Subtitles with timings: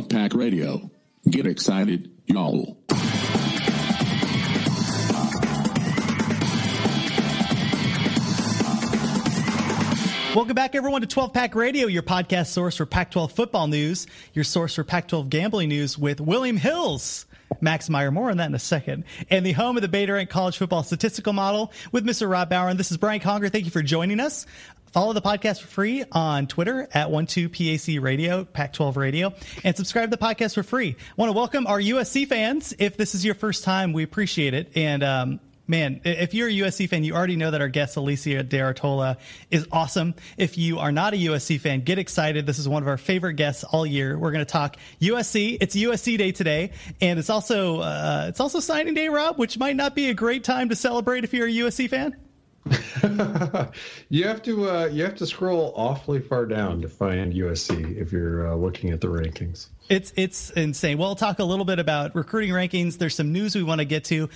[0.00, 0.90] 12 Pack Radio.
[1.28, 2.78] Get excited, y'all.
[10.34, 14.06] Welcome back, everyone, to 12 Pack Radio, your podcast source for Pac 12 football news,
[14.32, 17.26] your source for Pac 12 gambling news with William Hill's.
[17.60, 19.04] Max Meyer, more on that in a second.
[19.28, 22.30] And the home of the Beta Rank College Football Statistical Model with Mr.
[22.30, 22.68] Rob Bauer.
[22.68, 23.48] And this is Brian Conger.
[23.48, 24.46] Thank you for joining us.
[24.92, 30.10] Follow the podcast for free on Twitter at 12PAC Radio, Pac 12 Radio, and subscribe
[30.10, 30.96] to the podcast for free.
[30.98, 32.74] I want to welcome our USC fans.
[32.76, 34.72] If this is your first time, we appreciate it.
[34.74, 38.42] And, um, Man, if you're a USC fan, you already know that our guest Alicia
[38.42, 39.18] De Artola
[39.52, 40.16] is awesome.
[40.36, 42.44] If you are not a USC fan, get excited.
[42.44, 44.18] This is one of our favorite guests all year.
[44.18, 45.58] We're going to talk USC.
[45.60, 49.76] It's USC Day today, and it's also uh, it's also signing day, Rob, which might
[49.76, 52.16] not be a great time to celebrate if you're a USC fan.
[54.10, 58.12] you have to uh, you have to scroll awfully far down to find USC if
[58.12, 59.68] you're uh, looking at the rankings.
[59.88, 60.98] It's it's insane.
[60.98, 62.98] We'll talk a little bit about recruiting rankings.
[62.98, 64.28] There's some news we want to get to,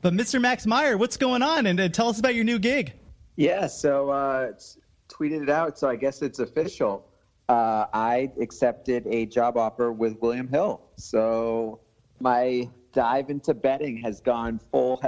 [0.00, 0.40] but Mr.
[0.40, 1.66] Max Meyer, what's going on?
[1.66, 2.92] And uh, tell us about your new gig.
[3.34, 7.08] Yeah, so uh, it's tweeted it out, so I guess it's official.
[7.48, 10.80] Uh, I accepted a job offer with William Hill.
[10.96, 11.80] So
[12.20, 15.02] my dive into betting has gone full.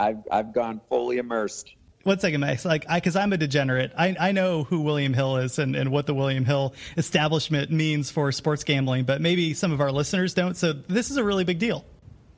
[0.00, 1.74] I've I've gone fully immersed.
[2.04, 2.66] One second, Max.
[2.66, 5.90] Like, I, because I'm a degenerate, I, I know who William Hill is and, and
[5.90, 10.34] what the William Hill establishment means for sports gambling, but maybe some of our listeners
[10.34, 10.54] don't.
[10.54, 11.84] So this is a really big deal.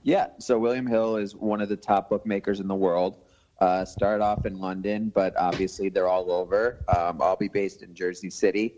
[0.04, 3.18] Yeah, so William Hill is one of the top bookmakers in the world.
[3.60, 6.84] Uh, started off in London, but obviously they're all over.
[6.96, 8.74] Um, I'll be based in Jersey City,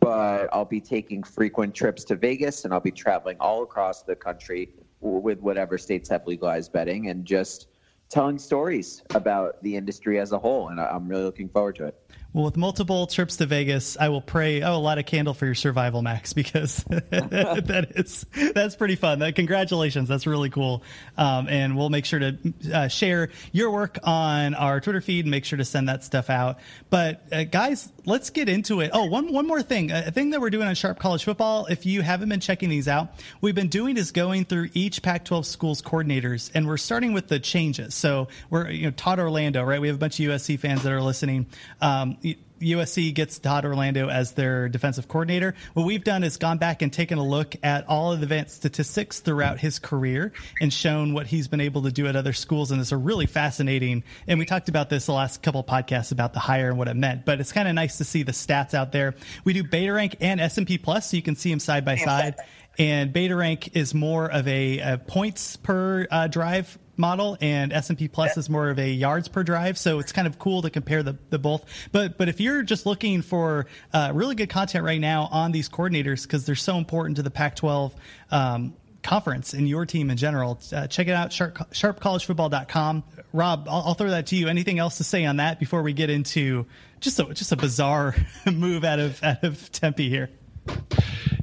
[0.00, 4.16] but I'll be taking frequent trips to Vegas and I'll be traveling all across the
[4.16, 4.70] country
[5.00, 7.68] with whatever states have legalized betting and just
[8.12, 10.68] telling stories about the industry as a whole.
[10.68, 11.96] And I'm really looking forward to it.
[12.34, 14.62] Well, with multiple trips to Vegas, I will pray.
[14.62, 19.18] Oh, a lot of candle for your survival, Max, because that is that's pretty fun.
[19.18, 20.82] That, congratulations, that's really cool.
[21.18, 22.38] Um, and we'll make sure to
[22.72, 26.30] uh, share your work on our Twitter feed and make sure to send that stuff
[26.30, 26.58] out.
[26.88, 28.92] But uh, guys, let's get into it.
[28.94, 31.66] Oh, one one more thing, a thing that we're doing on Sharp College Football.
[31.66, 33.08] If you haven't been checking these out,
[33.42, 37.38] we've been doing is going through each Pac-12 schools coordinators, and we're starting with the
[37.38, 37.94] changes.
[37.94, 39.82] So we're you know Todd Orlando, right?
[39.82, 41.44] We have a bunch of USC fans that are listening.
[41.82, 42.16] Um,
[42.62, 45.54] USC gets Todd Orlando as their defensive coordinator.
[45.74, 48.56] What we've done is gone back and taken a look at all of the advanced
[48.56, 52.70] statistics throughout his career and shown what he's been able to do at other schools.
[52.70, 54.04] And it's a really fascinating.
[54.26, 56.88] And we talked about this the last couple of podcasts about the hire and what
[56.88, 57.26] it meant.
[57.26, 59.14] But it's kind of nice to see the stats out there.
[59.44, 62.36] We do Beta Rank and S&P Plus, so you can see them side by side.
[62.78, 68.08] And Beta Rank is more of a, a points per uh, drive model and S&P
[68.08, 69.78] Plus is more of a yards per drive.
[69.78, 71.64] So it's kind of cool to compare the, the both.
[71.90, 75.68] But but if you're just looking for uh, really good content right now on these
[75.68, 77.92] coordinators because they're so important to the Pac-12
[78.30, 83.04] um, conference and your team in general, uh, check it out, sharp, sharpcollegefootball.com.
[83.32, 84.48] Rob, I'll, I'll throw that to you.
[84.48, 86.66] Anything else to say on that before we get into
[87.00, 88.14] just a, just a bizarre
[88.52, 90.30] move out of out of Tempe here?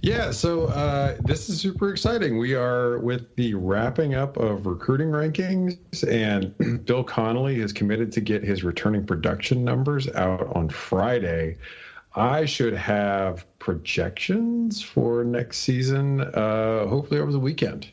[0.02, 2.38] Yeah, so uh, this is super exciting.
[2.38, 5.78] We are with the wrapping up of recruiting rankings,
[6.10, 11.58] and Bill Connelly is committed to get his returning production numbers out on Friday.
[12.16, 17.92] I should have projections for next season, uh, hopefully over the weekend.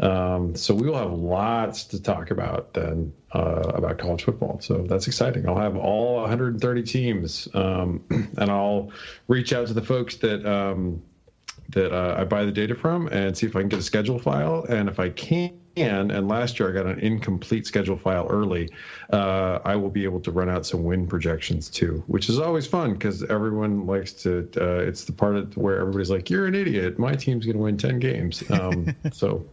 [0.00, 4.60] Um, so we will have lots to talk about then uh, about college football.
[4.60, 5.48] So that's exciting.
[5.48, 8.92] I'll have all 130 teams, um, and I'll
[9.28, 11.02] reach out to the folks that um,
[11.74, 14.18] that uh, I buy the data from and see if I can get a schedule
[14.18, 14.64] file.
[14.68, 18.70] And if I can, and last year I got an incomplete schedule file early,
[19.12, 22.66] uh, I will be able to run out some win projections too, which is always
[22.66, 24.48] fun because everyone likes to.
[24.56, 26.98] Uh, it's the part of where everybody's like, "You're an idiot.
[26.98, 29.44] My team's going to win 10 games." Um, so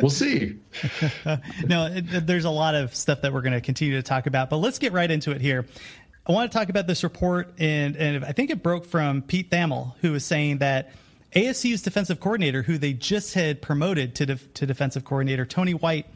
[0.00, 0.56] we'll see.
[1.66, 4.48] no, it, there's a lot of stuff that we're going to continue to talk about,
[4.48, 5.66] but let's get right into it here.
[6.26, 9.50] I want to talk about this report, and and I think it broke from Pete
[9.50, 10.90] Thamel, who was saying that
[11.34, 16.06] ASU's defensive coordinator, who they just had promoted to to defensive coordinator, Tony White,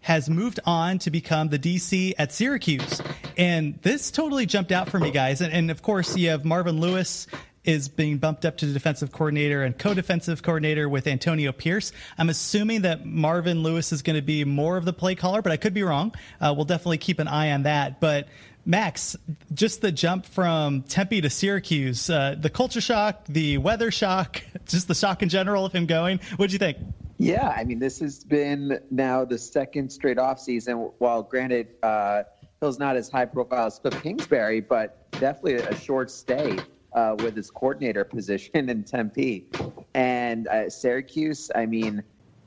[0.00, 3.00] has moved on to become the DC at Syracuse,
[3.36, 5.40] and this totally jumped out for me, guys.
[5.40, 7.26] And, and of course, you have Marvin Lewis
[7.64, 11.92] is being bumped up to the defensive coordinator and co-defensive coordinator with Antonio Pierce.
[12.16, 15.52] I'm assuming that Marvin Lewis is going to be more of the play caller, but
[15.52, 16.14] I could be wrong.
[16.40, 18.00] Uh, we'll definitely keep an eye on that.
[18.00, 18.28] But
[18.68, 19.16] Max,
[19.54, 24.88] just the jump from Tempe to Syracuse, uh, the culture shock, the weather shock, just
[24.88, 26.20] the shock in general of him going.
[26.36, 26.76] What'd you think?
[27.16, 30.90] Yeah, I mean, this has been now the second straight off season.
[30.98, 32.24] While granted, uh,
[32.60, 36.58] Hill's not as high profile as Cliff Kingsbury, but definitely a short stay
[36.92, 39.46] uh, with his coordinator position in Tempe.
[39.94, 42.02] And uh, Syracuse, I mean,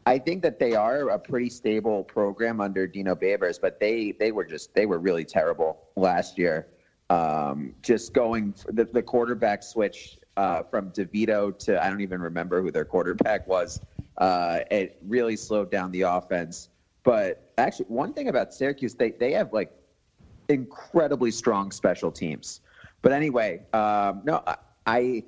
[0.05, 4.31] I think that they are a pretty stable program under Dino Babers, but they they
[4.31, 6.67] were just they were really terrible last year.
[7.09, 12.61] Um, just going the, the quarterback switch uh, from DeVito to I don't even remember
[12.61, 13.79] who their quarterback was.
[14.17, 16.69] Uh, it really slowed down the offense.
[17.03, 19.71] But actually, one thing about Syracuse, they they have like
[20.49, 22.61] incredibly strong special teams.
[23.01, 24.43] But anyway, um, no,
[24.85, 25.23] I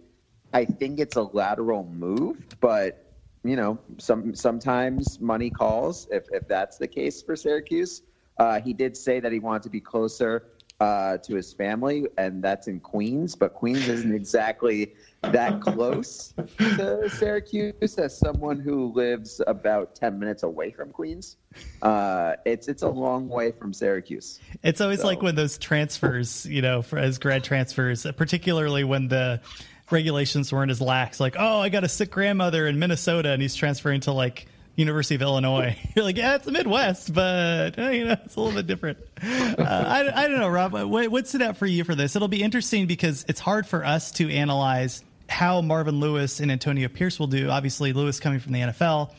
[0.53, 3.12] I think it's a lateral move, but
[3.43, 8.01] you know, some sometimes money calls if if that's the case for Syracuse.
[8.37, 10.47] Uh, he did say that he wanted to be closer
[10.79, 13.35] uh, to his family, and that's in Queens.
[13.35, 20.43] But Queens isn't exactly that close to Syracuse as someone who lives about ten minutes
[20.43, 21.37] away from Queens.
[21.81, 24.39] Uh, it's it's a long way from Syracuse.
[24.63, 25.07] It's always so.
[25.07, 29.41] like when those transfers, you know, for, as grad transfers, particularly when the
[29.89, 31.19] regulations weren't as lax.
[31.19, 35.15] Like, oh, I got a sick grandmother in Minnesota, and he's transferring to like University
[35.15, 35.77] of Illinois.
[35.95, 38.97] You're like, yeah, it's the Midwest, but uh, you know, it's a little bit different.
[39.21, 40.73] Uh, I, I don't know, Rob.
[40.73, 42.15] What, what out for you for this?
[42.15, 46.87] It'll be interesting because it's hard for us to analyze how Marvin Lewis and Antonio
[46.87, 47.49] Pierce will do.
[47.49, 49.11] Obviously, Lewis coming from the NFL,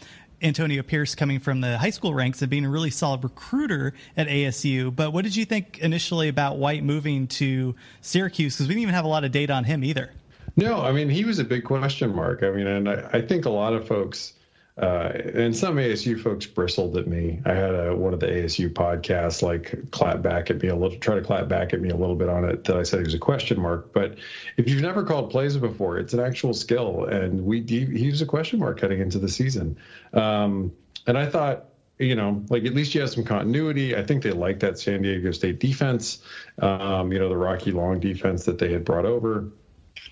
[0.43, 4.29] Antonio Pierce coming from the high school ranks and being a really solid recruiter at
[4.29, 4.95] ASU.
[4.95, 8.55] But what did you think initially about White moving to Syracuse?
[8.55, 10.13] Because we didn't even have a lot of data on him either.
[10.57, 12.43] No, I mean, he was a big question mark.
[12.43, 14.35] I mean, and I, I think a lot of folks
[14.77, 17.41] uh, and some ASU folks bristled at me.
[17.45, 20.99] I had a, one of the ASU podcasts like clap back at me a little,
[20.99, 23.05] try to clap back at me a little bit on it that I said it
[23.05, 23.93] was a question mark.
[23.93, 24.19] But
[24.57, 28.27] if you've never called plays before, it's an actual skill, and we he was a
[28.27, 29.79] question mark heading into the season.
[30.13, 30.73] Um,
[31.07, 31.67] and I thought,
[32.01, 33.95] you know, like at least you have some continuity.
[33.95, 36.19] I think they like that San Diego State defense,
[36.59, 39.53] um, you know, the Rocky Long defense that they had brought over.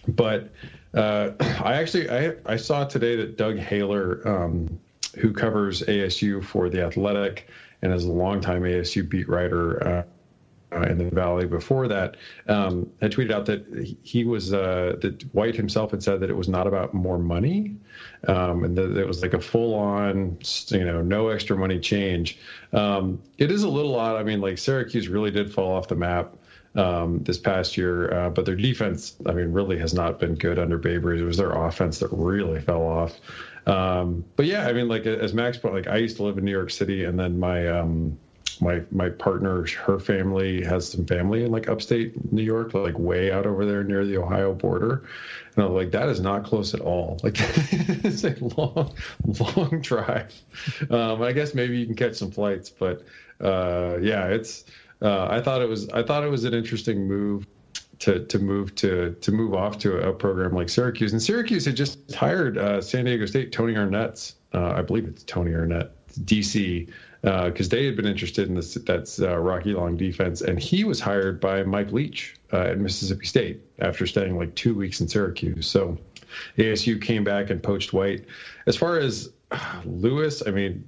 [0.08, 0.52] But
[0.94, 4.80] uh, I actually I, I saw today that Doug Haller, um,
[5.18, 7.48] who covers ASU for the Athletic
[7.82, 9.86] and is a longtime ASU beat writer.
[9.86, 10.02] Uh,
[10.74, 12.16] uh, in the valley before that
[12.48, 16.36] um, had tweeted out that he was uh, that White himself had said that it
[16.36, 17.76] was not about more money,
[18.26, 20.38] um, and that it was like a full-on,
[20.68, 22.38] you know, no extra money change.
[22.72, 24.16] Um, it is a little odd.
[24.16, 26.36] I mean, like Syracuse really did fall off the map
[26.74, 28.12] um, this past year.
[28.12, 31.20] Uh, but their defense, I mean, really has not been good under Babers.
[31.20, 33.18] It was their offense that really fell off.
[33.66, 36.44] Um, but yeah, I mean, like as Max put, like I used to live in
[36.44, 38.18] New York City, and then my um,
[38.60, 43.30] my my partner, her family has some family in like upstate New York, like way
[43.30, 45.04] out over there near the Ohio border.
[45.54, 47.20] And I'm like, that is not close at all.
[47.22, 48.94] Like it's a long,
[49.56, 50.32] long drive.
[50.90, 53.04] Um, I guess maybe you can catch some flights, but
[53.40, 54.64] uh, yeah, it's
[55.02, 57.46] uh, I thought it was I thought it was an interesting move
[58.00, 61.12] to to move to to move off to a program like Syracuse.
[61.12, 65.22] And Syracuse had just hired uh, San Diego State Tony Arnett's uh, I believe it's
[65.24, 66.88] Tony Arnett DC
[67.22, 70.84] because uh, they had been interested in this that's uh, Rocky Long defense, and he
[70.84, 75.08] was hired by Mike Leach uh, at Mississippi State after staying like two weeks in
[75.08, 75.66] Syracuse.
[75.66, 75.98] So
[76.58, 78.26] ASU came back and poached White.
[78.66, 79.30] As far as
[79.84, 80.84] Lewis, I mean,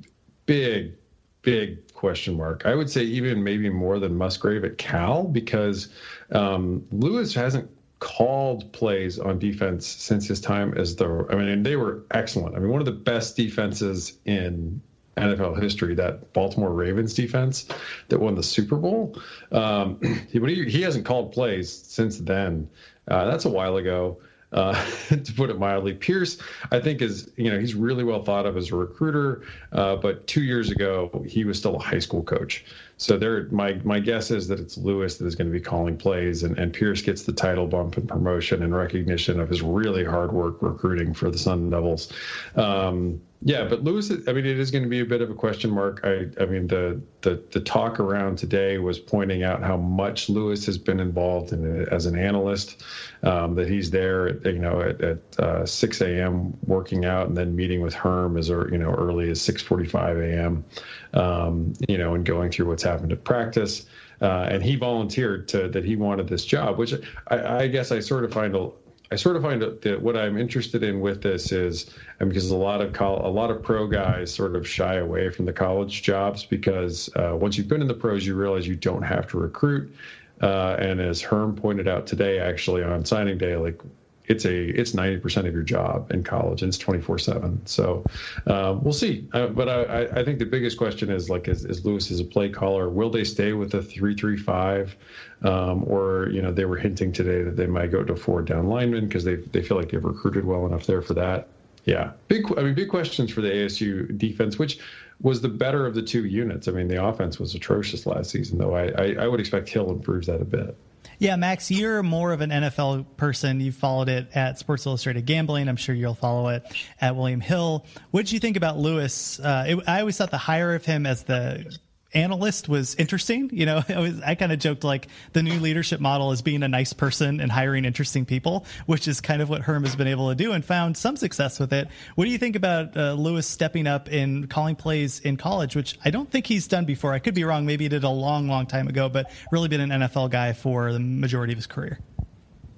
[0.46, 0.94] big
[1.42, 2.66] big question mark.
[2.66, 5.88] I would say even maybe more than Musgrave at Cal because
[6.32, 7.70] um, Lewis hasn't
[8.00, 11.26] called plays on defense since his time as the.
[11.30, 12.56] I mean, they were excellent.
[12.56, 14.82] I mean, one of the best defenses in
[15.16, 17.66] NFL history, that Baltimore Ravens defense
[18.08, 19.16] that won the Super Bowl.
[19.52, 22.68] Um, he, he hasn't called plays since then.
[23.06, 24.18] Uh, that's a while ago
[24.54, 24.72] uh,
[25.08, 25.92] to put it mildly.
[25.92, 26.38] Pierce,
[26.70, 29.42] I think, is you know he's really well thought of as a recruiter,
[29.72, 32.64] uh, but two years ago he was still a high school coach.
[32.96, 35.96] So there, my my guess is that it's Lewis that is going to be calling
[35.96, 40.04] plays, and, and Pierce gets the title bump and promotion and recognition of his really
[40.04, 42.12] hard work recruiting for the Sun Devils.
[42.56, 45.34] Um, Yeah, but Lewis, I mean, it is going to be a bit of a
[45.34, 46.00] question mark.
[46.02, 50.64] I, I mean, the, the the talk around today was pointing out how much Lewis
[50.64, 52.82] has been involved in as an analyst.
[53.22, 56.56] Um, that he's there, at, you know, at, at uh, 6 a.m.
[56.66, 60.64] working out, and then meeting with Herm as you know early as 6:45 a.m.
[61.14, 63.86] Um, you know, and going through what's happened at practice.
[64.20, 66.94] Uh, and he volunteered to that he wanted this job, which
[67.28, 68.70] I, I guess I sort of find a,
[69.12, 71.90] I sort of find that what I'm interested in with this is
[72.20, 75.30] and because a lot of col- a lot of pro guys sort of shy away
[75.30, 78.76] from the college jobs because uh, once you've been in the pros, you realize you
[78.76, 79.94] don't have to recruit.
[80.40, 83.80] Uh, and as Herm pointed out today, actually on signing day, like
[84.26, 88.04] it's a it's 90% of your job in college and it's 24 7 so
[88.46, 89.28] uh, we'll see.
[89.32, 92.24] Uh, but I, I think the biggest question is like is, is lewis is a
[92.24, 92.88] play caller.
[92.88, 94.96] Will they stay with the 335
[95.42, 98.68] um, or you know they were hinting today that they might go to four down
[98.68, 101.48] linemen because they, they feel like they've recruited well enough there for that.
[101.84, 102.12] Yeah.
[102.28, 104.78] Big i mean big questions for the asu defense which
[105.20, 106.66] was the better of the two units.
[106.66, 108.74] I mean the offense was atrocious last season though.
[108.74, 110.76] I, I, I would expect hill improves that a bit
[111.18, 113.60] yeah, Max, you're more of an NFL person.
[113.60, 115.68] You followed it at Sports Illustrated Gambling.
[115.68, 116.64] I'm sure you'll follow it
[117.00, 117.86] at William Hill.
[118.10, 119.38] What did you think about Lewis?
[119.40, 121.76] Uh, it, I always thought the hire of him as the
[122.14, 123.50] analyst was interesting.
[123.52, 123.82] You know,
[124.24, 127.50] I, kind of joked like the new leadership model is being a nice person and
[127.50, 130.64] hiring interesting people, which is kind of what Herm has been able to do and
[130.64, 131.88] found some success with it.
[132.14, 135.98] What do you think about uh, Lewis stepping up in calling plays in college, which
[136.04, 137.12] I don't think he's done before?
[137.12, 137.66] I could be wrong.
[137.66, 140.92] Maybe he did a long, long time ago, but really been an NFL guy for
[140.92, 142.00] the majority of his career.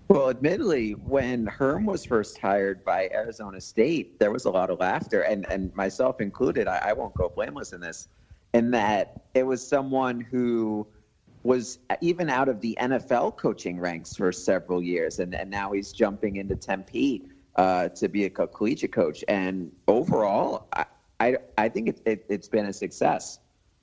[0.09, 4.79] Well, admittedly, when Herm was first hired by Arizona State, there was a lot of
[4.79, 6.69] laughter, and, and myself included.
[6.69, 8.07] I, I won't go blameless in this
[8.57, 10.87] in that it was someone who
[11.43, 15.93] was even out of the NFL coaching ranks for several years, and, and now he's
[15.93, 19.23] jumping into Tempe uh, to be a collegiate coach.
[19.29, 20.87] And overall, I,
[21.21, 23.41] I, I think it, it, it's been a success.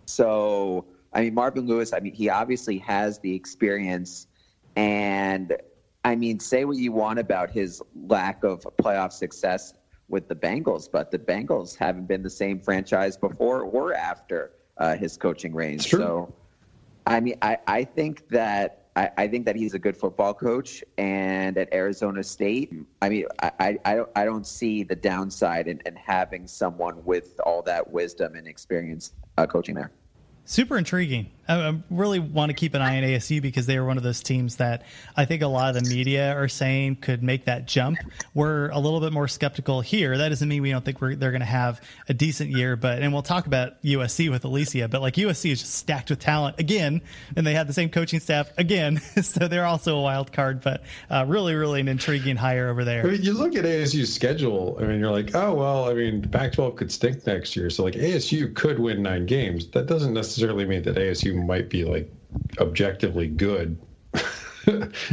[0.07, 4.25] So, I mean, Marvin Lewis, I mean, he obviously has the experience.
[4.75, 5.55] And
[6.03, 9.75] I mean, say what you want about his lack of playoff success
[10.09, 14.95] with the Bengals, but the Bengals haven't been the same franchise before or after uh,
[14.95, 15.89] his coaching range.
[15.89, 16.33] So,
[17.05, 20.83] I mean, I, I think that I, I, think that he's a good football coach,
[20.97, 25.81] and at Arizona State, I mean, I, I, don't, I don't see the downside in,
[25.85, 29.91] in having someone with all that wisdom and experience uh, coaching there.
[30.45, 31.31] Super intriguing.
[31.47, 34.23] I really want to keep an eye on ASU because they are one of those
[34.23, 34.83] teams that
[35.17, 37.99] I think a lot of the media are saying could make that jump.
[38.33, 40.17] We're a little bit more skeptical here.
[40.17, 43.11] That doesn't mean we don't think they're going to have a decent year, but and
[43.11, 47.01] we'll talk about USC with Alicia, but like USC is just stacked with talent again,
[47.35, 50.61] and they have the same coaching staff again, so they're also a wild card.
[50.61, 53.05] But uh, really, really an intriguing hire over there.
[53.05, 54.77] I mean, you look at ASU's schedule.
[54.79, 55.89] I mean, you're like, oh well.
[55.89, 59.67] I mean, Pac-12 could stink next year, so like ASU could win nine games.
[59.71, 62.11] That doesn't necessarily mean that ASU might be like
[62.59, 63.77] objectively good,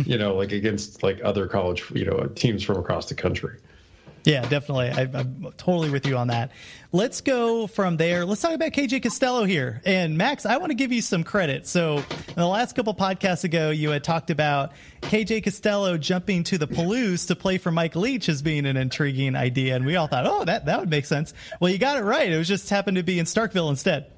[0.04, 3.58] you know, like against like other college, you know, teams from across the country.
[4.24, 4.90] Yeah, definitely.
[4.90, 6.50] I, am totally with you on that.
[6.92, 8.26] Let's go from there.
[8.26, 9.80] Let's talk about KJ Costello here.
[9.86, 11.66] And Max, I want to give you some credit.
[11.66, 14.72] So, the last couple podcasts ago, you had talked about
[15.02, 19.36] KJ Costello jumping to the Palouse to play for Mike Leach as being an intriguing
[19.36, 19.76] idea.
[19.76, 21.32] And we all thought, oh, that, that would make sense.
[21.58, 22.30] Well, you got it right.
[22.30, 24.12] It was just happened to be in Starkville instead.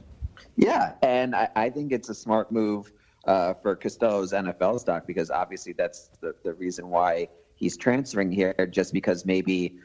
[0.56, 2.92] Yeah, and I, I think it's a smart move
[3.26, 8.68] uh, for Costello's NFL stock because obviously that's the, the reason why he's transferring here,
[8.70, 9.78] just because maybe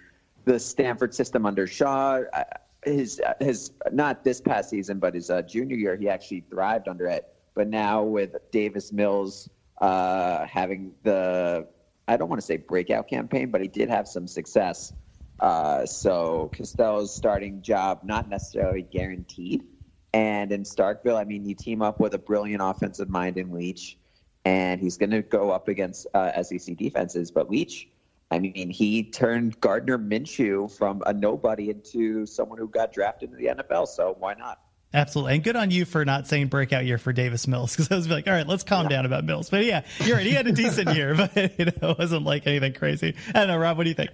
[0.46, 2.44] the Stanford system under Shaw, uh,
[2.84, 7.08] his his not this past season, but his uh, junior year, he actually thrived under
[7.08, 7.28] it.
[7.54, 11.68] But now with Davis Mills uh, having the,
[12.08, 14.94] I don't want to say breakout campaign, but he did have some success.
[15.40, 19.64] Uh, so Costello's starting job not necessarily guaranteed
[20.14, 23.98] and in Starkville, I mean, you team up with a brilliant offensive mind in Leach,
[24.46, 27.32] and he's going to go up against uh, SEC defenses.
[27.32, 27.90] But Leach,
[28.32, 33.38] I mean, he turned Gardner Minshew from a nobody into someone who got drafted into
[33.38, 33.88] the NFL.
[33.88, 34.60] So why not?
[34.94, 35.36] Absolutely.
[35.36, 38.08] And good on you for not saying breakout year for Davis Mills because I was
[38.08, 38.90] like, all right, let's calm yeah.
[38.90, 39.50] down about Mills.
[39.50, 40.26] But yeah, you're right.
[40.26, 43.16] He had a decent year, but you know, it wasn't like anything crazy.
[43.30, 44.12] I don't know, Rob, what do you think?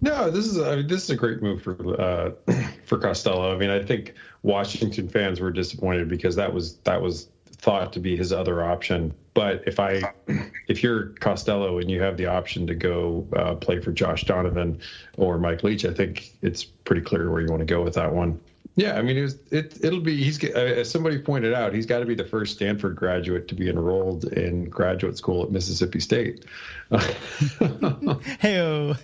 [0.00, 2.30] No, this is I mean, this is a great move for uh,
[2.86, 3.54] for Costello.
[3.54, 7.28] I mean, I think Washington fans were disappointed because that was that was
[7.62, 9.14] thought to be his other option.
[9.34, 10.02] But if I
[10.68, 14.80] if you're Costello and you have the option to go uh, play for Josh Donovan
[15.16, 18.12] or Mike Leach, I think it's pretty clear where you want to go with that
[18.12, 18.40] one.
[18.74, 21.98] Yeah, I mean, it was, it it'll be he's as somebody pointed out, he's got
[21.98, 26.46] to be the first Stanford graduate to be enrolled in graduate school at Mississippi State.
[28.40, 28.96] hey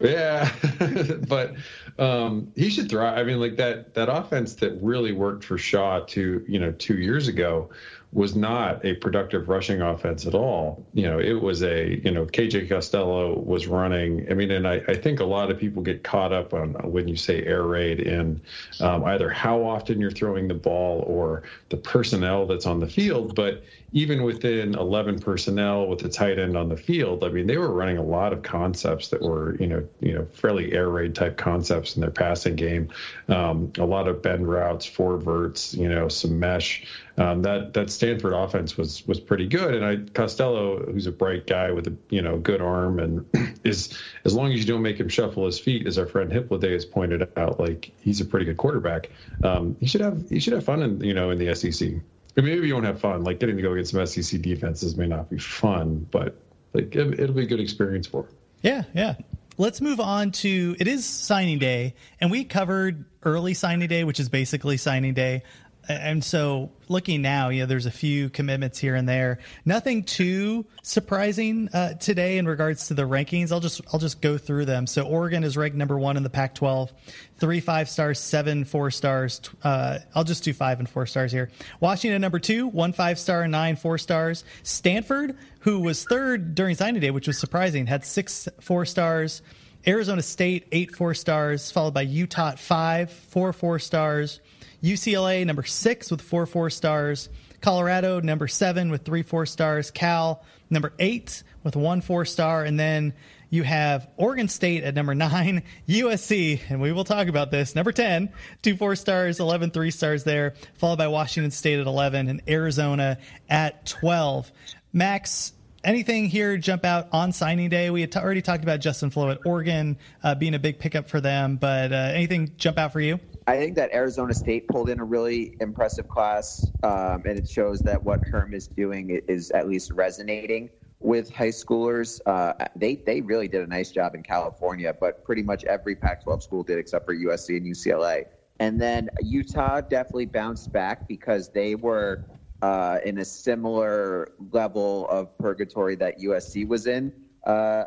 [0.00, 0.52] Yeah,
[1.28, 1.54] but
[1.98, 3.18] um, he should thrive.
[3.18, 6.98] I mean, like that that offense that really worked for Shaw two you know two
[6.98, 7.70] years ago
[8.12, 10.86] was not a productive rushing offense at all.
[10.92, 14.30] You know, it was a, you know, KJ Costello was running.
[14.30, 17.08] I mean, and I, I think a lot of people get caught up on when
[17.08, 18.40] you say air raid in
[18.80, 23.34] um, either how often you're throwing the ball or the personnel that's on the field.
[23.34, 27.58] But even within 11 personnel with the tight end on the field, I mean, they
[27.58, 31.14] were running a lot of concepts that were, you know, you know, fairly air raid
[31.14, 32.88] type concepts in their passing game.
[33.28, 36.86] Um, a lot of bend routes, four verts, you know, some mesh.
[37.18, 41.46] Um, that that Stanford offense was was pretty good, and I Costello, who's a bright
[41.46, 43.26] guy with a you know good arm, and
[43.64, 46.70] is as long as you don't make him shuffle his feet, as our friend Hippolyte
[46.70, 49.10] has pointed out, like he's a pretty good quarterback.
[49.44, 52.00] Um, he should have he should have fun in you know in the SEC.
[52.36, 53.24] I mean, maybe you won't have fun.
[53.24, 56.36] Like getting to go against some SEC defenses may not be fun, but
[56.72, 58.26] like it, it'll be a good experience for.
[58.62, 59.16] Yeah, yeah.
[59.58, 64.18] Let's move on to it is signing day, and we covered early signing day, which
[64.18, 65.42] is basically signing day
[65.88, 69.38] and so looking now, you know, there's a few commitments here and there.
[69.64, 73.50] Nothing too surprising uh, today in regards to the rankings.
[73.50, 74.86] I'll just I'll just go through them.
[74.86, 76.90] So Oregon is ranked number one in the Pac-12,
[77.38, 79.40] three five stars, seven four stars.
[79.62, 81.50] Uh, I'll just do five and four stars here.
[81.80, 84.44] Washington number two, one five star, nine four stars.
[84.62, 89.42] Stanford, who was third during signing day, which was surprising, had six four stars.
[89.84, 94.40] Arizona State eight four stars, followed by Utah five, four four stars.
[94.82, 97.28] UCLA number six with four four stars.
[97.60, 99.90] Colorado number seven with three four stars.
[99.90, 103.14] Cal number eight with one four star, and then
[103.52, 107.74] you have Oregon State at number nine, USC, and we will talk about this.
[107.74, 108.30] Number 10,
[108.62, 113.18] two four stars, 11 three stars there, followed by Washington State at 11 and Arizona
[113.50, 114.50] at 12.
[114.94, 115.52] Max,
[115.84, 117.90] anything here jump out on signing day?
[117.90, 121.10] We had t- already talked about Justin Flowe at Oregon uh, being a big pickup
[121.10, 123.20] for them, but uh, anything jump out for you?
[123.46, 127.82] I think that Arizona State pulled in a really impressive class, um, and it shows
[127.82, 130.70] that what Herm is doing is at least resonating
[131.00, 132.20] with high schoolers.
[132.24, 136.42] Uh, they they really did a nice job in California, but pretty much every Pac-12
[136.42, 138.26] school did except for USC and UCLA.
[138.60, 142.24] And then Utah definitely bounced back because they were
[142.62, 147.12] uh, in a similar level of purgatory that USC was in
[147.44, 147.84] uh,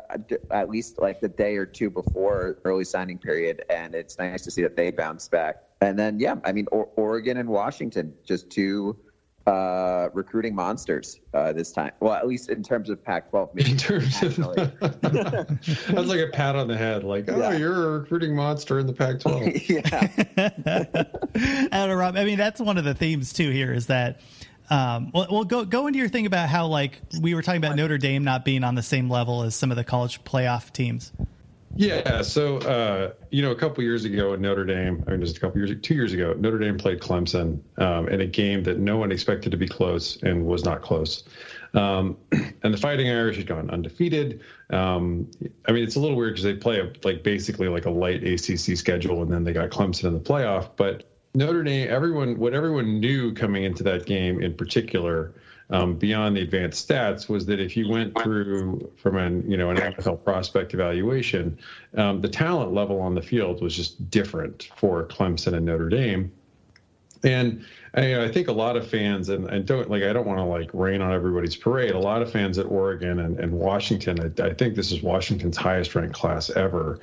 [0.50, 4.50] at least like the day or two before early signing period, and it's nice to
[4.50, 5.62] see that they bounced back.
[5.80, 8.96] And then, yeah, I mean, o- Oregon and Washington, just two
[9.46, 11.92] uh, recruiting monsters uh, this time.
[12.00, 13.54] Well, at least in terms of Pac-12.
[13.54, 14.36] Maybe in terms of
[14.80, 17.56] that's like a pat on the head, like, oh, yeah.
[17.56, 19.68] you're a recruiting monster in the Pac-12.
[19.68, 21.04] yeah.
[21.72, 24.20] I, don't know, Rob, I mean, that's one of the themes too here is that
[24.70, 27.76] um, well, well, go go into your thing about how like we were talking about
[27.76, 31.12] Notre Dame not being on the same level as some of the college playoff teams.
[31.78, 35.36] Yeah, so uh, you know, a couple years ago in Notre Dame, I mean, just
[35.36, 38.78] a couple years, two years ago, Notre Dame played Clemson um, in a game that
[38.78, 41.24] no one expected to be close and was not close.
[41.74, 42.16] Um,
[42.62, 44.40] and the Fighting Irish had gone undefeated.
[44.70, 45.30] Um,
[45.68, 48.24] I mean, it's a little weird because they play a, like basically like a light
[48.24, 52.54] ACC schedule, and then they got Clemson in the playoff, but Notre Dame, everyone, what
[52.54, 55.34] everyone knew coming into that game in particular,
[55.68, 59.68] um, beyond the advanced stats, was that if you went through from an you know
[59.68, 61.58] an NFL prospect evaluation,
[61.98, 66.32] um, the talent level on the field was just different for Clemson and Notre Dame.
[67.22, 70.38] And I, I think a lot of fans, and, and don't like I don't want
[70.38, 71.90] to like rain on everybody's parade.
[71.90, 75.58] A lot of fans at Oregon and, and Washington, I, I think this is Washington's
[75.58, 76.98] highest ranked class ever,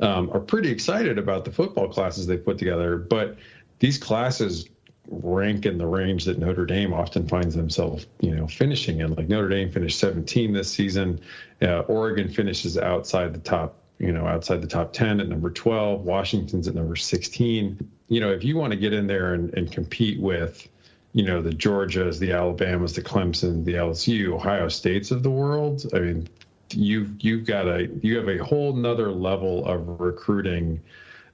[0.00, 3.36] um, are pretty excited about the football classes they put together, but
[3.78, 4.68] these classes
[5.08, 9.14] rank in the range that Notre Dame often finds themselves, you know, finishing in.
[9.14, 11.20] Like Notre Dame finished 17 this season.
[11.62, 16.02] Uh, Oregon finishes outside the top, you know, outside the top 10 at number 12.
[16.02, 17.90] Washington's at number 16.
[18.08, 20.66] You know, if you want to get in there and, and compete with,
[21.12, 25.84] you know, the Georgias, the Alabamas, the Clemson, the LSU, Ohio States of the world,
[25.94, 26.28] I mean,
[26.74, 30.80] you've you've got a you have a whole nother level of recruiting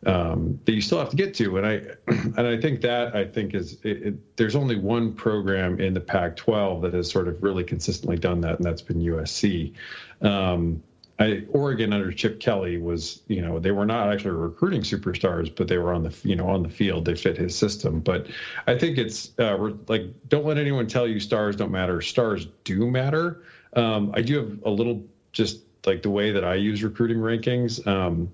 [0.07, 1.59] um, that you still have to get to.
[1.59, 1.73] And I
[2.07, 6.01] and I think that I think is it, it, there's only one program in the
[6.01, 9.75] Pac-12 that has sort of really consistently done that, and that's been USC.
[10.21, 10.83] Um,
[11.19, 15.69] I, Oregon under Chip Kelly was, you know, they were not actually recruiting superstars, but
[15.69, 17.05] they were on the, you know, on the field.
[17.05, 18.01] They fit his system.
[18.01, 18.27] But
[18.67, 22.01] I think it's uh, like, don't let anyone tell you stars don't matter.
[22.01, 23.43] Stars do matter.
[23.75, 27.87] Um, I do have a little just like the way that I use recruiting rankings.
[27.87, 28.31] Um,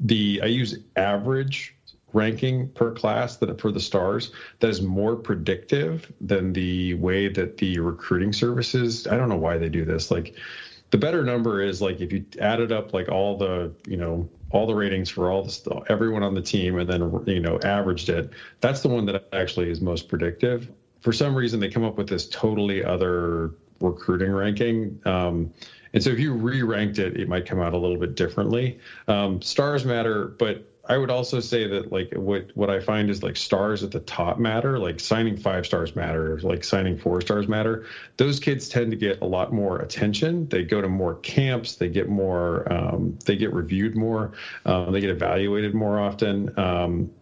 [0.00, 1.76] the I use average
[2.12, 7.56] ranking per class that for the stars that is more predictive than the way that
[7.58, 10.10] the recruiting services i don't know why they do this.
[10.10, 10.34] Like
[10.90, 14.66] the better number is like if you added up like all the you know all
[14.66, 18.30] the ratings for all the everyone on the team and then you know averaged it
[18.60, 20.70] that's the one that actually is most predictive.
[21.00, 25.00] For some reason they come up with this totally other recruiting ranking.
[25.06, 25.52] Um,
[25.92, 29.40] and so if you re-ranked it it might come out a little bit differently um,
[29.42, 33.36] stars matter but I would also say that like what what I find is like
[33.36, 37.86] stars at the top matter, like signing five stars matter, like signing four stars matter.
[38.16, 40.48] Those kids tend to get a lot more attention.
[40.48, 41.76] They go to more camps.
[41.76, 42.70] They get more.
[42.72, 44.32] Um, they get reviewed more.
[44.64, 46.58] Um, they get evaluated more often.
[46.58, 47.12] Um,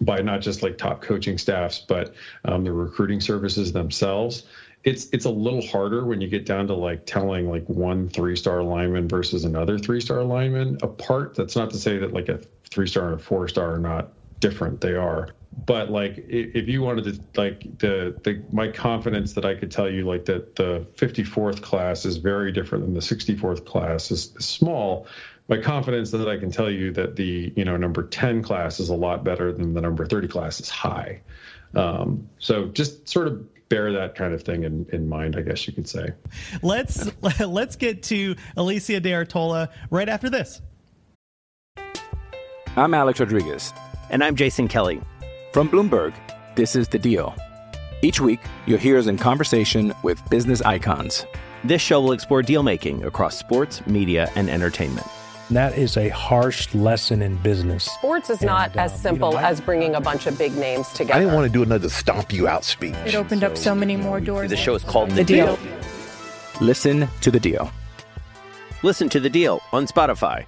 [0.00, 2.14] by not just like top coaching staffs, but
[2.46, 4.44] um, the recruiting services themselves
[4.82, 8.36] it's it's a little harder when you get down to like telling like one three
[8.36, 11.34] star lineman versus another three star lineman apart.
[11.34, 12.40] That's not to say that like a
[12.70, 14.80] three star and a four star are not different.
[14.80, 15.28] They are.
[15.66, 19.90] But like if you wanted to like the the my confidence that I could tell
[19.90, 25.06] you like that the 54th class is very different than the 64th class is, small
[25.48, 28.88] my confidence that I can tell you that the you know number 10 class is
[28.88, 31.20] a lot better than the number 30 class is high.
[31.74, 35.66] Um, so just sort of bear that kind of thing in, in mind, I guess
[35.66, 36.12] you could say.
[36.60, 40.60] Let's let's get to Alicia De Artola right after this.
[42.76, 43.72] I'm Alex Rodriguez.
[44.10, 45.00] And I'm Jason Kelly.
[45.52, 46.12] From Bloomberg,
[46.56, 47.34] this is The Deal.
[48.02, 51.26] Each week, you'll hear us in conversation with business icons.
[51.64, 55.06] This show will explore deal making across sports, media, and entertainment.
[55.50, 57.84] That is a harsh lesson in business.
[57.84, 61.14] Sports is not uh, as simple as bringing a bunch of big names together.
[61.14, 62.94] I didn't want to do another stomp you out speech.
[63.04, 64.48] It opened up so many more doors.
[64.50, 65.56] The show is called The, The deal.
[65.56, 65.72] Deal.
[66.60, 67.68] Listen to the deal.
[68.84, 70.46] Listen to The Deal on Spotify.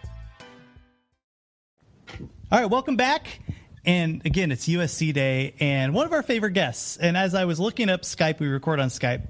[2.53, 3.41] All right, welcome back.
[3.85, 6.97] And again, it's USC Day, and one of our favorite guests.
[6.97, 9.23] And as I was looking up Skype, we record on Skype.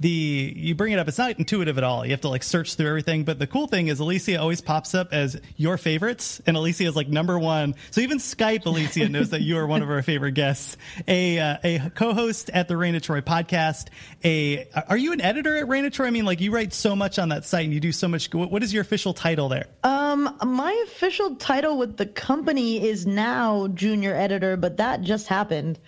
[0.00, 2.04] The you bring it up, it's not intuitive at all.
[2.04, 3.24] You have to like search through everything.
[3.24, 6.96] But the cool thing is, Alicia always pops up as your favorites, and Alicia is
[6.96, 7.76] like number one.
[7.92, 10.76] So even Skype, Alicia knows that you are one of our favorite guests.
[11.06, 13.88] A uh, a co-host at the Reign of Troy podcast.
[14.24, 16.06] A are you an editor at Reign of Troy?
[16.06, 18.32] I mean, like you write so much on that site, and you do so much.
[18.34, 19.66] What, what is your official title there?
[19.84, 25.78] Um, my official title with the company is now junior editor, but that just happened.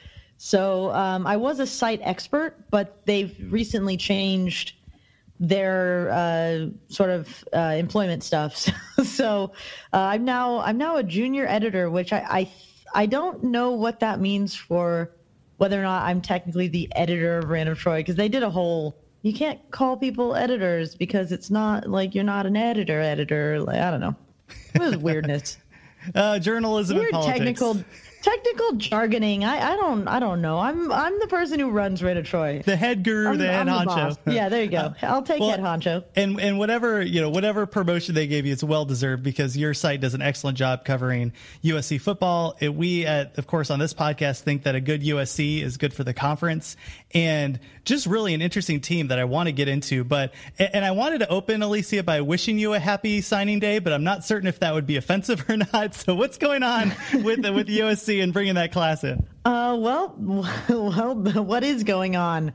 [0.44, 4.74] So um, I was a site expert, but they've recently changed
[5.40, 8.68] their uh, sort of uh, employment stuff.
[9.04, 9.52] so
[9.94, 12.52] uh, I'm now I'm now a junior editor, which I, I
[12.94, 15.12] I don't know what that means for
[15.56, 18.50] whether or not I'm technically the editor of Reign of Troy because they did a
[18.50, 23.62] whole you can't call people editors because it's not like you're not an editor editor
[23.62, 24.14] like I don't know
[24.74, 25.56] it was weirdness
[26.14, 27.38] Uh, journalism weird and politics.
[27.38, 27.84] technical
[28.24, 32.16] technical jargoning I, I don't I don't know I'm I'm the person who runs Reign
[32.16, 33.86] of Troy the head guru, I'm, the head I'm honcho.
[33.86, 34.18] boss.
[34.24, 37.66] yeah there you go I'll take well, head honcho And and whatever you know, whatever
[37.66, 41.32] promotion they gave you, it's well deserved because your site does an excellent job covering
[41.62, 42.56] USC football.
[42.60, 45.92] It, we at of course on this podcast think that a good USC is good
[45.92, 46.76] for the conference
[47.14, 50.02] and just really an interesting team that I want to get into.
[50.04, 53.92] But and I wanted to open Alicia by wishing you a happy signing day, but
[53.92, 55.94] I'm not certain if that would be offensive or not.
[55.94, 59.26] So what's going on with with USC and bringing that class in?
[59.44, 60.14] Uh, well,
[60.68, 62.52] well, what is going on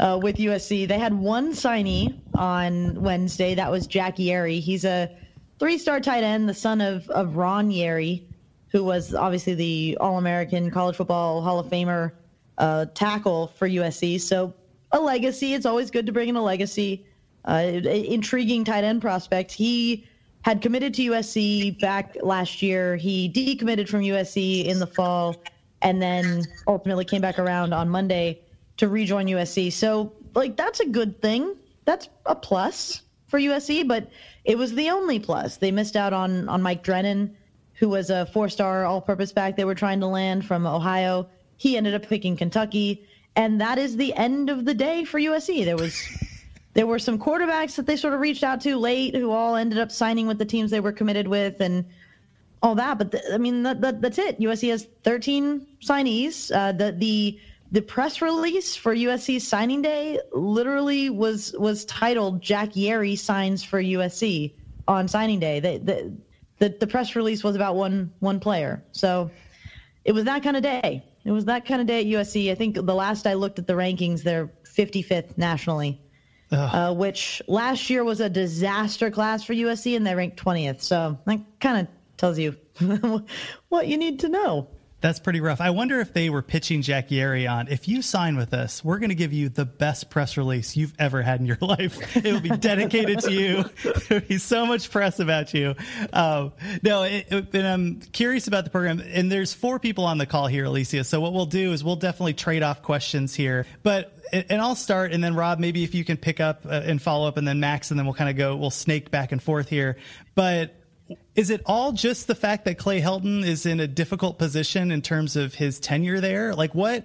[0.00, 0.88] uh, with USC?
[0.88, 3.54] They had one signee on Wednesday.
[3.54, 4.60] That was Jack Yary.
[4.60, 5.14] He's a
[5.58, 8.22] three-star tight end, the son of of Ron Yary,
[8.70, 12.12] who was obviously the All-American College Football Hall of Famer
[12.58, 14.20] uh, tackle for USC.
[14.20, 14.52] So
[14.92, 15.54] a legacy.
[15.54, 17.06] It's always good to bring in a legacy.
[17.44, 19.52] Uh, intriguing tight end prospect.
[19.52, 20.06] He
[20.42, 22.96] had committed to USC back last year.
[22.96, 25.36] He decommitted from USC in the fall
[25.82, 28.40] and then ultimately came back around on Monday
[28.76, 29.72] to rejoin USC.
[29.72, 31.56] So, like, that's a good thing.
[31.84, 34.10] That's a plus for USC, but
[34.44, 35.56] it was the only plus.
[35.56, 37.30] They missed out on on Mike Drennen,
[37.74, 41.28] who was a four-star all-purpose back they were trying to land from Ohio.
[41.58, 45.64] He ended up picking Kentucky, and that is the end of the day for USC.
[45.64, 45.94] There was
[46.74, 49.78] there were some quarterbacks that they sort of reached out to late who all ended
[49.78, 51.84] up signing with the teams they were committed with and
[52.62, 52.98] all that.
[52.98, 54.40] But the, I mean, that, that, that's it.
[54.40, 56.54] USC has 13 signees.
[56.54, 57.38] Uh, the the
[57.70, 63.82] the press release for USC's signing day literally was was titled "Jack Yary signs for
[63.82, 64.52] USC"
[64.86, 65.60] on signing day.
[65.60, 66.12] The, the
[66.58, 68.82] the the press release was about one one player.
[68.92, 69.30] So
[70.04, 71.04] it was that kind of day.
[71.28, 72.50] It was that kind of day at USC.
[72.50, 76.00] I think the last I looked at the rankings, they're 55th nationally
[76.50, 80.80] uh, which last year was a disaster class for USC, and they ranked 20th.
[80.80, 82.56] So that kind of tells you
[83.68, 84.68] what you need to know.
[85.00, 85.60] That's pretty rough.
[85.60, 87.68] I wonder if they were pitching Jack Yary on.
[87.68, 90.92] If you sign with us, we're going to give you the best press release you've
[90.98, 92.16] ever had in your life.
[92.16, 93.64] It will be dedicated to you.
[94.08, 95.76] There'll be so much press about you.
[96.12, 99.00] Um, no, it, it, and I'm curious about the program.
[99.00, 101.04] And there's four people on the call here, Alicia.
[101.04, 103.66] So what we'll do is we'll definitely trade off questions here.
[103.84, 107.00] But and I'll start, and then Rob, maybe if you can pick up uh, and
[107.00, 108.56] follow up, and then Max, and then we'll kind of go.
[108.56, 109.96] We'll snake back and forth here.
[110.34, 110.74] But
[111.34, 115.02] is it all just the fact that Clay Helton is in a difficult position in
[115.02, 116.54] terms of his tenure there?
[116.54, 117.04] Like, what?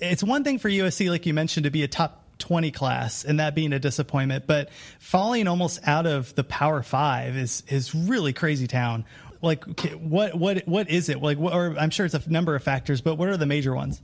[0.00, 3.38] It's one thing for USC, like you mentioned, to be a top 20 class and
[3.40, 8.32] that being a disappointment, but falling almost out of the Power Five is is really
[8.32, 9.04] crazy town.
[9.40, 11.20] Like, what what what is it?
[11.20, 13.74] Like, what, or I'm sure it's a number of factors, but what are the major
[13.74, 14.02] ones?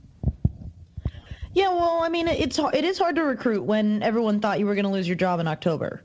[1.53, 4.75] Yeah, well, I mean, it's it is hard to recruit when everyone thought you were
[4.75, 6.03] going to lose your job in October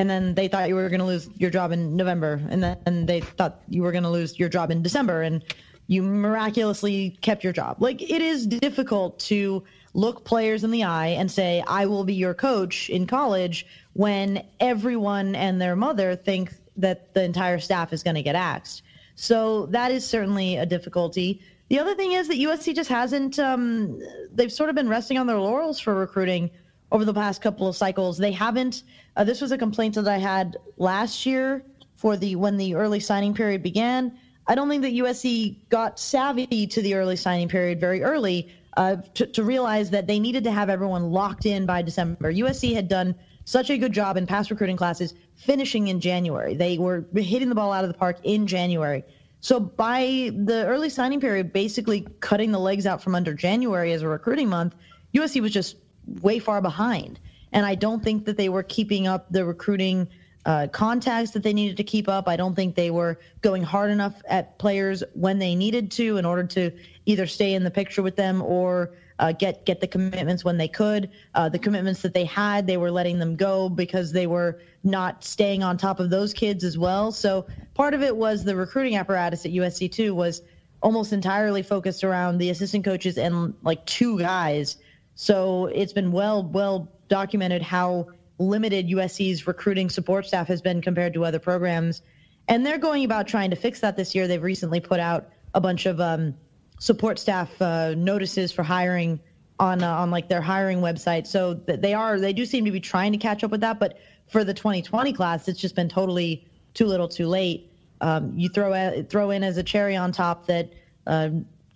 [0.00, 3.04] and then they thought you were going to lose your job in November, and then
[3.04, 5.44] they thought you were going to lose your job in December, and
[5.88, 7.76] you miraculously kept your job.
[7.80, 12.14] Like it is difficult to look players in the eye and say, "I will be
[12.14, 18.02] your coach in college," when everyone and their mother think that the entire staff is
[18.02, 18.82] going to get axed.
[19.16, 21.42] So that is certainly a difficulty.
[21.68, 23.38] The other thing is that USC just hasn't.
[23.38, 24.00] Um,
[24.32, 26.48] they've sort of been resting on their laurels for recruiting
[26.92, 28.18] over the past couple of cycles.
[28.18, 28.82] They haven't.
[29.16, 31.64] Uh, this was a complaint that I had last year
[31.96, 34.18] for the when the early signing period began.
[34.46, 38.96] I don't think that USC got savvy to the early signing period very early uh,
[39.14, 42.32] to, to realize that they needed to have everyone locked in by December.
[42.32, 46.54] USC had done such a good job in past recruiting classes finishing in January.
[46.54, 49.04] They were hitting the ball out of the park in January.
[49.40, 54.02] So by the early signing period, basically cutting the legs out from under January as
[54.02, 54.74] a recruiting month,
[55.14, 55.76] USC was just
[56.20, 57.18] way far behind.
[57.52, 60.08] And I don't think that they were keeping up the recruiting
[60.46, 62.28] uh, contacts that they needed to keep up.
[62.28, 66.24] I don't think they were going hard enough at players when they needed to in
[66.24, 66.72] order to
[67.06, 70.68] either stay in the picture with them or uh, get get the commitments when they
[70.68, 71.10] could.
[71.34, 75.22] Uh, the commitments that they had, they were letting them go because they were not
[75.22, 77.12] staying on top of those kids as well.
[77.12, 80.40] So part of it was the recruiting apparatus at USC too was
[80.82, 84.78] almost entirely focused around the assistant coaches and like two guys
[85.14, 91.14] so it's been well well documented how limited USC's recruiting support staff has been compared
[91.14, 92.02] to other programs,
[92.48, 94.26] and they're going about trying to fix that this year.
[94.28, 96.34] They've recently put out a bunch of um,
[96.78, 99.20] support staff uh, notices for hiring
[99.58, 101.26] on uh, on like their hiring website.
[101.26, 103.98] So they are they do seem to be trying to catch up with that, but
[104.30, 107.70] for the 2020 class, it's just been totally too little, too late.
[108.00, 110.72] Um, you throw a, throw in as a cherry on top that
[111.06, 111.30] uh,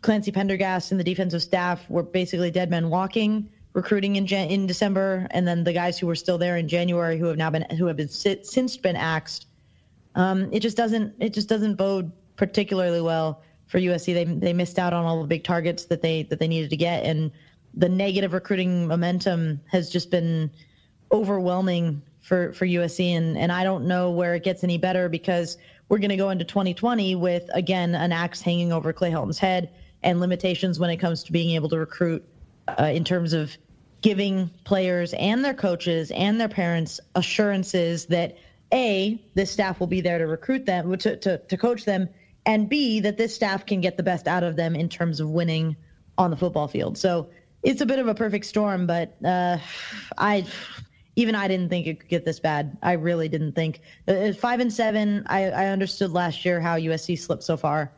[0.05, 4.67] Clancy Pendergast and the defensive staff were basically dead men walking recruiting in Jan- in
[4.67, 7.65] December, and then the guys who were still there in January who have now been
[7.71, 9.47] who have been sit- since been axed.
[10.15, 14.13] Um, it just doesn't it just doesn't bode particularly well for USC.
[14.13, 16.77] They they missed out on all the big targets that they that they needed to
[16.77, 17.31] get, and
[17.73, 20.51] the negative recruiting momentum has just been
[21.13, 23.17] overwhelming for for USC.
[23.17, 25.57] And and I don't know where it gets any better because
[25.89, 29.71] we're going to go into 2020 with again an axe hanging over Clay Helton's head
[30.05, 32.23] and limitations when it comes to being able to recruit
[32.69, 33.57] uh, in terms of
[34.03, 38.37] giving players and their coaches and their parents assurances that
[38.73, 42.09] a this staff will be there to recruit them to, to, to coach them
[42.45, 45.31] and b that this staff can get the best out of them in terms of
[45.31, 45.75] winning
[46.17, 46.97] on the football field.
[46.97, 47.31] So
[47.63, 49.59] it's a bit of a perfect storm but uh,
[50.19, 50.47] i
[51.17, 52.77] even i didn't think it could get this bad.
[52.83, 57.19] I really didn't think uh, five and seven I, I understood last year how usc
[57.19, 57.91] slipped so far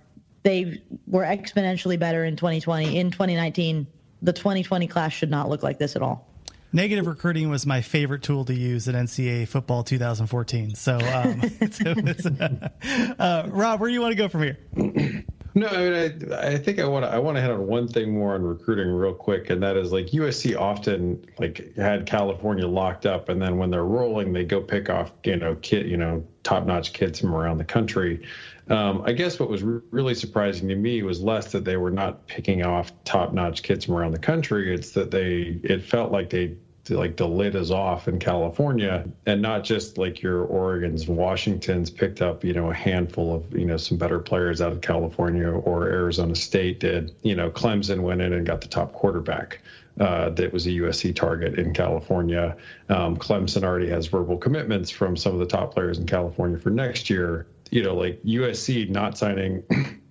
[0.47, 2.97] they were exponentially better in 2020.
[2.97, 3.85] In 2019,
[4.23, 6.29] the 2020 class should not look like this at all.
[6.73, 10.77] Negative recruiting was my favorite tool to use in NCAA football 2014.
[10.77, 11.95] So, um, so
[13.19, 15.25] uh, Rob, where do you want to go from here?
[15.57, 17.89] No, I mean, I, I think I want to I want to hit on one
[17.89, 22.69] thing more on recruiting real quick, and that is like USC often like had California
[22.69, 25.97] locked up, and then when they're rolling, they go pick off you know kid you
[25.97, 28.27] know top notch kids from around the country.
[28.69, 31.91] Um, I guess what was re- really surprising to me was less that they were
[31.91, 34.75] not picking off top notch kids from around the country.
[34.75, 36.55] It's that they it felt like they
[36.91, 42.23] like the lid is off in California and not just like your Oregons Washingtons picked
[42.23, 45.89] up, you know, a handful of, you know, some better players out of California or
[45.89, 47.15] Arizona State did.
[47.23, 49.61] You know, Clemson went in and got the top quarterback.
[49.99, 52.55] Uh, that was a USC target in California.
[52.91, 56.69] Um, Clemson already has verbal commitments from some of the top players in California for
[56.69, 57.47] next year.
[57.71, 59.63] You know, like USC not signing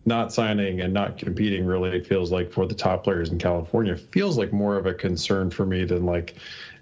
[0.06, 4.38] not signing and not competing really feels like for the top players in California feels
[4.38, 6.36] like more of a concern for me than like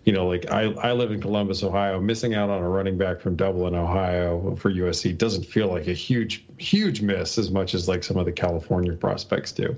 [0.04, 2.00] you know, like I, I live in Columbus, Ohio.
[2.00, 5.94] Missing out on a running back from Dublin, Ohio for USC doesn't feel like a
[5.94, 9.78] huge, huge miss as much as like some of the California prospects do.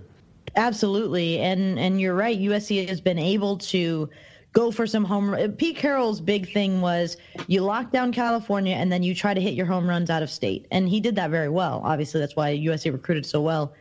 [0.55, 2.39] Absolutely, and and you're right.
[2.39, 4.09] USC has been able to
[4.55, 5.35] go for some home.
[5.57, 9.53] Pete Carroll's big thing was you lock down California and then you try to hit
[9.53, 11.81] your home runs out of state, and he did that very well.
[11.83, 13.73] Obviously, that's why USC recruited so well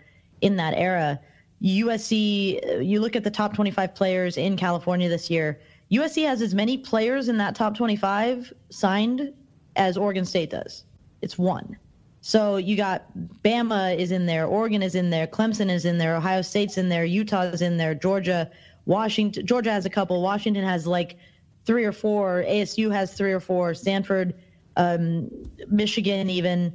[0.43, 1.19] in that era.
[1.63, 5.61] USC, uh, you look at the top 25 players in California this year.
[5.91, 9.33] USC has as many players in that top 25 signed
[9.77, 10.85] as Oregon State does.
[11.23, 11.79] It's one.
[12.21, 13.07] So you got
[13.45, 16.89] Bama is in there, Oregon is in there, Clemson is in there, Ohio State's in
[16.89, 18.51] there, Utah is in there, Georgia,
[18.87, 21.17] Washington, Georgia has a couple, Washington has like
[21.65, 24.35] three or four, ASU has three or four, Stanford,
[24.77, 25.31] um,
[25.69, 26.73] Michigan, even.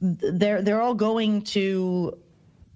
[0.00, 2.18] They're they're all going to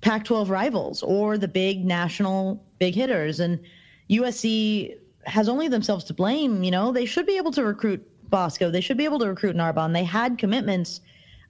[0.00, 3.60] Pac-12 rivals or the big national big hitters, and
[4.08, 6.62] USC has only themselves to blame.
[6.62, 8.70] You know, they should be able to recruit Bosco.
[8.70, 9.92] They should be able to recruit Narbonne.
[9.92, 11.00] They had commitments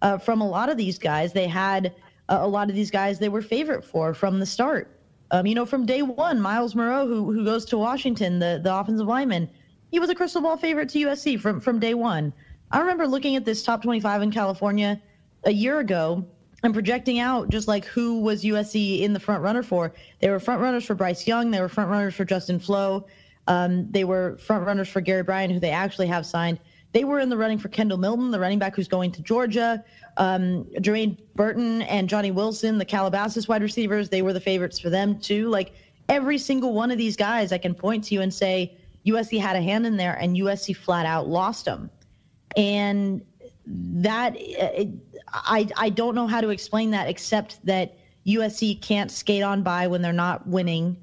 [0.03, 1.33] uh, from a lot of these guys.
[1.33, 1.95] They had
[2.29, 5.00] uh, a lot of these guys they were favorite for from the start.
[5.31, 8.75] Um, you know, from day one, Myles Murao, who who goes to Washington, the the
[8.75, 9.49] offensive lineman,
[9.91, 12.33] he was a crystal ball favorite to USC from from day one.
[12.71, 15.01] I remember looking at this top 25 in California
[15.45, 16.25] a year ago
[16.63, 19.93] and projecting out just like who was USC in the front runner for.
[20.21, 21.51] They were front runners for Bryce Young.
[21.51, 23.07] They were front runners for Justin Flowe.
[23.47, 26.61] Um, they were front runners for Gary Bryant, who they actually have signed.
[26.93, 29.85] They were in the running for Kendall Milton, the running back who's going to Georgia.
[30.17, 34.91] Um, Jermaine Burton and Johnny Wilson, the Calabasas wide receivers, they were the favorites for
[34.91, 35.49] them too.
[35.49, 35.73] Like
[36.09, 38.77] every single one of these guys, I can point to you and say
[39.07, 41.91] USC had a hand in there, and USC flat out lost them.
[42.57, 43.25] And
[43.67, 44.89] that it,
[45.29, 49.87] I I don't know how to explain that except that USC can't skate on by
[49.87, 50.97] when they're not winning,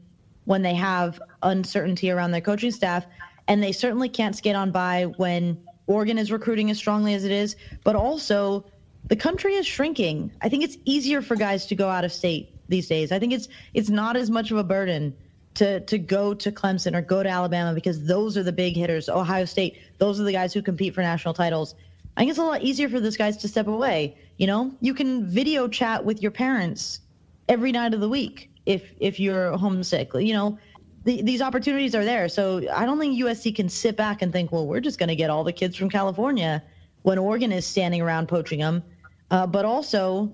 [0.46, 3.06] when they have uncertainty around their coaching staff,
[3.48, 7.32] and they certainly can't skate on by when Oregon is recruiting as strongly as it
[7.32, 8.66] is, but also
[9.06, 10.32] the country is shrinking.
[10.42, 13.12] I think it's easier for guys to go out of state these days.
[13.12, 15.16] I think it's it's not as much of a burden
[15.56, 19.10] to to go to Clemson or go to Alabama because those are the big hitters.
[19.10, 21.74] Ohio State, those are the guys who compete for national titles.
[22.16, 24.18] I think it's a lot easier for those guys to step away.
[24.38, 27.00] You know, you can video chat with your parents
[27.48, 30.12] every night of the week if if you're homesick.
[30.14, 30.60] You know,
[31.08, 32.28] the, these opportunities are there.
[32.28, 35.16] So I don't think USC can sit back and think, well, we're just going to
[35.16, 36.62] get all the kids from California
[37.04, 38.84] when Oregon is standing around poaching them.
[39.32, 40.34] Uh, but also,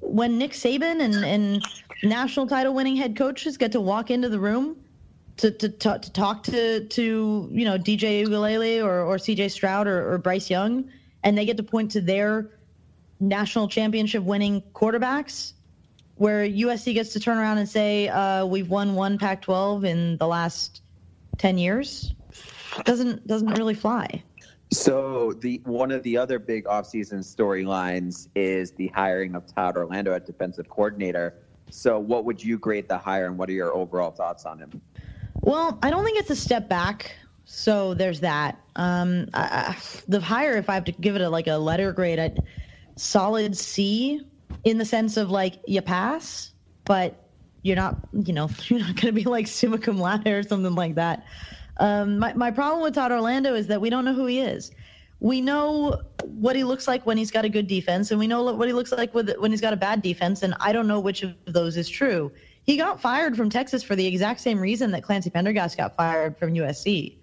[0.00, 1.64] when Nick Saban and, and
[2.02, 4.76] national title winning head coaches get to walk into the room
[5.36, 9.86] to, to, to, to talk to, to, you know, DJ Uiagalelei or, or CJ Stroud
[9.86, 10.90] or, or Bryce Young,
[11.22, 12.50] and they get to point to their
[13.20, 15.52] national championship winning quarterbacks
[16.18, 20.26] where USC gets to turn around and say uh, we've won one Pac-12 in the
[20.26, 20.82] last
[21.38, 22.14] ten years
[22.84, 24.22] doesn't doesn't really fly.
[24.70, 30.12] So the one of the other big offseason storylines is the hiring of Todd Orlando
[30.12, 31.34] as defensive coordinator.
[31.70, 34.80] So what would you grade the hire, and what are your overall thoughts on him?
[35.40, 37.12] Well, I don't think it's a step back.
[37.44, 38.58] So there's that.
[38.76, 39.76] Um, I, I,
[40.06, 42.42] the hire, if I have to give it a, like a letter grade, I'd
[42.96, 44.26] solid C
[44.64, 46.52] in the sense of like you pass,
[46.84, 47.28] but
[47.62, 50.74] you're not, you know, you're not going to be like summa cum laude or something
[50.74, 51.26] like that.
[51.78, 54.72] Um, my, my problem with Todd Orlando is that we don't know who he is.
[55.20, 58.52] We know what he looks like when he's got a good defense, and we know
[58.52, 61.00] what he looks like with, when he's got a bad defense, and I don't know
[61.00, 62.30] which of those is true.
[62.62, 66.36] He got fired from Texas for the exact same reason that Clancy Pendergast got fired
[66.36, 67.16] from USC.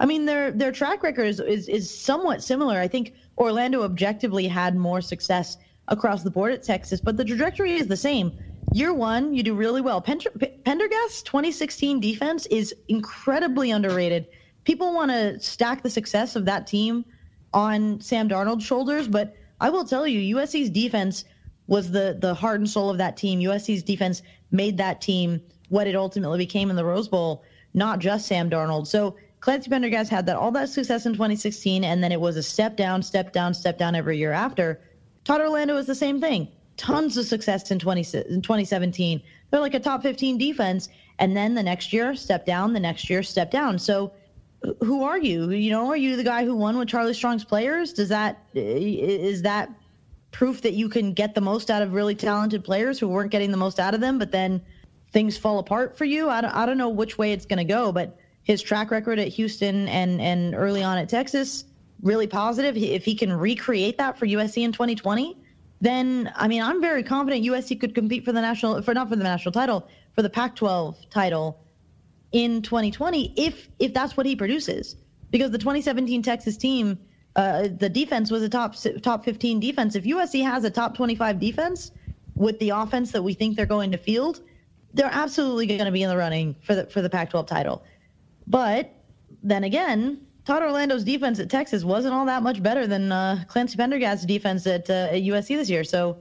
[0.00, 2.78] I mean, their their track record is, is, is somewhat similar.
[2.78, 5.56] I think Orlando objectively had more success
[5.88, 8.32] across the board at Texas, but the trajectory is the same.
[8.72, 10.00] Year one, you do really well.
[10.00, 14.26] Pendergast's 2016 defense is incredibly underrated.
[14.64, 17.04] People want to stack the success of that team
[17.54, 21.24] on Sam Darnold's shoulders, but I will tell you, USC's defense
[21.68, 23.40] was the the heart and soul of that team.
[23.40, 27.44] USC's defense made that team what it ultimately became in the Rose Bowl,
[27.74, 28.86] not just Sam Darnold.
[28.86, 32.42] So Clancy Pendergast had that all that success in 2016, and then it was a
[32.42, 34.80] step down, step down, step down every year after.
[35.26, 36.46] Todd Orlando is the same thing.
[36.76, 39.20] Tons of success in, 20, in 2017.
[39.50, 40.88] They're like a top 15 defense.
[41.18, 42.72] And then the next year, step down.
[42.72, 43.80] The next year, step down.
[43.80, 44.12] So
[44.84, 45.50] who are you?
[45.50, 47.92] You know, are you the guy who won with Charlie Strong's players?
[47.92, 49.68] Does that is that
[50.30, 53.50] proof that you can get the most out of really talented players who weren't getting
[53.50, 54.62] the most out of them, but then
[55.10, 56.30] things fall apart for you?
[56.30, 59.18] I don't, I don't know which way it's going to go, but his track record
[59.18, 61.64] at Houston and and early on at Texas
[62.02, 62.76] really positive.
[62.76, 65.36] If he can recreate that for USC in 2020,
[65.80, 69.16] then I mean I'm very confident USC could compete for the national for not for
[69.16, 71.60] the national title for the Pac-12 title
[72.32, 74.96] in 2020 if if that's what he produces.
[75.30, 76.98] Because the 2017 Texas team,
[77.34, 79.96] uh, the defense was a top top 15 defense.
[79.96, 81.90] If USC has a top 25 defense
[82.34, 84.40] with the offense that we think they're going to field,
[84.94, 87.84] they're absolutely going to be in the running for the for the Pac-12 title.
[88.46, 88.92] But
[89.42, 93.76] then again, Todd Orlando's defense at Texas wasn't all that much better than uh, Clancy
[93.76, 95.82] Pendergast's defense at, uh, at USC this year.
[95.82, 96.18] So,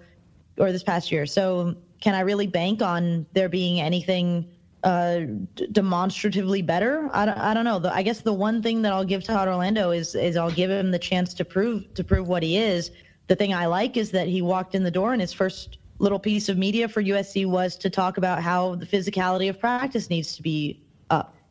[0.58, 1.28] or this past year.
[1.28, 4.48] So, can I really bank on there being anything
[4.84, 5.20] uh,
[5.54, 7.08] d- demonstratively better?
[7.14, 7.78] I don't, I don't know.
[7.78, 10.72] The, I guess the one thing that I'll give Todd Orlando is is I'll give
[10.72, 12.90] him the chance to prove to prove what he is.
[13.28, 16.20] The thing I like is that he walked in the door and his first little
[16.20, 20.36] piece of media for USC was to talk about how the physicality of practice needs
[20.36, 20.82] to be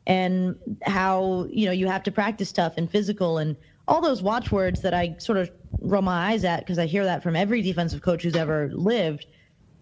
[0.07, 4.81] and how you know you have to practice tough and physical and all those watchwords
[4.83, 5.51] that I sort of
[5.81, 9.27] roll my eyes at because I hear that from every defensive coach who's ever lived.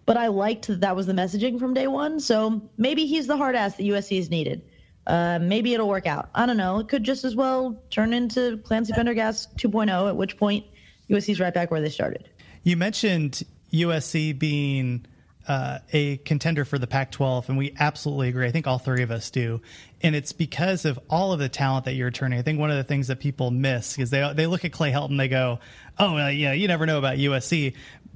[0.05, 2.19] But I liked that that was the messaging from day one.
[2.19, 4.61] So maybe he's the hard ass that USC has needed.
[5.07, 6.29] Uh, maybe it'll work out.
[6.35, 6.79] I don't know.
[6.79, 10.65] It could just as well turn into Clancy Pendergast 2.0, at which point
[11.09, 12.29] USC's right back where they started.
[12.63, 15.05] You mentioned USC being
[15.47, 18.47] uh, a contender for the Pac 12, and we absolutely agree.
[18.47, 19.61] I think all three of us do.
[20.01, 22.39] And it's because of all of the talent that you're returning.
[22.39, 24.91] I think one of the things that people miss is they, they look at Clay
[24.91, 25.59] Helton, they go,
[25.99, 27.73] oh, well, yeah, you never know about USC.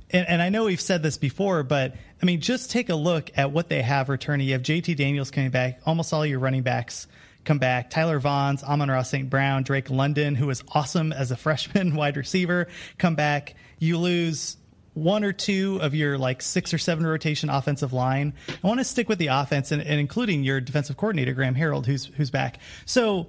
[0.10, 3.30] And, and, I know we've said this before, but I mean, just take a look
[3.36, 4.48] at what they have returning.
[4.48, 7.08] You have JT Daniels coming back, almost all your running backs
[7.44, 7.90] come back.
[7.90, 9.30] Tyler Vaughns, Amon-Ra St.
[9.30, 12.68] Brown, Drake London, who was awesome as a freshman wide receiver,
[12.98, 13.56] come back.
[13.80, 14.58] You lose
[14.98, 18.34] one or two of your like six or seven rotation offensive line.
[18.64, 21.86] I want to stick with the offense and, and including your defensive coordinator Graham Harrell,
[21.86, 22.60] who's who's back.
[22.86, 23.28] So,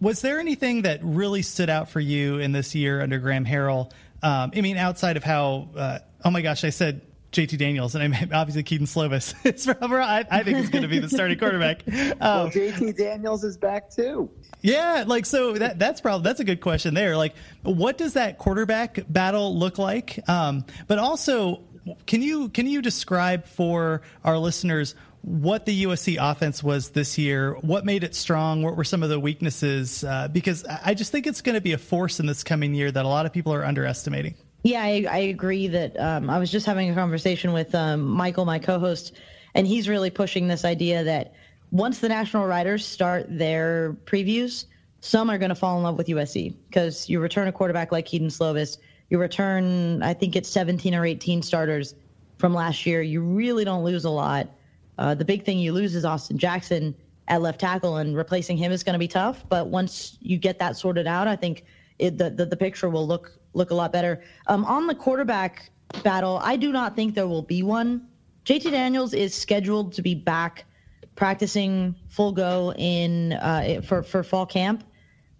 [0.00, 3.90] was there anything that really stood out for you in this year under Graham Harrell?
[4.22, 7.00] Um, I mean, outside of how, uh, oh my gosh, I said
[7.32, 9.34] JT Daniels, and I'm obviously Kedon Slovis.
[10.00, 11.82] I, I think he's going to be the starting quarterback.
[11.88, 14.30] Um, well, JT Daniels is back too.
[14.62, 17.16] Yeah, like so that that's probably that's a good question there.
[17.16, 20.18] Like, what does that quarterback battle look like?
[20.28, 21.62] Um, but also,
[22.06, 27.54] can you can you describe for our listeners what the USC offense was this year?
[27.60, 28.62] What made it strong?
[28.62, 30.02] What were some of the weaknesses?
[30.02, 32.90] Uh, because I just think it's going to be a force in this coming year
[32.90, 34.34] that a lot of people are underestimating.
[34.62, 38.44] Yeah, I, I agree that um, I was just having a conversation with um, Michael,
[38.44, 39.12] my co-host,
[39.54, 41.32] and he's really pushing this idea that
[41.70, 44.66] once the national writers start their previews,
[45.00, 48.06] some are going to fall in love with USC because you return a quarterback like
[48.06, 48.78] Kedon Slovis,
[49.10, 51.94] you return, I think it's 17 or 18 starters
[52.38, 53.00] from last year.
[53.00, 54.48] You really don't lose a lot.
[54.98, 56.94] Uh, the big thing you lose is Austin Jackson
[57.28, 59.44] at left tackle, and replacing him is going to be tough.
[59.48, 61.64] But once you get that sorted out, I think
[61.98, 64.22] it, the, the, the picture will look look a lot better.
[64.46, 65.70] Um, on the quarterback
[66.02, 68.06] battle, I do not think there will be one.
[68.46, 70.64] JT Daniels is scheduled to be back
[71.16, 74.84] practicing full go in uh, for for fall camp.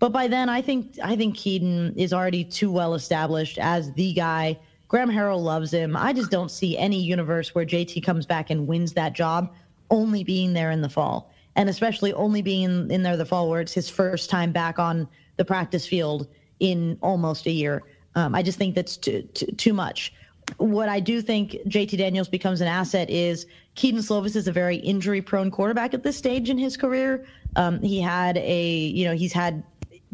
[0.00, 4.12] But by then, I think I think Kedon is already too well established as the
[4.12, 4.58] guy.
[4.88, 5.96] Graham Harrell loves him.
[5.96, 9.54] I just don't see any universe where JT comes back and wins that job,
[9.90, 13.48] only being there in the fall, and especially only being in, in there the fall
[13.50, 15.06] where it's his first time back on
[15.36, 16.26] the practice field
[16.58, 17.82] in almost a year.
[18.18, 20.12] Um, I just think that's too, too, too much
[20.56, 24.76] what I do think JT Daniels becomes an asset is Kedon Slovis is a very
[24.76, 27.26] injury prone quarterback at this stage in his career.
[27.56, 29.62] Um, he had a, you know, he's had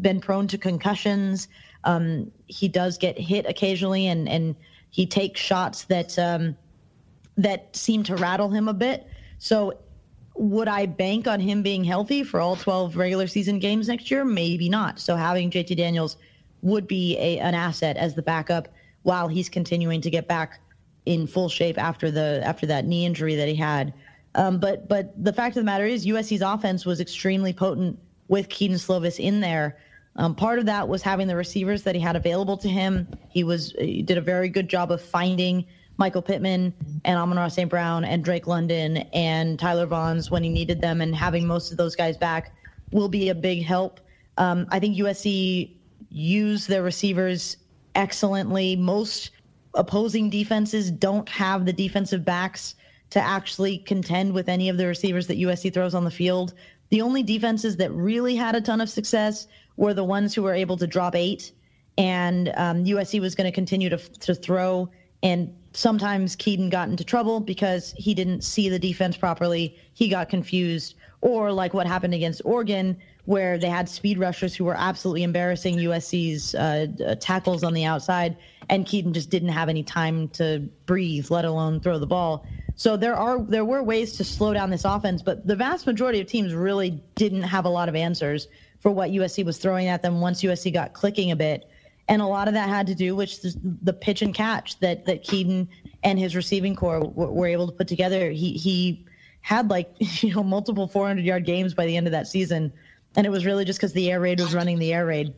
[0.00, 1.48] been prone to concussions.
[1.84, 4.56] Um, he does get hit occasionally and, and
[4.90, 6.56] he takes shots that, um,
[7.36, 9.06] that seem to rattle him a bit.
[9.38, 9.78] So
[10.34, 14.24] would I bank on him being healthy for all 12 regular season games next year?
[14.24, 14.98] Maybe not.
[14.98, 16.16] So having JT Daniels
[16.64, 18.68] would be a, an asset as the backup
[19.02, 20.60] while he's continuing to get back
[21.06, 23.92] in full shape after the after that knee injury that he had.
[24.34, 27.98] Um, but but the fact of the matter is USC's offense was extremely potent
[28.28, 29.78] with Kedon Slovis in there.
[30.16, 33.08] Um, part of that was having the receivers that he had available to him.
[33.28, 35.66] He was he did a very good job of finding
[35.98, 36.72] Michael Pittman
[37.04, 37.68] and Amon-Ra St.
[37.68, 41.76] Brown and Drake London and Tyler Vaughns when he needed them, and having most of
[41.76, 42.54] those guys back
[42.90, 44.00] will be a big help.
[44.38, 45.70] Um, I think USC
[46.14, 47.56] used their receivers
[47.96, 48.76] excellently.
[48.76, 49.30] Most
[49.74, 52.76] opposing defenses don't have the defensive backs
[53.10, 56.54] to actually contend with any of the receivers that USC throws on the field.
[56.90, 60.54] The only defenses that really had a ton of success were the ones who were
[60.54, 61.52] able to drop eight,
[61.98, 64.88] and um, USC was going to continue to to throw.
[65.22, 69.76] And sometimes Kedon got into trouble because he didn't see the defense properly.
[69.94, 72.96] He got confused, or like what happened against Oregon,
[73.26, 77.84] where they had speed rushers who were absolutely embarrassing USC's uh, uh, tackles on the
[77.84, 78.36] outside,
[78.68, 82.46] and Kedon just didn't have any time to breathe, let alone throw the ball.
[82.76, 86.20] So there are there were ways to slow down this offense, but the vast majority
[86.20, 88.48] of teams really didn't have a lot of answers
[88.80, 91.68] for what USC was throwing at them once USC got clicking a bit.
[92.08, 93.40] And a lot of that had to do with
[93.82, 95.68] the pitch and catch that that Kedon
[96.02, 98.30] and his receiving corps were able to put together.
[98.30, 99.06] He he
[99.40, 99.90] had like
[100.22, 102.72] you know multiple 400 yard games by the end of that season,
[103.16, 105.34] and it was really just because the air raid was running the air raid.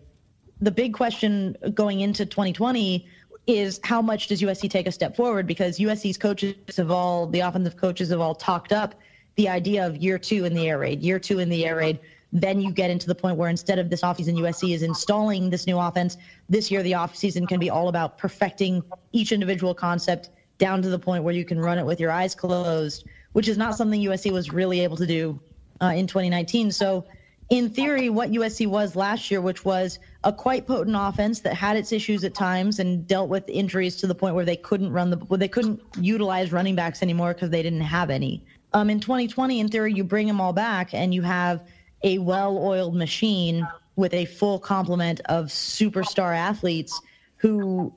[0.61, 3.07] The big question going into 2020
[3.47, 5.47] is how much does USC take a step forward?
[5.47, 8.95] Because USC's coaches have all, the offensive coaches have all talked up
[9.37, 12.01] the idea of year two in the air raid, year two in the air raid.
[12.33, 15.67] Then you get into the point where instead of this offseason, USC is installing this
[15.67, 16.17] new offense.
[16.49, 20.99] This year, the offseason can be all about perfecting each individual concept down to the
[20.99, 24.33] point where you can run it with your eyes closed, which is not something USC
[24.33, 25.39] was really able to do
[25.81, 26.73] uh, in 2019.
[26.73, 27.05] So,
[27.49, 31.77] in theory, what USC was last year, which was a quite potent offense that had
[31.77, 35.11] its issues at times and dealt with injuries to the point where they couldn't run
[35.11, 38.45] the, where they couldn't utilize running backs anymore because they didn't have any.
[38.73, 41.63] Um, in 2020, in theory, you bring them all back and you have
[42.03, 47.01] a well-oiled machine with a full complement of superstar athletes
[47.37, 47.95] who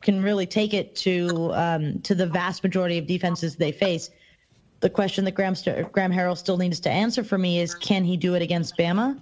[0.00, 4.10] can really take it to um, to the vast majority of defenses they face.
[4.80, 5.54] The question that Graham,
[5.92, 9.20] Graham Harrell still needs to answer for me is, can he do it against Bama?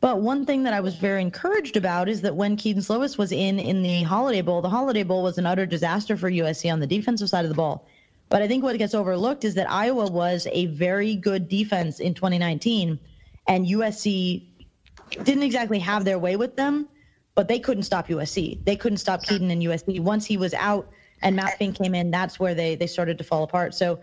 [0.00, 3.32] But one thing that I was very encouraged about is that when Kedon Slovis was
[3.32, 6.78] in in the Holiday Bowl, the Holiday Bowl was an utter disaster for USC on
[6.78, 7.88] the defensive side of the ball.
[8.28, 12.14] But I think what gets overlooked is that Iowa was a very good defense in
[12.14, 12.98] 2019,
[13.48, 14.44] and USC
[15.24, 16.86] didn't exactly have their way with them,
[17.34, 18.62] but they couldn't stop USC.
[18.64, 19.98] They couldn't stop Kedon and USC.
[20.00, 20.88] Once he was out
[21.22, 23.74] and Matt Fink came in, that's where they they started to fall apart.
[23.74, 23.98] So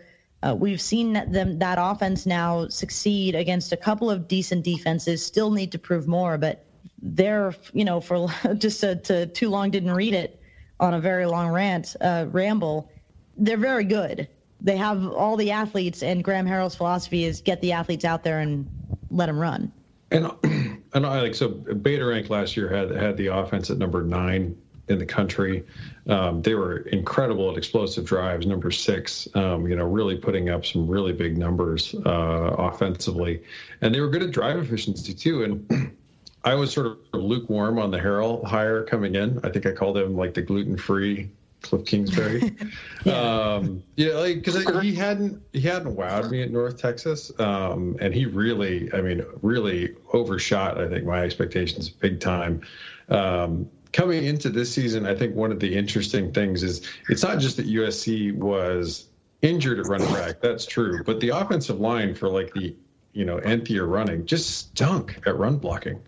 [0.46, 5.26] uh, we've seen them that offense now succeed against a couple of decent defenses.
[5.26, 6.66] Still need to prove more, but
[7.02, 8.28] they're you know for
[8.58, 10.42] just to, to too long didn't read it
[10.80, 12.92] on a very long rant uh, ramble
[13.38, 14.28] they're very good.
[14.62, 18.40] They have all the athletes, and Graham Harrell's philosophy is get the athletes out there
[18.40, 18.68] and
[19.12, 19.72] let them run.
[20.12, 24.04] And and I like so Beta Rank last year had had the offense at number
[24.04, 25.66] nine in the country.
[26.08, 29.28] Um, they were incredible at explosive drives, number six.
[29.34, 33.44] Um, you know, really putting up some really big numbers uh, offensively,
[33.82, 35.44] and they were good at drive efficiency too.
[35.44, 35.98] And
[36.44, 39.40] I was sort of lukewarm on the Harrell hire coming in.
[39.44, 41.32] I think I called him like the gluten free
[41.66, 42.56] Cliff Kingsbury.
[43.04, 43.14] yeah.
[43.14, 48.14] Um, yeah, like because he hadn't he hadn't wowed me at North Texas, um, and
[48.14, 50.80] he really, I mean, really overshot.
[50.80, 52.62] I think my expectations big time.
[53.10, 57.40] Um, coming into this season, I think one of the interesting things is it's not
[57.40, 59.08] just that USC was
[59.42, 60.42] injured at running back.
[60.42, 62.76] That's true, but the offensive line for like the
[63.14, 66.02] you know nth year running just stunk at run blocking.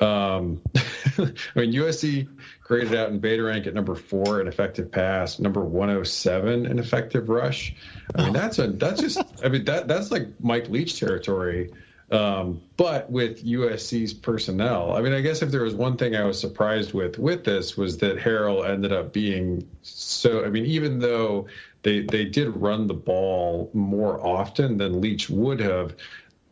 [0.00, 1.20] Um, I
[1.54, 2.28] mean, USC
[2.64, 7.28] graded out in beta rank at number four in effective pass, number 107 in effective
[7.28, 7.74] rush.
[8.16, 11.70] I mean, that's a that's just I mean that that's like Mike Leach territory.
[12.10, 16.24] Um, but with USC's personnel, I mean, I guess if there was one thing I
[16.24, 20.44] was surprised with with this was that Harrell ended up being so.
[20.44, 21.46] I mean, even though
[21.82, 25.94] they they did run the ball more often than Leach would have,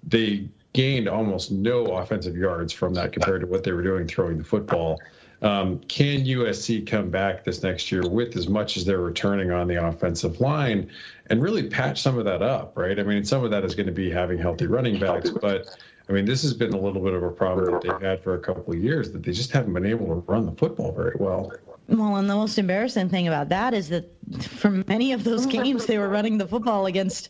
[0.06, 4.38] they gained almost no offensive yards from that compared to what they were doing throwing
[4.38, 5.00] the football.
[5.41, 9.68] Um, can USC come back this next year with as much as they're returning on
[9.68, 10.91] the offensive line
[11.30, 12.99] and really patch some of that up, right?
[12.99, 15.68] I mean, some of that is going to be having healthy running backs, but
[16.09, 18.34] I mean, this has been a little bit of a problem that they've had for
[18.34, 21.14] a couple of years that they just haven't been able to run the football very
[21.20, 21.53] well.
[21.86, 24.12] Well, and the most embarrassing thing about that is that
[24.43, 27.28] for many of those games, they were running the football against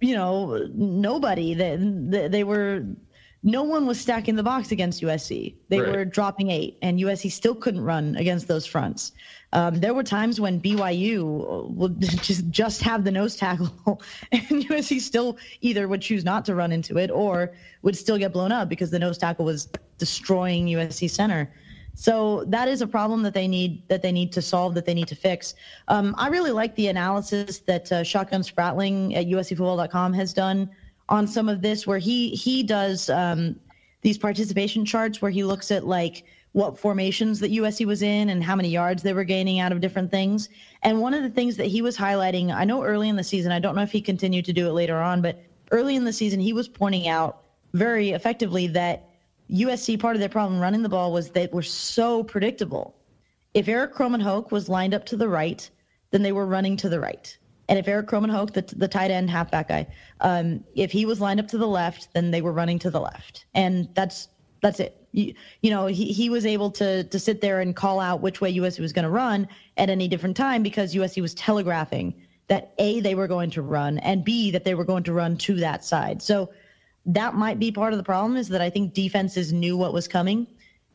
[0.00, 1.54] you know, nobody.
[1.54, 1.76] They,
[2.28, 2.84] they were,
[3.46, 5.54] no one was stacking the box against USC.
[5.68, 5.92] They right.
[5.92, 9.12] were dropping eight, and USC still couldn't run against those fronts.
[9.52, 15.00] Um, there were times when BYU would just just have the nose tackle, and USC
[15.00, 18.68] still either would choose not to run into it or would still get blown up
[18.68, 21.48] because the nose tackle was destroying USC center.
[21.94, 24.92] So that is a problem that they need that they need to solve, that they
[24.94, 25.54] need to fix.
[25.86, 30.68] Um, I really like the analysis that uh, Shotgun Spratling at USCFootball.com has done
[31.08, 33.58] on some of this, where he he does um,
[34.02, 38.42] these participation charts where he looks at like what formations that USC was in and
[38.42, 40.48] how many yards they were gaining out of different things.
[40.82, 43.52] And one of the things that he was highlighting, I know early in the season,
[43.52, 46.14] I don't know if he continued to do it later on, but early in the
[46.14, 47.42] season, he was pointing out
[47.74, 49.10] very effectively that
[49.50, 52.96] USC, part of their problem running the ball was they were so predictable.
[53.52, 55.68] If Eric Erik Krommenhoek was lined up to the right,
[56.10, 57.36] then they were running to the right.
[57.68, 59.86] And if Erik Krommenhoek, the, the tight end halfback guy,
[60.20, 63.00] um, if he was lined up to the left, then they were running to the
[63.00, 63.46] left.
[63.54, 64.28] And that's
[64.62, 65.06] that's it.
[65.12, 68.40] You, you know, he, he was able to to sit there and call out which
[68.40, 72.14] way USC was going to run at any different time because USC was telegraphing
[72.48, 75.36] that A, they were going to run, and B, that they were going to run
[75.38, 76.22] to that side.
[76.22, 76.50] So
[77.06, 80.08] that might be part of the problem is that I think defenses knew what was
[80.08, 80.46] coming.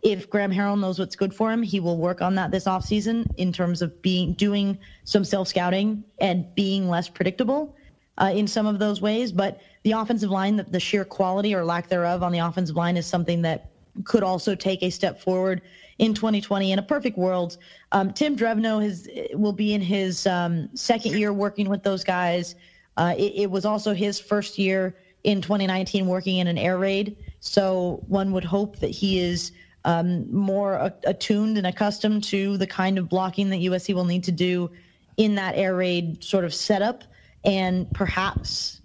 [0.04, 3.28] If Graham Harrell knows what's good for him, he will work on that this offseason
[3.38, 7.76] in terms of being doing some self scouting and being less predictable
[8.18, 9.32] uh, in some of those ways.
[9.32, 12.98] But the offensive line, the, the sheer quality or lack thereof on the offensive line
[12.98, 13.70] is something that
[14.04, 15.62] could also take a step forward
[16.00, 16.72] in 2020.
[16.72, 17.58] In a perfect world,
[17.92, 22.56] um, Tim Drevno has, will be in his um, second year working with those guys.
[22.98, 27.18] Uh, it, it, was also his first year in 2019 working in an air raid.
[27.40, 29.52] So one would hope that he is
[29.86, 34.32] um, more attuned and accustomed to the kind of blocking that USC will need to
[34.32, 34.70] do
[35.18, 37.04] in that air raid sort of setup.
[37.44, 38.82] And perhaps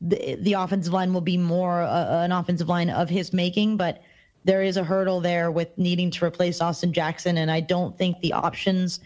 [0.00, 3.76] the, the offensive line will be more uh, an offensive line of his making.
[3.76, 4.02] But
[4.44, 7.38] there is a hurdle there with needing to replace Austin Jackson.
[7.38, 9.00] And I don't think the options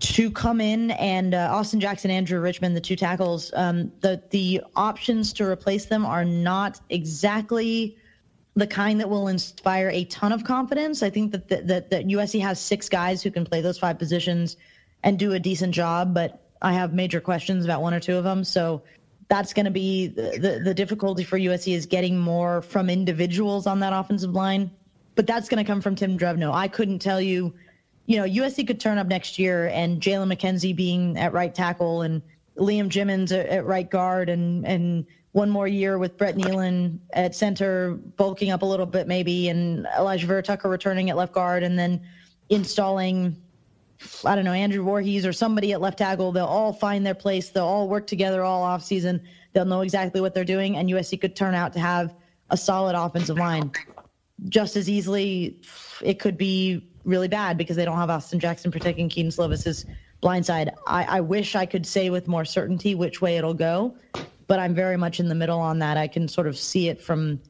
[0.00, 4.62] to come in and uh, Austin Jackson, Andrew Richmond, the two tackles, um, the the
[4.76, 7.98] options to replace them are not exactly
[8.58, 11.02] the kind that will inspire a ton of confidence.
[11.02, 14.56] I think that that that USC has six guys who can play those five positions
[15.02, 18.24] and do a decent job, but I have major questions about one or two of
[18.24, 18.42] them.
[18.42, 18.82] So
[19.28, 23.66] that's going to be the, the, the difficulty for USC is getting more from individuals
[23.66, 24.70] on that offensive line.
[25.14, 26.52] But that's going to come from Tim Drevno.
[26.52, 27.54] I couldn't tell you
[28.08, 32.00] you know, USC could turn up next year and Jalen McKenzie being at right tackle
[32.00, 32.22] and
[32.56, 35.06] Liam Jimmons at, at right guard and and
[35.38, 39.86] one more year with Brett Neilon at center, bulking up a little bit maybe, and
[39.96, 42.00] Elijah Vera-Tucker returning at left guard, and then
[42.48, 43.40] installing,
[44.24, 46.32] I don't know, Andrew Voorhees or somebody at left tackle.
[46.32, 47.50] They'll all find their place.
[47.50, 49.22] They'll all work together all off season.
[49.52, 52.16] They'll know exactly what they're doing, and USC could turn out to have
[52.50, 53.70] a solid offensive line.
[54.48, 55.60] Just as easily,
[56.02, 59.86] it could be really bad because they don't have Austin Jackson protecting Kedon Slovis's
[60.20, 60.72] blind side.
[60.88, 63.96] I, I wish I could say with more certainty which way it'll go,
[64.48, 65.96] but I'm very much in the middle on that.
[65.96, 67.40] I can sort of see it from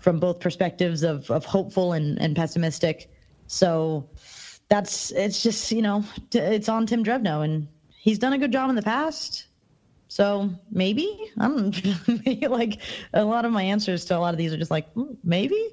[0.00, 3.10] from both perspectives of, of hopeful and, and pessimistic.
[3.46, 4.08] So
[4.68, 6.02] that's it's just you know
[6.32, 9.43] it's on Tim Drevno and he's done a good job in the past.
[10.08, 11.72] So maybe I'm
[12.48, 12.80] like
[13.12, 15.70] a lot of my answers to a lot of these are just like mm, maybe.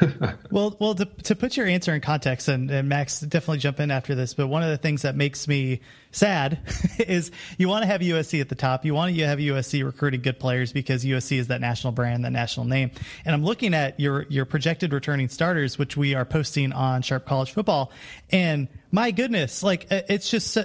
[0.50, 3.90] well, well, to, to put your answer in context, and, and Max definitely jump in
[3.90, 4.34] after this.
[4.34, 6.58] But one of the things that makes me sad
[6.98, 8.84] is you want to have USC at the top.
[8.84, 12.32] You want to have USC recruiting good players because USC is that national brand, that
[12.32, 12.90] national name.
[13.24, 17.26] And I'm looking at your your projected returning starters, which we are posting on Sharp
[17.26, 17.92] College Football,
[18.30, 20.56] and my goodness, like it's just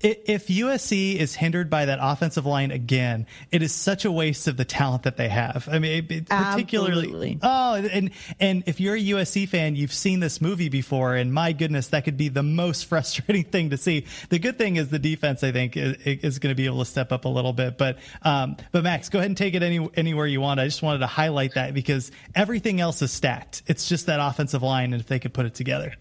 [0.00, 4.56] if USC is hindered by that offensive line again, it is such a waste of
[4.56, 5.68] the talent that they have.
[5.70, 7.04] I mean, particularly.
[7.04, 7.38] Absolutely.
[7.42, 11.52] Oh, and and if you're a USC fan, you've seen this movie before, and my
[11.52, 14.06] goodness, that could be the most frustrating thing to see.
[14.30, 16.86] The good thing is the defense, I think, is, is going to be able to
[16.86, 17.76] step up a little bit.
[17.76, 20.60] But um, but Max, go ahead and take it any anywhere you want.
[20.60, 23.62] I just wanted to highlight that because everything else is stacked.
[23.66, 25.92] It's just that offensive line, and if they could put it together.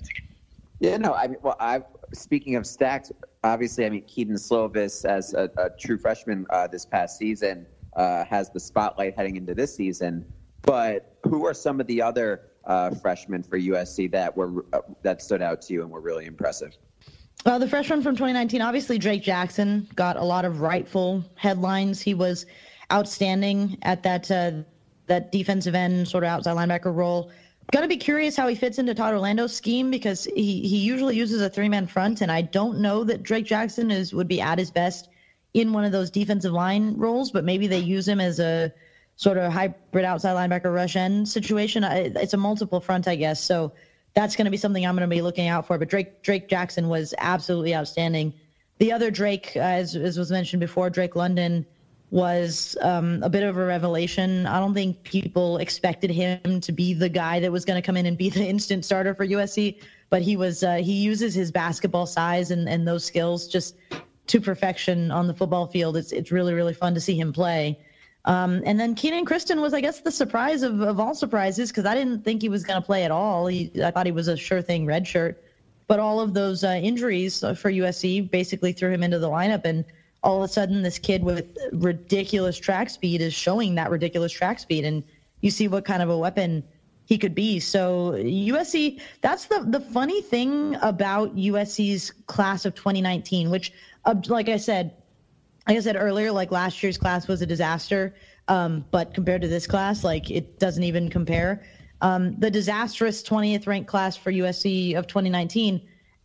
[0.79, 1.81] Yeah, no, I mean, well, I
[2.13, 3.11] speaking of stacks,
[3.43, 8.23] obviously, I mean, Kedon Slovis as a, a true freshman uh, this past season uh,
[8.25, 10.25] has the spotlight heading into this season.
[10.63, 15.21] But who are some of the other uh, freshmen for USC that were uh, that
[15.21, 16.75] stood out to you and were really impressive?
[17.45, 22.01] Well, the freshman from 2019, obviously Drake Jackson got a lot of rightful headlines.
[22.01, 22.45] He was
[22.91, 24.51] outstanding at that uh,
[25.07, 27.31] that defensive end, sort of outside linebacker role.
[27.71, 31.41] To be curious how he fits into Todd Orlando's scheme because he, he usually uses
[31.41, 34.57] a three man front, and I don't know that Drake Jackson is would be at
[34.57, 35.09] his best
[35.53, 38.73] in one of those defensive line roles, but maybe they use him as a
[39.15, 41.83] sort of hybrid outside linebacker rush end situation.
[41.83, 43.43] It's a multiple front, I guess.
[43.43, 43.73] So
[44.13, 45.77] that's going to be something I'm going to be looking out for.
[45.77, 48.33] But Drake Drake Jackson was absolutely outstanding.
[48.79, 51.65] The other Drake, uh, as, as was mentioned before, Drake London
[52.11, 54.47] was um, a bit of a revelation.
[54.47, 57.97] I don't think people expected him to be the guy that was going to come
[57.97, 59.79] in and be the instant starter for USC,
[60.09, 60.63] but he was.
[60.63, 63.75] Uh, he uses his basketball size and, and those skills just
[64.27, 65.97] to perfection on the football field.
[65.97, 67.79] It's it's really really fun to see him play.
[68.25, 71.85] Um, and then Kenan Christon was, I guess, the surprise of, of all surprises because
[71.85, 73.47] I didn't think he was going to play at all.
[73.47, 75.41] He, I thought he was a sure thing red shirt,
[75.87, 79.85] but all of those uh, injuries for USC basically threw him into the lineup and
[80.23, 84.59] all of a sudden this kid with ridiculous track speed is showing that ridiculous track
[84.59, 85.03] speed and
[85.41, 86.63] you see what kind of a weapon
[87.05, 87.59] he could be.
[87.59, 93.73] So USC, that's the the funny thing about USC's class of 2019, which,
[94.05, 94.93] uh, like I said,
[95.67, 98.13] like I said earlier, like last year's class was a disaster.
[98.47, 101.63] Um, but compared to this class, like it doesn't even compare.
[102.01, 105.81] Um, the disastrous 20th ranked class for USC of 2019,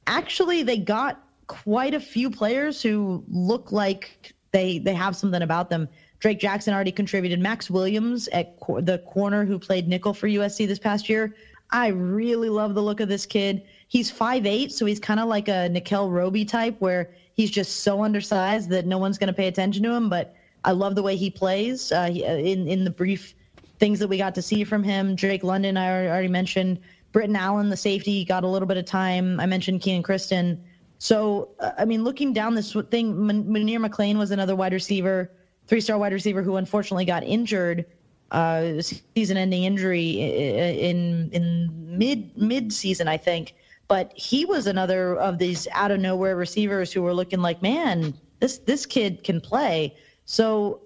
[0.06, 5.70] actually they got quite a few players who look like they they have something about
[5.70, 5.88] them.
[6.20, 7.40] Drake Jackson already contributed.
[7.40, 11.34] Max Williams at co- the corner who played nickel for USC this past year.
[11.70, 13.62] I really love the look of this kid.
[13.88, 18.04] He's 5'8", so he's kind of like a Nickell Robey type where he's just so
[18.04, 20.08] undersized that no one's going to pay attention to him.
[20.08, 20.34] But
[20.64, 21.90] I love the way he plays.
[21.92, 23.34] Uh, in in the brief
[23.78, 26.80] things that we got to see from him, Drake London, I already mentioned.
[27.12, 29.38] Britton Allen, the safety, got a little bit of time.
[29.38, 30.58] I mentioned Kenan Christon.
[31.04, 35.30] So, uh, I mean, looking down this thing, Munir McClain was another wide receiver,
[35.66, 37.84] three star wide receiver who unfortunately got injured,
[38.30, 43.54] uh, season ending injury in in mid mid season, I think.
[43.86, 48.14] But he was another of these out of nowhere receivers who were looking like, man,
[48.40, 49.94] this this kid can play.
[50.24, 50.80] So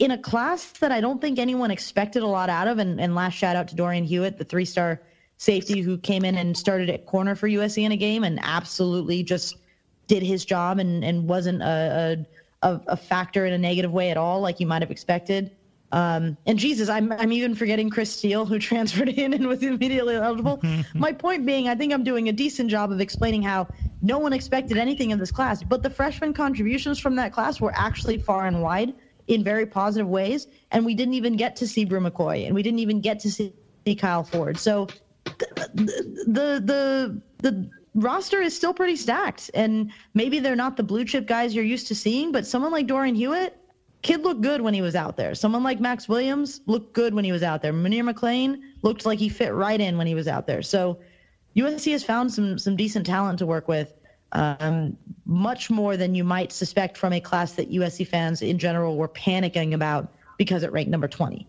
[0.00, 3.14] in a class that I don't think anyone expected a lot out of, and, and
[3.14, 5.00] last shout out to Dorian Hewitt, the three star
[5.44, 9.22] safety who came in and started at corner for USC in a game and absolutely
[9.22, 9.56] just
[10.06, 12.26] did his job and, and wasn't a,
[12.62, 15.50] a, a factor in a negative way at all, like you might have expected.
[15.92, 20.16] Um, and Jesus, I'm I'm even forgetting Chris Steele, who transferred in and was immediately
[20.16, 20.60] eligible.
[20.94, 23.68] My point being, I think I'm doing a decent job of explaining how
[24.02, 27.72] no one expected anything in this class, but the freshman contributions from that class were
[27.76, 28.92] actually far and wide
[29.28, 32.62] in very positive ways, and we didn't even get to see Bru McCoy, and we
[32.62, 33.54] didn't even get to see
[33.96, 34.58] Kyle Ford.
[34.58, 34.88] So
[35.24, 41.26] the the the roster is still pretty stacked, and maybe they're not the blue chip
[41.26, 43.56] guys you're used to seeing, but someone like Dorian Hewitt,
[44.02, 45.34] kid looked good when he was out there.
[45.34, 47.72] Someone like Max Williams looked good when he was out there.
[47.72, 50.62] Munir McClain looked like he fit right in when he was out there.
[50.62, 50.98] So
[51.56, 53.92] USC has found some some decent talent to work with.
[54.32, 58.96] Um, much more than you might suspect from a class that USC fans in general
[58.96, 61.46] were panicking about because it ranked number 20.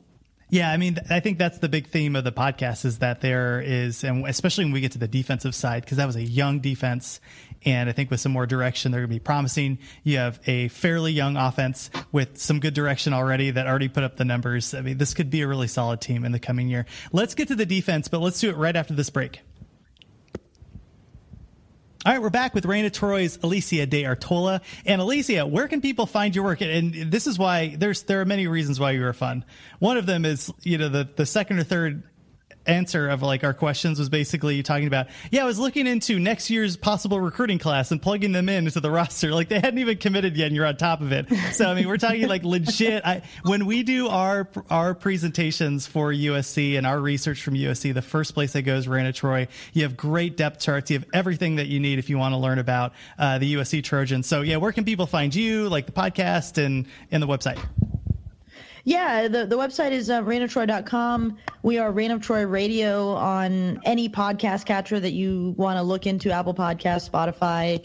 [0.50, 3.62] Yeah, I mean, I think that's the big theme of the podcast is that there
[3.62, 6.60] is, and especially when we get to the defensive side, because that was a young
[6.60, 7.20] defense.
[7.66, 9.80] And I think with some more direction, they're going to be promising.
[10.04, 14.18] You have a fairly young offense with some good direction already that already put up
[14.18, 14.76] the numbers.
[14.76, 16.86] I mean, this could be a really solid team in the coming year.
[17.12, 19.41] Let's get to the defense, but let's do it right after this break.
[22.06, 24.62] All right, we're back with Reign of Troy's Alicia De Artola.
[24.86, 26.62] And Alicia, where can people find your work?
[26.62, 29.43] And this is why there's there are many reasons why you are fun.
[29.80, 32.03] One of them is, you know, the, the second or third
[32.68, 36.49] answer of like our questions was basically talking about, yeah, I was looking into next
[36.49, 39.32] year's possible recruiting class and plugging them in into the roster.
[39.32, 41.28] Like they hadn't even committed yet and you're on top of it.
[41.53, 43.05] So, I mean, we're talking like legit.
[43.05, 48.01] I, when we do our, our presentations for USC and our research from USC, the
[48.01, 50.91] first place that goes Reign of Troy, you have great depth charts.
[50.91, 53.84] You have everything that you need if you want to learn about uh, the USC
[53.84, 54.28] Trojans.
[54.28, 57.59] So yeah, where can people find you, like the podcast and, and the website?
[58.88, 61.38] Yeah, the, the website is uh, reignoftroy.com.
[61.64, 66.06] We are Reign of Troy Radio on any podcast catcher that you want to look
[66.06, 67.84] into Apple Podcasts, Spotify,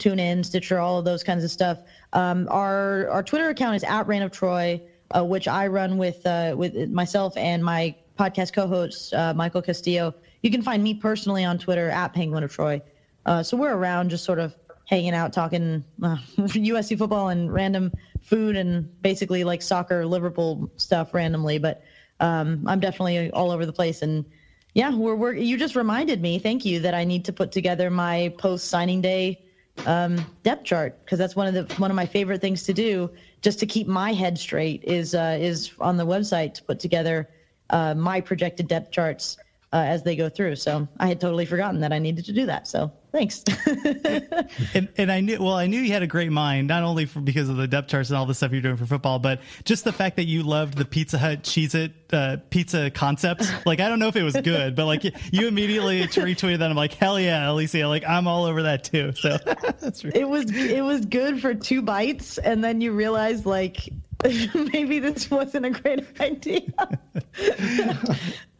[0.00, 1.78] TuneIn, Stitcher, all of those kinds of stuff.
[2.14, 4.82] Um, our our Twitter account is at Reign of Troy,
[5.12, 10.16] uh, which I run with uh, with myself and my podcast co-host uh, Michael Castillo.
[10.42, 12.82] You can find me personally on Twitter at Penguin of Troy.
[13.24, 17.92] Uh, so we're around, just sort of hanging out, talking USC uh, football and random
[18.30, 21.58] food and basically like soccer, Liverpool stuff randomly.
[21.58, 21.82] But
[22.20, 24.02] um, I'm definitely all over the place.
[24.02, 24.24] And
[24.72, 27.90] yeah, we're, we're you just reminded me, thank you, that I need to put together
[27.90, 29.40] my post signing day
[29.86, 33.10] um, depth chart because that's one of the one of my favorite things to do
[33.40, 37.28] just to keep my head straight is uh, is on the website to put together
[37.70, 39.38] uh, my projected depth charts
[39.72, 40.56] uh, as they go through.
[40.56, 42.66] So I had totally forgotten that I needed to do that.
[42.66, 43.44] So thanks.
[44.74, 47.20] and, and I knew, well, I knew you had a great mind, not only for,
[47.20, 49.84] because of the depth charts and all the stuff you're doing for football, but just
[49.84, 53.44] the fact that you loved the Pizza Hut Cheez It uh, pizza concept.
[53.64, 56.70] Like, I don't know if it was good, but like you immediately retweeted that.
[56.70, 57.86] I'm like, hell yeah, Alicia.
[57.86, 59.12] Like, I'm all over that too.
[59.14, 59.38] So
[59.78, 62.38] that's really- it was, it was good for two bites.
[62.38, 63.88] And then you realize like,
[64.24, 66.60] maybe this wasn't a great idea.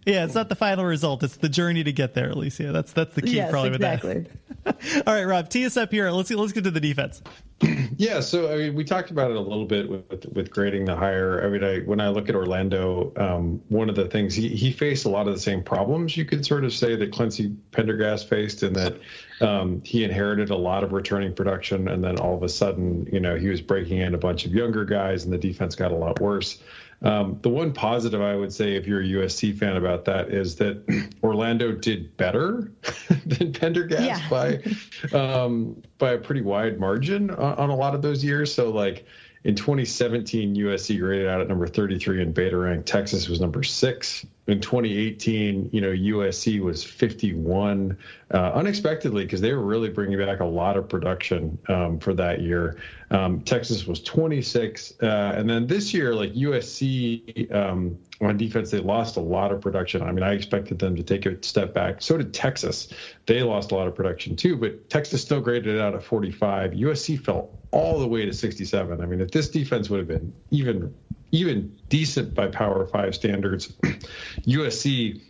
[0.07, 1.23] Yeah, it's not the final result.
[1.23, 2.73] It's the journey to get there, Alicia.
[2.73, 4.15] That's that's the key yes, probably exactly.
[4.15, 4.29] with
[4.65, 5.05] that.
[5.07, 6.11] All right, Rob, tee us up here.
[6.11, 7.23] Let's let's get to the defense.
[8.01, 10.97] Yeah, so I mean, we talked about it a little bit with with grading the
[10.97, 11.45] hire.
[11.45, 14.73] I mean, I, when I look at Orlando, um, one of the things he, he
[14.73, 18.27] faced a lot of the same problems you could sort of say that Clancy Pendergast
[18.27, 18.97] faced, and that
[19.43, 23.21] um, he inherited a lot of returning production, and then all of a sudden, you
[23.21, 25.97] know, he was breaking in a bunch of younger guys, and the defense got a
[25.97, 26.63] lot worse.
[27.03, 30.57] Um, the one positive I would say, if you're a USC fan about that, is
[30.57, 30.85] that
[31.23, 32.73] Orlando did better
[33.27, 34.29] than Pendergast yeah.
[34.29, 34.63] by
[35.17, 38.53] um, by a pretty wide margin on, on, a lot of those years.
[38.55, 39.07] So like
[39.45, 42.85] in 2017, USC graded out at number 33 in beta rank.
[42.85, 44.27] Texas was number six.
[44.47, 47.97] In 2018, you know, USC was 51
[48.33, 52.43] uh, unexpectedly because they were really bringing back a lot of production um, for that
[52.43, 52.77] year.
[53.11, 58.79] Um, Texas was 26, uh, and then this year, like USC um, on defense, they
[58.79, 60.03] lost a lot of production.
[60.03, 62.03] I mean, I expected them to take a step back.
[62.03, 62.89] So did Texas.
[63.27, 66.71] They lost a lot of production too, but Texas still graded out at 45.
[66.73, 69.01] USC fell all the way to 67.
[69.01, 70.95] I mean, if this defense would have been even
[71.33, 73.69] even decent by Power Five standards,
[74.47, 75.21] USC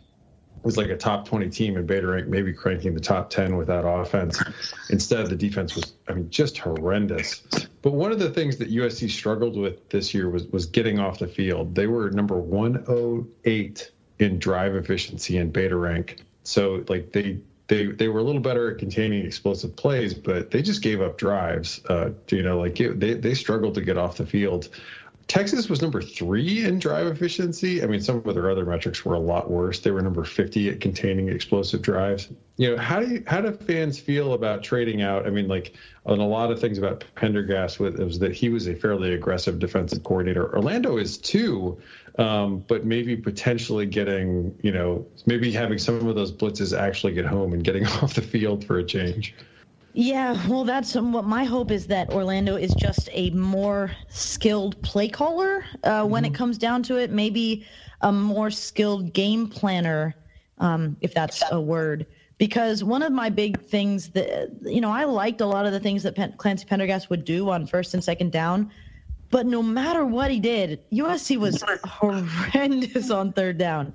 [0.63, 3.69] was like a top 20 team in beta rank, maybe cranking the top 10 with
[3.69, 4.43] that offense.
[4.91, 7.43] Instead, the defense was, I mean, just horrendous.
[7.83, 11.19] But one of the things that USC struggled with this year was was getting off
[11.19, 11.75] the field.
[11.75, 16.23] They were number 108 in drive efficiency in beta rank.
[16.43, 17.39] So like they
[17.71, 21.17] they they were a little better at containing explosive plays, but they just gave up
[21.17, 21.81] drives.
[21.87, 24.69] Uh, you know, like it, they they struggled to get off the field.
[25.31, 27.85] Texas was number three in drive efficiency.
[27.85, 29.78] I mean, some of their other metrics were a lot worse.
[29.78, 32.28] They were number 50 at containing explosive drives.
[32.57, 35.28] You know, how do you, how do fans feel about trading out?
[35.28, 38.74] I mean, like on a lot of things about Pendergast was that he was a
[38.74, 40.53] fairly aggressive defensive coordinator.
[40.53, 41.81] Orlando is too,
[42.18, 47.24] um, but maybe potentially getting, you know, maybe having some of those blitzes actually get
[47.24, 49.37] home and getting off the field for a change.
[49.93, 54.80] Yeah, well, that's um, what my hope is that Orlando is just a more skilled
[54.82, 56.32] play caller uh, when Mm-hmm.
[56.32, 57.11] it comes down to it.
[57.11, 57.66] Maybe
[58.01, 60.14] a more skilled game planner,
[60.59, 62.07] um, if that's a word.
[62.38, 65.80] Because one of my big things that, you know, I liked a lot of the
[65.80, 68.70] things that Pen- Clancy Pendergast would do on first and second down.
[69.30, 73.95] But no matter what he did, USC was horrendous on third down,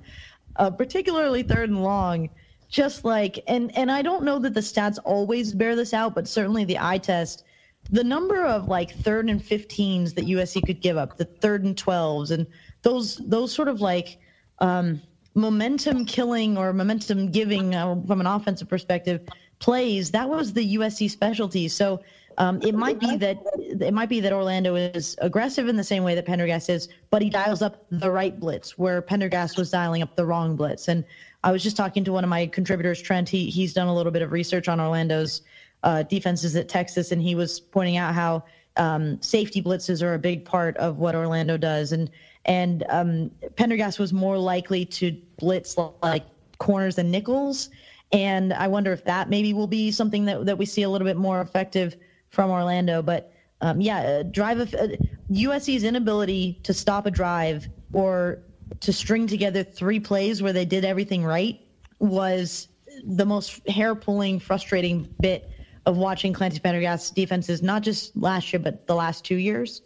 [0.56, 2.28] uh, particularly third and long
[2.68, 6.26] just like and and I don't know that the stats always bear this out, but
[6.26, 7.44] certainly the eye test,
[7.90, 11.76] the number of like third and 15s that USC could give up, the third and
[11.76, 12.46] 12s, and
[12.82, 14.18] those those sort of like
[14.58, 15.00] um,
[15.34, 19.20] momentum killing or momentum giving uh, from an offensive perspective
[19.58, 20.10] plays.
[20.10, 21.68] That was the USC specialty.
[21.68, 22.02] So.
[22.38, 26.04] Um, it might be that it might be that Orlando is aggressive in the same
[26.04, 30.02] way that Pendergast is, but he dials up the right blitz where Pendergast was dialing
[30.02, 30.88] up the wrong blitz.
[30.88, 31.02] And
[31.46, 33.28] I was just talking to one of my contributors, Trent.
[33.28, 35.42] He he's done a little bit of research on Orlando's
[35.84, 38.42] uh, defenses at Texas, and he was pointing out how
[38.76, 42.10] um, safety blitzes are a big part of what Orlando does, and
[42.46, 46.24] and um, Pendergast was more likely to blitz like
[46.58, 47.70] corners and nickels,
[48.10, 51.06] and I wonder if that maybe will be something that that we see a little
[51.06, 51.94] bit more effective
[52.30, 53.02] from Orlando.
[53.02, 54.88] But um, yeah, uh, drive uh,
[55.30, 58.40] USC's inability to stop a drive or
[58.80, 61.60] to string together three plays where they did everything right
[61.98, 62.68] was
[63.04, 65.50] the most hair pulling, frustrating bit
[65.86, 69.82] of watching Clancy Pendergast's defenses, not just last year, but the last two years.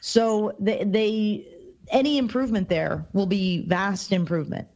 [0.00, 1.46] So they, they
[1.90, 4.68] any improvement there will be vast improvement.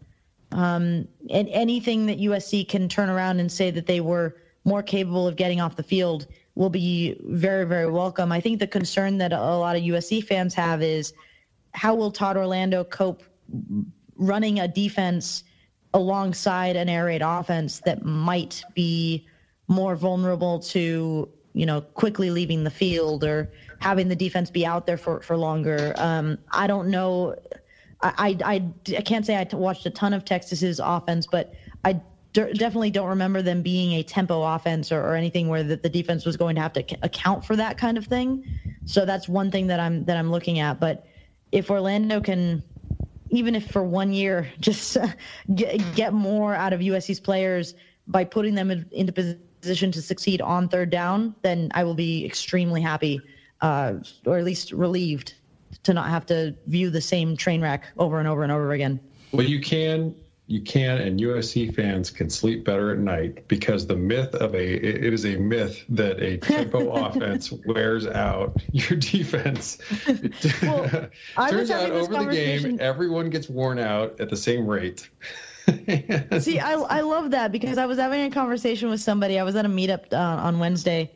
[0.53, 5.27] Um, and anything that USC can turn around and say that they were more capable
[5.27, 8.33] of getting off the field will be very, very welcome.
[8.33, 11.13] I think the concern that a lot of USC fans have is
[11.73, 13.23] how will Todd Orlando cope
[14.17, 15.45] running a defense
[15.95, 19.27] alongside an air raid offense that might be
[19.69, 24.87] more vulnerable to you know quickly leaving the field or having the defense be out
[24.87, 25.95] there for for longer.
[25.97, 27.35] Um, I don't know.
[28.01, 32.01] I, I I can't say I watched a ton of Texas's offense, but I
[32.33, 36.25] definitely don't remember them being a tempo offense or, or anything where the, the defense
[36.25, 38.45] was going to have to c- account for that kind of thing.
[38.85, 40.79] So that's one thing that I'm that I'm looking at.
[40.79, 41.07] But
[41.51, 42.63] if Orlando can
[43.31, 45.09] even if for one year, just uh,
[45.55, 47.75] get, get more out of USC's players
[48.07, 49.13] by putting them in, into
[49.61, 53.21] position to succeed on third down, then I will be extremely happy,
[53.61, 55.35] uh, or at least relieved
[55.83, 59.01] to not have to view the same train wreck over and over and over again.
[59.33, 60.15] Well, you can,
[60.49, 64.75] you can, and USC fans can sleep better at night because the myth of a
[64.75, 69.77] it is a myth that a tempo offense wears out your defense.
[70.63, 71.09] Well,
[71.51, 75.11] Turns out over the game, everyone gets worn out at the same rate.
[76.41, 79.39] See, I, I love that because I was having a conversation with somebody.
[79.39, 81.13] I was at a meetup uh, on Wednesday,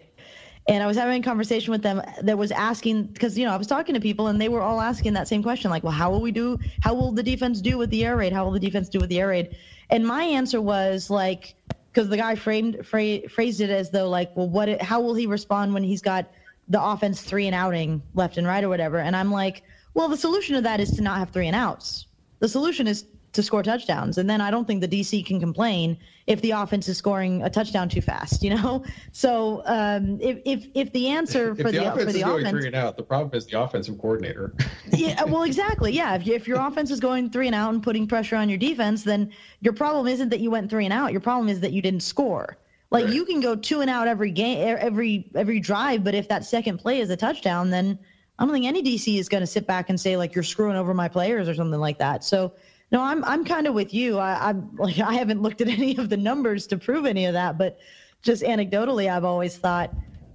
[0.69, 3.57] and I was having a conversation with them that was asking because you know I
[3.57, 6.11] was talking to people and they were all asking that same question, like, well, how
[6.11, 6.59] will we do?
[6.81, 8.33] How will the defense do with the air raid?
[8.33, 9.57] How will the defense do with the air raid?
[9.91, 11.57] And my answer was like,
[11.93, 14.81] because the guy framed phra- phrased it as though like, well, what?
[14.81, 16.31] How will he respond when he's got
[16.69, 18.99] the offense three and outing left and right or whatever?
[18.99, 22.07] And I'm like, well, the solution to that is to not have three and outs.
[22.39, 24.19] The solution is to score touchdowns.
[24.19, 27.51] And then I don't think the DC can complain if the offense is scoring a
[27.51, 28.85] touchdown too fast, you know?
[29.15, 32.25] So um, if, if, if the answer If for the, the, offense for the is
[32.25, 34.55] going offense, three and out, the problem is the offensive coordinator.
[34.93, 35.93] yeah, well, exactly.
[35.93, 36.15] Yeah.
[36.15, 38.59] If, you, if your offense is going three and out and putting pressure on your
[38.59, 39.31] defense, then
[39.61, 41.13] your problem isn't that you went three and out.
[41.13, 42.57] Your problem is that you didn't score.
[42.91, 46.45] Like you can go two and out every game, every every drive, but if that
[46.45, 47.99] second play is a touchdown, then
[48.39, 50.77] I don't think any DC is going to sit back and say like you're screwing
[50.77, 52.23] over my players or something like that.
[52.23, 52.53] So
[52.93, 54.19] no, I'm I'm kind of with you.
[54.19, 57.33] I, I'm like I haven't looked at any of the numbers to prove any of
[57.33, 57.79] that, but
[58.23, 59.91] just anecdotally, I've always thought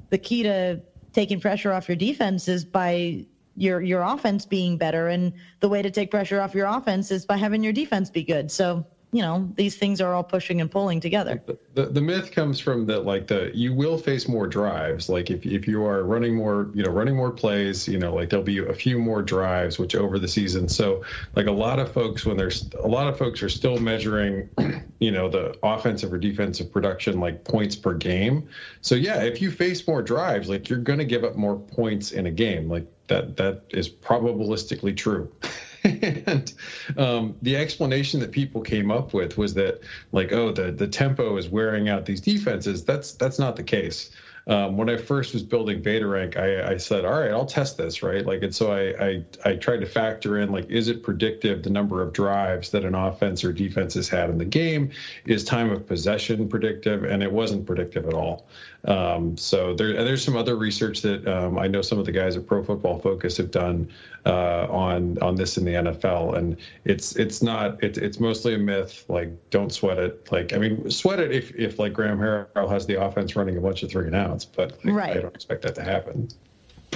[0.10, 0.82] the key to
[1.14, 5.84] taking pressure off your defense is by your your offense being better, and the way
[5.84, 8.52] to take pressure off your offense is by having your defense be good.
[8.52, 8.86] So
[9.18, 11.42] you know these things are all pushing and pulling together.
[11.48, 15.10] The, the, the, myth comes from that like the you will face more drives.
[15.10, 18.30] Like if, if you are running more you know running more plays you know like
[18.30, 20.70] there'll be a few more drives which over the season.
[20.70, 21.04] So
[21.36, 24.50] like a lot of folks when there's a lot of folks are still measuring
[25.00, 28.48] you know the offensive or defensive production like points per game.
[28.82, 32.12] So yeah if you face more drives like you're going to give up more points
[32.12, 32.70] in a game.
[32.70, 35.32] Like that that is probabilistically true
[35.88, 36.54] and
[36.98, 39.80] um, the explanation that people came up with was that
[40.12, 44.12] like oh the the tempo is wearing out these defenses that's that's not the case
[44.48, 47.78] um, when I first was building beta rank, I, I, said, all right, I'll test
[47.78, 48.26] this, right?
[48.26, 51.70] Like, and so I, I, I tried to factor in like, is it predictive the
[51.70, 54.92] number of drives that an offense or defense has had in the game?
[55.26, 57.04] Is time of possession predictive?
[57.04, 58.48] And it wasn't predictive at all.
[58.88, 62.38] Um, so there, there's some other research that um, I know some of the guys
[62.38, 63.92] at Pro Football Focus have done
[64.26, 68.58] uh, on on this in the NFL, and it's it's not it, it's mostly a
[68.58, 69.04] myth.
[69.10, 70.32] Like, don't sweat it.
[70.32, 73.62] Like, I mean, sweat it if if like Graham Harrell has the offense running a
[73.62, 75.18] bunch of three and outs, but like, right.
[75.18, 76.30] I don't expect that to happen.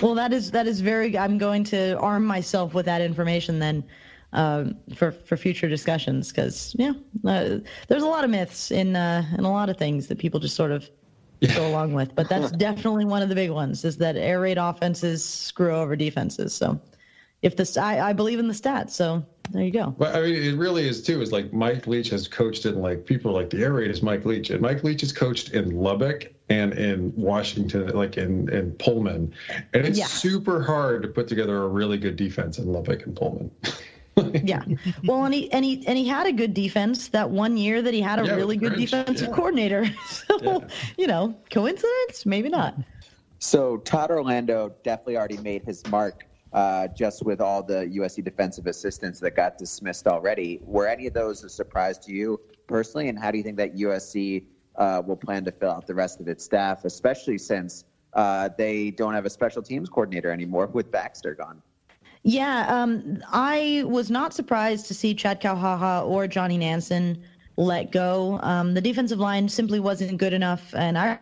[0.02, 1.18] Well, that is that is very.
[1.18, 3.84] I'm going to arm myself with that information then.
[4.34, 6.94] Um, for for future discussions, because yeah,
[7.26, 7.58] uh,
[7.90, 10.56] there's a lot of myths in uh, in a lot of things that people just
[10.56, 10.90] sort of
[11.42, 11.56] yeah.
[11.56, 12.16] go along with.
[12.16, 15.96] But that's definitely one of the big ones is that air raid offenses screw over
[15.96, 16.54] defenses.
[16.54, 16.80] So
[17.42, 18.92] if this, I, I believe in the stats.
[18.92, 19.94] So there you go.
[19.98, 21.22] Well, I mean, it really is too.
[21.22, 24.24] Is like Mike Leach has coached in like people like the air raid is Mike
[24.24, 29.34] Leach, and Mike Leach has coached in Lubbock and in Washington, like in in Pullman,
[29.74, 30.06] and it's yeah.
[30.06, 33.52] super hard to put together a really good defense in Lubbock and Pullman.
[34.18, 34.64] yeah.
[35.04, 37.94] Well, and he and he and he had a good defense that one year that
[37.94, 39.36] he had a yeah, really good defensive yeah.
[39.36, 39.86] coordinator.
[40.08, 40.60] so, yeah.
[40.98, 42.26] you know, coincidence?
[42.26, 42.76] Maybe not.
[43.40, 48.68] So Todd Orlando definitely already made his mark uh, just with all the USC defensive
[48.68, 50.60] assistants that got dismissed already.
[50.64, 53.10] Were any of those a surprise to you personally?
[53.10, 54.44] And how do you think that USC
[54.76, 58.92] uh, will plan to fill out the rest of its staff, especially since uh, they
[58.92, 61.62] don't have a special teams coordinator anymore with Baxter gone?
[62.24, 67.24] Yeah, um, I was not surprised to see Chad Kauhaha or Johnny Nansen
[67.58, 68.40] let go.
[68.44, 71.20] Um, the defensive line simply wasn't good enough, and I,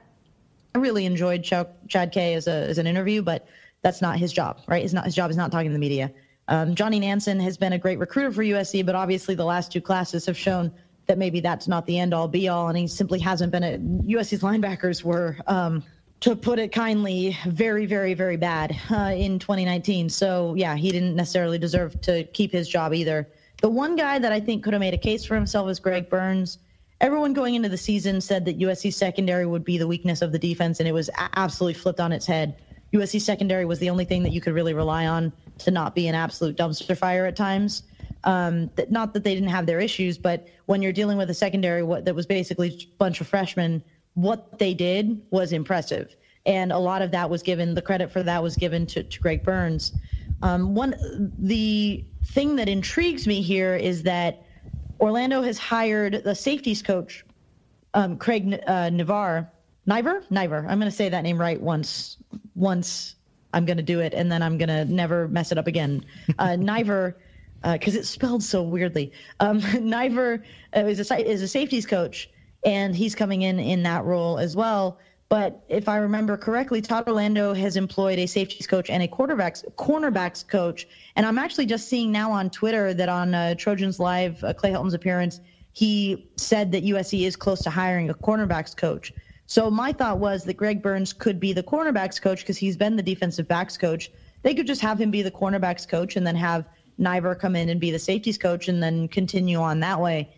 [0.76, 3.48] I really enjoyed Ch- Chad K as a as an interview, but
[3.82, 4.84] that's not his job, right?
[4.84, 6.12] It's not his job is not talking to the media.
[6.50, 9.82] Um, Johnny Nansen has been a great recruiter for USC, but obviously the last two
[9.82, 10.72] classes have shown
[11.06, 13.64] that maybe that's not the end all be all, and he simply hasn't been.
[13.64, 15.84] A, USC's linebackers were um,
[16.22, 20.10] to put it kindly, very, very, very bad uh, in 2019.
[20.10, 23.28] So, yeah, he didn't necessarily deserve to keep his job either.
[23.62, 26.10] The one guy that I think could have made a case for himself is Greg
[26.10, 26.60] Burns.
[27.02, 30.40] Everyone going into the season said that USC secondary would be the weakness of the
[30.40, 32.58] defense, and it was absolutely flipped on its head.
[32.94, 36.08] USC secondary was the only thing that you could really rely on to not be
[36.08, 37.84] an absolute dumpster fire at times.
[38.26, 41.84] Um, not that they didn't have their issues, but when you're dealing with a secondary
[41.84, 43.82] what, that was basically a bunch of freshmen
[44.22, 46.16] what they did was impressive.
[46.46, 49.20] And a lot of that was given, the credit for that was given to, to
[49.20, 49.94] Greg Burns.
[50.42, 50.96] Um, one,
[51.38, 54.44] the thing that intrigues me here is that
[55.00, 57.26] Orlando has hired the safeties coach,
[57.94, 59.50] um, Craig uh, Navar,
[59.86, 60.66] Niver, Niver.
[60.68, 62.18] I'm going to say that name right once.
[62.56, 63.16] Once
[63.54, 66.06] I'm going to do it, and then I'm going to never mess it up again.
[66.38, 67.16] Uh, Naivar,
[67.64, 69.12] because uh, it's spelled so weirdly.
[69.40, 70.44] Um, Naivar
[70.76, 72.30] uh, is a is a safeties coach,
[72.64, 75.00] and he's coming in in that role as well.
[75.30, 79.64] But if I remember correctly, Todd Orlando has employed a safeties coach and a quarterbacks
[79.76, 80.88] cornerbacks coach.
[81.16, 84.72] And I'm actually just seeing now on Twitter that on uh, Trojans Live, uh, Clay
[84.72, 85.40] Helton's appearance,
[85.74, 89.14] he said that USC is close to hiring a cornerbacks coach.
[89.46, 92.96] So my thought was that Greg Burns could be the cornerbacks coach because he's been
[92.96, 94.12] the defensive backs coach.
[94.42, 96.66] They could just have him be the cornerbacks coach and then have
[97.00, 100.30] Naivar come in and be the safeties coach and then continue on that way.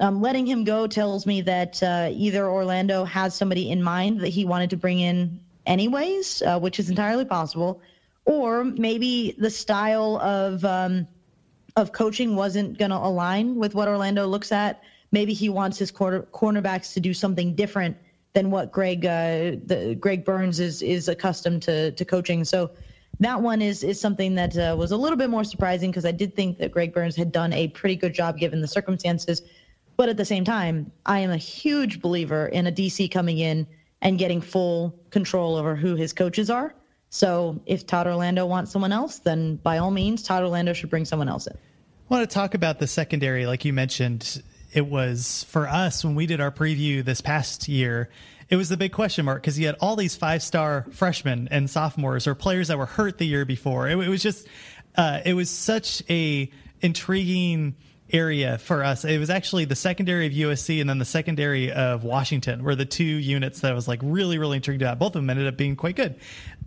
[0.00, 4.28] Um, letting him go tells me that uh, either Orlando has somebody in mind that
[4.28, 7.80] he wanted to bring in anyways, uh, which is entirely possible,
[8.24, 11.06] or maybe the style of um,
[11.76, 14.82] of coaching wasn't going to align with what Orlando looks at.
[15.12, 17.96] Maybe he wants his quarter, cornerbacks to do something different
[18.32, 22.44] than what Greg uh, the, Greg Burns is is accustomed to to coaching.
[22.44, 22.70] So
[23.20, 26.10] that one is is something that uh, was a little bit more surprising because I
[26.10, 29.42] did think that Greg Burns had done a pretty good job given the circumstances.
[29.96, 33.66] But at the same time, I am a huge believer in a DC coming in
[34.02, 36.74] and getting full control over who his coaches are.
[37.10, 41.04] So if Todd Orlando wants someone else, then by all means, Todd Orlando should bring
[41.04, 41.54] someone else in.
[41.54, 44.42] I want to talk about the secondary, like you mentioned.
[44.72, 48.10] It was for us when we did our preview this past year.
[48.50, 51.70] It was the big question mark because you had all these five star freshmen and
[51.70, 53.88] sophomores or players that were hurt the year before.
[53.88, 54.46] It, it was just,
[54.96, 57.76] uh, it was such a intriguing
[58.12, 59.04] area for us.
[59.04, 62.84] It was actually the secondary of USC and then the secondary of Washington were the
[62.84, 64.98] two units that I was like really, really intrigued about.
[64.98, 66.16] Both of them ended up being quite good.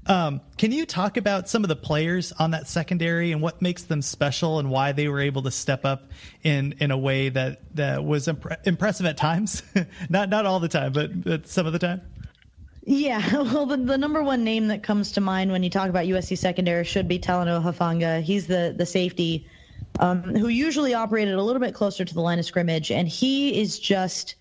[0.07, 3.83] Um, can you talk about some of the players on that secondary and what makes
[3.83, 6.09] them special and why they were able to step up
[6.43, 9.63] in in a way that that was impre- impressive at times,
[10.09, 12.01] not not all the time, but, but some of the time?
[12.83, 16.05] Yeah, well, the, the number one name that comes to mind when you talk about
[16.05, 18.21] USC secondary should be Talanoa Hufanga.
[18.21, 19.45] He's the the safety
[19.99, 23.59] um, who usually operated a little bit closer to the line of scrimmage, and he
[23.59, 24.35] is just.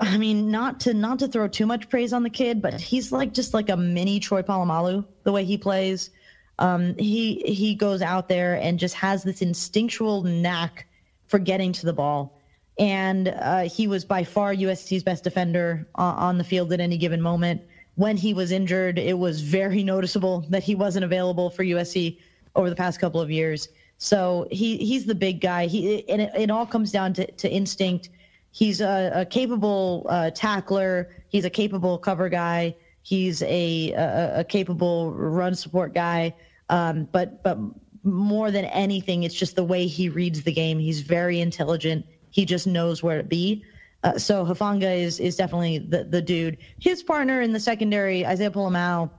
[0.00, 3.12] I mean, not to not to throw too much praise on the kid, but he's
[3.12, 6.10] like just like a mini Troy Polamalu the way he plays.
[6.58, 10.86] Um, he he goes out there and just has this instinctual knack
[11.26, 12.40] for getting to the ball,
[12.78, 16.96] and uh, he was by far USC's best defender on, on the field at any
[16.96, 17.60] given moment.
[17.96, 22.18] When he was injured, it was very noticeable that he wasn't available for USC
[22.56, 23.68] over the past couple of years.
[24.04, 25.64] So he he's the big guy.
[25.64, 28.10] He and it, it all comes down to, to instinct.
[28.50, 31.08] He's a, a capable uh, tackler.
[31.30, 32.76] He's a capable cover guy.
[33.00, 36.34] He's a a, a capable run support guy.
[36.68, 37.58] Um, but but
[38.02, 40.78] more than anything, it's just the way he reads the game.
[40.78, 42.04] He's very intelligent.
[42.30, 43.64] He just knows where to be.
[44.02, 46.58] Uh, so Hufanga is is definitely the the dude.
[46.78, 49.10] His partner in the secondary, Isaiah Pola-Mao,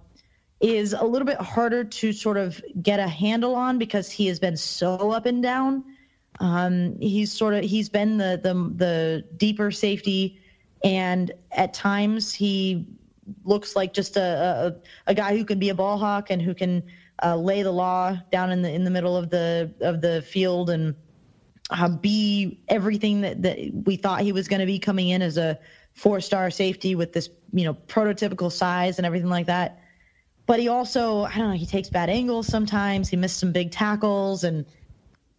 [0.66, 4.40] is a little bit harder to sort of get a handle on because he has
[4.40, 5.84] been so up and down.
[6.40, 10.42] Um, he's sort of he's been the the the deeper safety,
[10.84, 12.88] and at times he
[13.44, 14.76] looks like just a
[15.08, 16.84] a, a guy who can be a ball hawk and who can
[17.24, 20.70] uh, lay the law down in the in the middle of the of the field
[20.70, 20.96] and
[21.70, 25.38] uh, be everything that, that we thought he was going to be coming in as
[25.38, 25.60] a
[25.94, 29.80] four star safety with this you know prototypical size and everything like that
[30.46, 33.10] but he also I don't know he takes bad angles sometimes.
[33.10, 34.66] He missed some big tackles and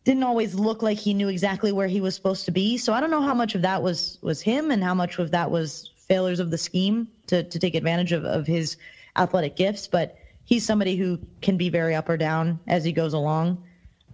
[0.04, 2.78] didn't always look like he knew exactly where he was supposed to be.
[2.78, 5.32] So I don't know how much of that was was him and how much of
[5.32, 8.76] that was failures of the scheme to to take advantage of of his
[9.16, 9.88] athletic gifts.
[9.88, 13.62] But he's somebody who can be very up or down as he goes along.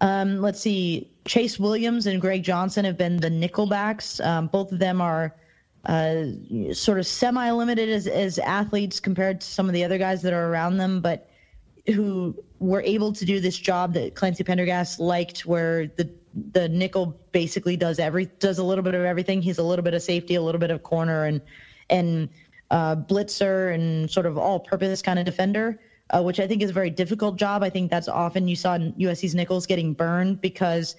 [0.00, 1.08] Um, let's see.
[1.24, 4.24] Chase Williams and Greg Johnson have been the nickelbacks.
[4.24, 5.32] Um, both of them are
[5.86, 6.24] uh,
[6.72, 10.48] sort of semi-limited as, as athletes compared to some of the other guys that are
[10.48, 11.28] around them, but
[11.88, 16.08] who were able to do this job that Clancy Pendergast liked, where the
[16.52, 19.42] the nickel basically does every does a little bit of everything.
[19.42, 21.40] He's a little bit of safety, a little bit of corner, and
[21.90, 22.28] and
[22.70, 25.80] uh, blitzer, and sort of all-purpose kind of defender.
[26.10, 27.62] Uh, which I think is a very difficult job.
[27.62, 30.94] I think that's often you saw in USC's nickels getting burned because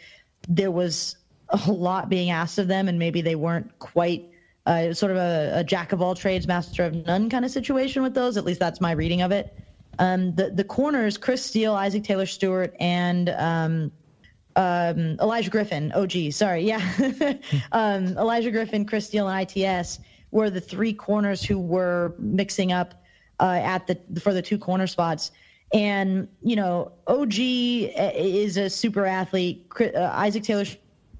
[0.49, 1.17] there was
[1.49, 4.32] a lot being asked of them, and maybe they weren't quite
[4.65, 8.01] uh, sort of a, a, jack of all trades, master of none kind of situation
[8.01, 8.37] with those.
[8.37, 9.53] At least that's my reading of it.
[9.99, 13.91] Um, the the corners, Chris Steele, Isaac Taylor Stewart, and um,
[14.55, 15.91] um, Olaijah Griffin.
[15.93, 16.77] Oh, gee, sorry, yeah,
[17.71, 19.99] um, Olaijah Griffin, Chris Steele, and ITS
[20.31, 23.03] were the three corners who were mixing up
[23.39, 25.31] uh, at the for the two corner spots.
[25.73, 29.67] And you know, OG is a super athlete.
[29.79, 30.65] Uh, Isaac Taylor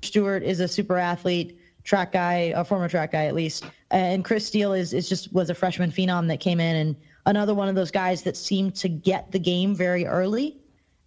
[0.02, 3.66] Stewart is a super athlete track guy, a former track guy at least.
[3.92, 7.54] And Chris Steele is is just was a freshman phenom that came in and another
[7.54, 10.58] one of those guys that seemed to get the game very early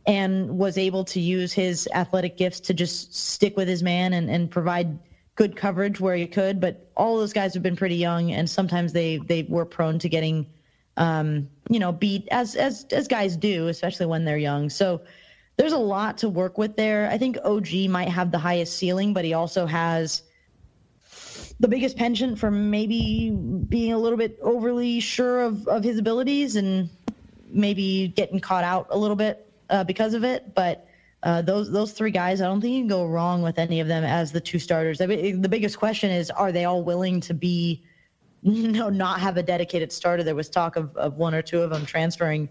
[0.07, 4.31] and was able to use his athletic gifts to just stick with his man and,
[4.31, 4.99] and provide
[5.35, 6.61] good coverage where he could.
[6.61, 10.09] But all those guys have been pretty young and sometimes they they were prone to
[10.09, 10.47] getting
[10.97, 14.71] um, you know, beat as as as guys do, especially when they're young.
[14.71, 15.03] So
[15.57, 17.09] there's a lot to work with there.
[17.11, 20.23] I think OG might have the highest ceiling, but he also has
[21.61, 26.57] the biggest penchant for maybe being a little bit overly sure of, of his abilities
[26.57, 26.91] and
[27.49, 30.55] maybe getting caught out a little bit uh, because of it.
[30.55, 30.87] But
[31.23, 33.89] uh, those those three guys, I don't think you can go wrong with any of
[33.89, 35.01] them as the two starters.
[35.01, 37.83] I mean, the biggest question is, are they all willing to be,
[38.43, 40.23] you know, not have a dedicated starter?
[40.23, 42.49] There was talk of, of one or two of them transferring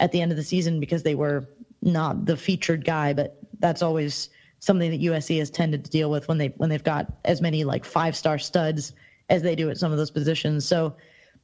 [0.00, 1.48] at the end of the season because they were
[1.82, 6.28] not the featured guy, but that's always something that USC has tended to deal with
[6.28, 8.92] when they when they've got as many like five star studs
[9.28, 10.66] as they do at some of those positions.
[10.66, 10.96] So,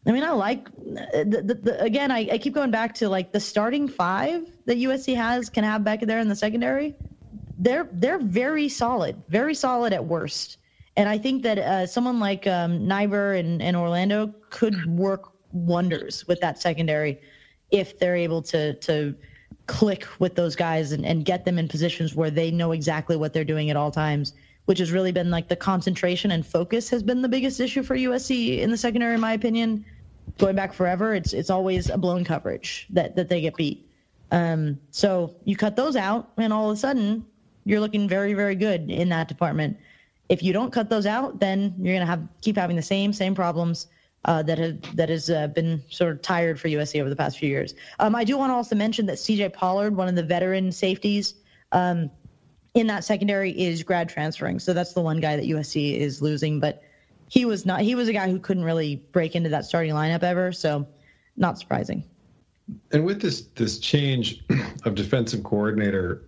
[0.07, 2.11] I mean, I like the, the, the, again.
[2.11, 5.85] I, I keep going back to like the starting five that USC has can have
[5.85, 6.95] back there in the secondary.
[7.59, 10.59] They're they're very solid, very solid at worst.
[10.97, 16.27] And I think that uh, someone like um, Naivar and, and Orlando could work wonders
[16.27, 17.21] with that secondary
[17.71, 19.15] if they're able to to
[19.67, 23.33] click with those guys and, and get them in positions where they know exactly what
[23.33, 24.35] they're doing at all times,
[24.67, 27.97] which has really been like the concentration and focus has been the biggest issue for
[27.97, 29.85] USC in the secondary, in my opinion.
[30.39, 33.89] Going back forever, it's it's always a blown coverage that that they get beat.
[34.31, 37.27] Um, so you cut those out, and all of a sudden
[37.65, 39.79] you're looking very very good in that department.
[40.29, 43.35] If you don't cut those out, then you're gonna have keep having the same same
[43.35, 43.89] problems
[44.25, 47.39] uh, that have that has uh, been sort of tired for USC over the past
[47.39, 47.75] few years.
[47.99, 51.35] Um, I do want to also mention that CJ Pollard, one of the veteran safeties
[51.73, 52.11] um,
[52.75, 54.59] in that secondary, is grad transferring.
[54.59, 56.61] So that's the one guy that USC is losing.
[56.61, 56.83] But
[57.29, 57.81] he was not.
[57.81, 60.53] He was a guy who couldn't really break into that starting lineup ever.
[60.53, 60.87] So
[61.37, 62.05] not surprising.
[62.93, 64.45] And with this this change
[64.85, 66.23] of defensive coordinator,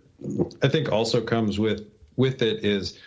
[0.63, 2.99] I think also comes with with it is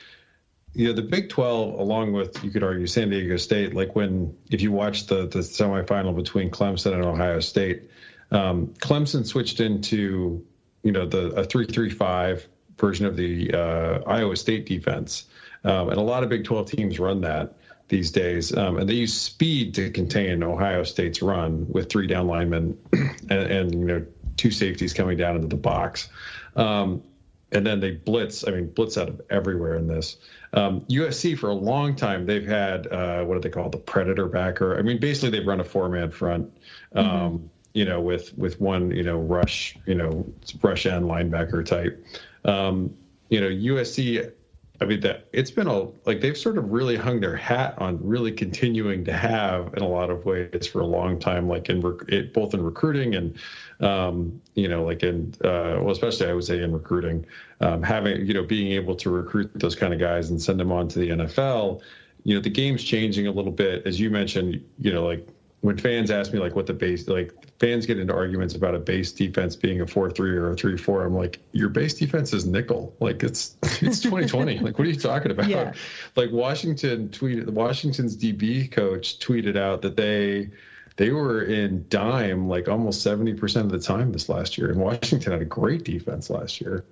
[0.77, 4.37] you know the Big 12 along with you could argue San Diego State like when
[4.51, 7.89] if you watch the the semifinal between Clemson and Ohio State
[8.31, 10.45] um, Clemson switched into
[10.83, 12.47] you know the a 335
[12.77, 15.25] version of the uh, Iowa State defense.
[15.63, 17.55] Um, and a lot of Big 12 teams run that
[17.87, 18.55] these days.
[18.55, 23.31] Um, and they use speed to contain Ohio State's run with three down linemen and,
[23.31, 24.05] and you know
[24.35, 26.09] two safeties coming down into the box.
[26.55, 27.03] Um,
[27.51, 28.47] and then they blitz.
[28.47, 30.17] I mean, blitz out of everywhere in this.
[30.53, 33.71] Um, USC for a long time they've had uh, what do they call it?
[33.71, 34.77] the predator backer?
[34.77, 36.51] I mean, basically they've run a four man front.
[36.93, 37.45] Um, mm-hmm.
[37.73, 40.25] You know, with with one you know rush you know
[40.63, 42.03] rush end linebacker type.
[42.43, 42.95] Um,
[43.29, 44.31] you know, USC.
[44.79, 47.99] I mean that it's been a like they've sort of really hung their hat on
[48.01, 51.81] really continuing to have in a lot of ways for a long time, like in
[51.81, 53.39] rec- it, both in recruiting and
[53.79, 57.25] um, you know, like in, uh, well, especially I would say in recruiting,
[57.61, 60.71] um, having, you know, being able to recruit those kind of guys and send them
[60.71, 61.81] on to the NFL,
[62.23, 63.85] you know, the game's changing a little bit.
[63.85, 65.27] As you mentioned, you know, like
[65.61, 68.79] when fans ask me like what the base, like fans get into arguments about a
[68.79, 71.03] base defense being a four three or a three four.
[71.03, 72.95] I'm like, your base defense is nickel.
[72.99, 74.59] Like it's it's 2020.
[74.59, 75.47] like what are you talking about?
[75.47, 75.73] Yeah.
[76.15, 80.51] Like Washington tweeted, Washington's DB coach tweeted out that they
[80.97, 84.69] they were in dime like almost 70% of the time this last year.
[84.69, 86.83] And Washington had a great defense last year.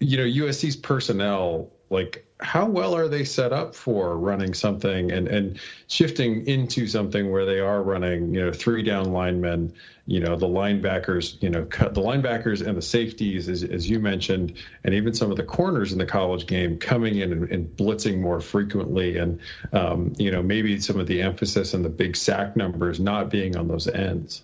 [0.00, 5.28] You know, USC's personnel, like how well are they set up for running something and,
[5.28, 9.72] and shifting into something where they are running, you know, three down linemen,
[10.06, 14.00] you know, the linebackers, you know, cut the linebackers and the safeties, as, as you
[14.00, 14.52] mentioned,
[14.82, 18.20] and even some of the corners in the college game coming in and, and blitzing
[18.20, 19.16] more frequently.
[19.16, 19.40] And,
[19.72, 23.56] um, you know, maybe some of the emphasis and the big sack numbers not being
[23.56, 24.42] on those ends.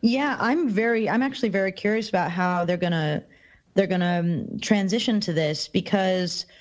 [0.00, 3.22] Yeah, I'm very, I'm actually very curious about how they're going to,
[3.74, 6.46] they're going to um, transition to this because–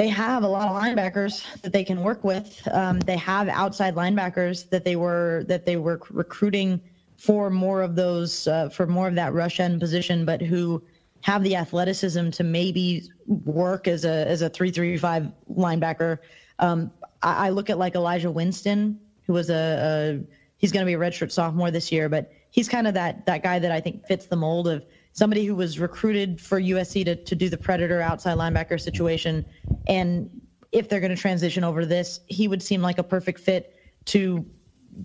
[0.00, 2.66] they have a lot of linebackers that they can work with.
[2.72, 6.80] Um, they have outside linebackers that they were that they were recruiting
[7.18, 10.82] for more of those uh, for more of that rush end position, but who
[11.20, 16.16] have the athleticism to maybe work as a as a three three five linebacker.
[16.60, 16.90] Um,
[17.20, 20.24] I, I, look at like Elijah Winston, who was a, a
[20.56, 23.42] he's going to be a redshirt sophomore this year, but he's kind of that that
[23.42, 24.82] guy that I think fits the mold of
[25.12, 29.44] somebody who was recruited for USC to, to do the predator outside linebacker situation.
[29.86, 30.30] And
[30.72, 33.76] if they're going to transition over to this, he would seem like a perfect fit
[34.06, 34.44] to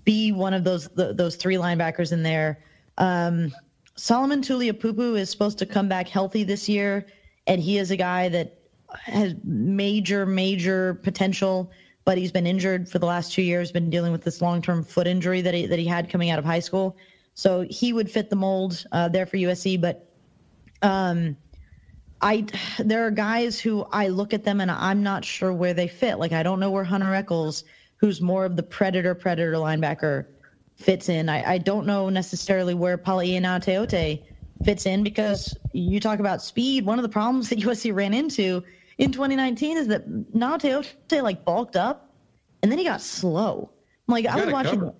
[0.04, 2.62] be one of those the, those three linebackers in there.
[2.98, 3.52] Um,
[3.96, 7.06] Solomon Tuliaupupu is supposed to come back healthy this year,
[7.46, 8.58] and he is a guy that
[8.92, 11.70] has major, major potential,
[12.04, 14.84] but he's been injured for the last two years, been dealing with this long term
[14.84, 16.96] foot injury that he, that he had coming out of high school.
[17.36, 19.78] So he would fit the mold uh, there for USC.
[19.78, 20.08] But
[20.80, 21.36] um,
[22.22, 22.46] I
[22.78, 26.18] there are guys who I look at them and I'm not sure where they fit.
[26.18, 27.64] Like I don't know where Hunter Echols,
[27.98, 30.24] who's more of the predator predator linebacker,
[30.76, 31.28] fits in.
[31.28, 34.22] I, I don't know necessarily where Palaie Gaoteote
[34.64, 36.86] fits in because you talk about speed.
[36.86, 38.64] One of the problems that USC ran into
[38.96, 42.14] in 2019 is that Gaoteote like bulked up
[42.62, 43.72] and then he got slow.
[44.06, 44.80] Like I was watching.
[44.80, 44.94] Cover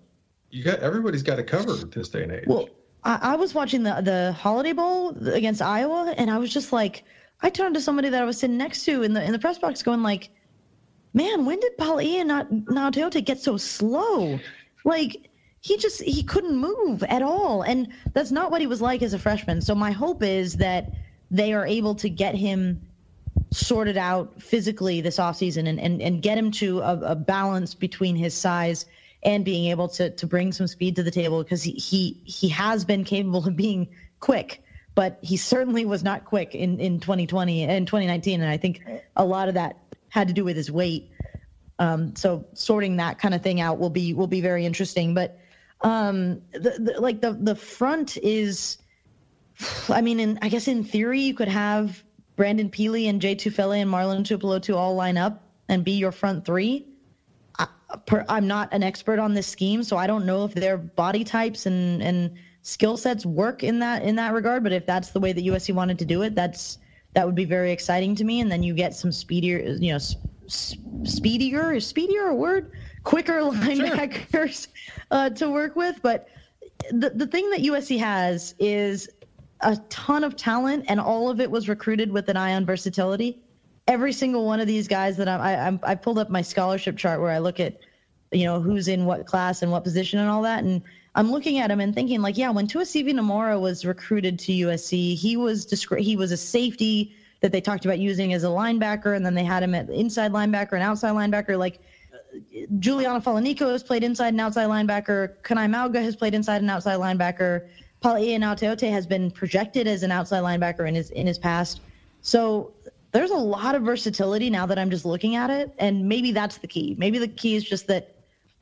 [0.57, 2.45] you got everybody's got it covered this day and age.
[2.47, 2.71] Well,
[3.05, 7.05] I, I was watching the the Holiday Bowl against Iowa, and I was just like,
[7.43, 9.59] I turned to somebody that I was sitting next to in the in the press
[9.59, 10.31] box, going like,
[11.13, 14.41] "Man, when did Palaie and not Gaoteote get so slow?
[14.85, 15.31] Like."
[15.63, 19.15] He just he couldn't move at all, and that's not what he was like as
[19.15, 19.61] a freshman.
[19.61, 20.93] So my hope is that
[21.29, 22.81] they are able to get him
[23.51, 28.15] sorted out physically this offseason and, and, and get him to a, a balance between
[28.15, 28.87] his size
[29.27, 32.49] and being able to to bring some speed to the table because he he, he
[32.49, 33.89] has been capable of being
[34.21, 34.63] quick
[34.95, 38.83] but he certainly was not quick in, in 2020 and 2019 and i think
[39.17, 39.77] a lot of that
[40.09, 41.11] had to do with his weight
[41.79, 45.39] um, so sorting that kind of thing out will be will be very interesting but
[45.83, 48.79] Um, the, the, like the the front is,
[49.91, 52.03] I mean, in, I guess in theory you could have
[52.35, 56.47] Brandon Pili and Jay Tufele and Marlon Tuipulotu all line up and be your front
[56.47, 56.87] three.
[57.89, 61.25] I, am not an expert on this scheme, so I don't know if their body
[61.25, 62.33] types and and
[62.63, 64.63] skill sets work in that in that regard.
[64.63, 66.79] But if that's the way that USC wanted to do it, that's
[67.15, 68.41] that would be very exciting to me.
[68.41, 70.17] And then you get some speedier, you know, s-
[71.05, 72.71] speedier is speedier a word?
[73.05, 74.95] Quicker linebackers sure.
[75.11, 76.01] uh, to work with.
[76.03, 76.29] But
[76.91, 79.09] the the thing that USC has is
[79.61, 83.41] a ton of talent, and all of it was recruited with an eye on versatility.
[83.87, 86.97] Every single one of these guys that I'm, I, I'm, I pulled up my scholarship
[86.97, 87.79] chart where I look at,
[88.33, 90.83] you know, who's in what class and what position and all that, and
[91.17, 95.17] I'm looking at him and thinking like, yeah, when Tuasivi Nomura was recruited to USC,
[95.17, 99.17] he was descri- he was a safety that they talked about using as a linebacker,
[99.17, 101.59] and then they had him at inside linebacker and outside linebacker.
[101.59, 101.81] Like
[102.79, 105.37] Juliano Falaniko has played inside and outside linebacker.
[105.43, 107.67] Kanai Mauga has played inside and outside linebacker.
[108.03, 111.81] Palaie Gaoteote has been projected as an outside linebacker in his in his past.
[112.21, 112.73] So
[113.17, 116.59] there's a lot of versatility now that I'm just looking at it, and maybe that's
[116.59, 116.95] the key.
[116.99, 118.15] Maybe the key is just that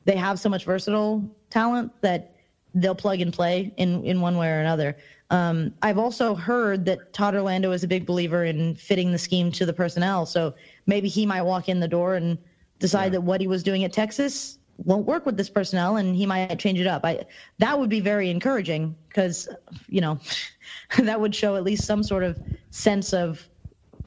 [0.05, 2.37] they have so much versatile talent that
[2.73, 4.95] they'll plug and play in in one way or another.
[5.29, 9.51] Um, I've also heard that Todd Orlando is a big believer in fitting the scheme
[9.51, 10.53] to the personnel, so
[10.85, 12.37] maybe he might walk in the door and
[12.79, 13.09] decide yeah.
[13.09, 16.57] that what he was doing at Texas won't work with this personnel and he might
[16.59, 17.03] change it up.
[17.03, 17.25] I
[17.57, 19.49] that would be very encouraging because
[19.89, 20.17] you know
[20.99, 22.39] that would show at least some sort of
[22.71, 23.45] sense of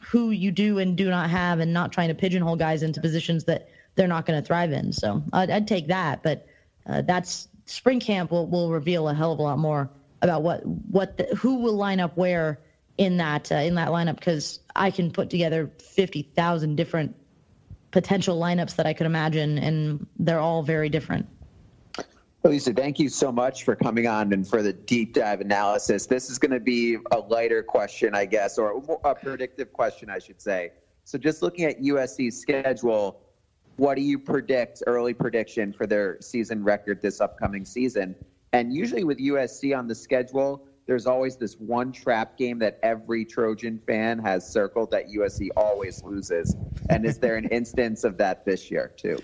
[0.09, 3.45] who you do and do not have and not trying to pigeonhole guys into positions
[3.45, 4.93] that they're not going to thrive in.
[4.93, 6.47] So I'd, I'd take that, but
[6.87, 9.91] uh, that's spring camp will, will reveal a hell of a lot more
[10.23, 12.59] about what what the, who will line up where
[12.97, 17.15] in that uh, in that lineup because I can put together fifty thousand different
[17.91, 21.27] potential lineups that I could imagine, and they're all very different.
[22.45, 26.07] Lisa, thank you so much for coming on and for the deep dive analysis.
[26.07, 30.21] This is going to be a lighter question, I guess, or a predictive question, I
[30.21, 30.71] should say.
[31.05, 33.21] So, just looking at USC's schedule,
[33.77, 38.15] what do you predict, early prediction for their season record this upcoming season?
[38.53, 43.25] And usually with USC on the schedule, there's always this one trap game that every
[43.25, 46.57] Trojan fan has circled that USC always loses.
[46.89, 49.19] And is there an instance of that this year, too?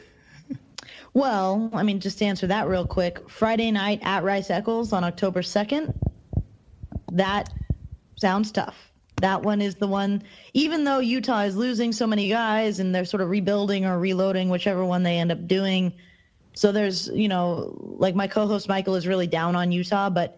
[1.14, 5.04] Well, I mean, just to answer that real quick Friday night at Rice Eccles on
[5.04, 5.94] October 2nd,
[7.12, 7.50] that
[8.16, 8.90] sounds tough.
[9.20, 10.24] That one is the one,
[10.54, 14.48] even though Utah is losing so many guys and they're sort of rebuilding or reloading,
[14.48, 15.92] whichever one they end up doing.
[16.54, 20.36] So there's, you know, like my co host Michael is really down on Utah, but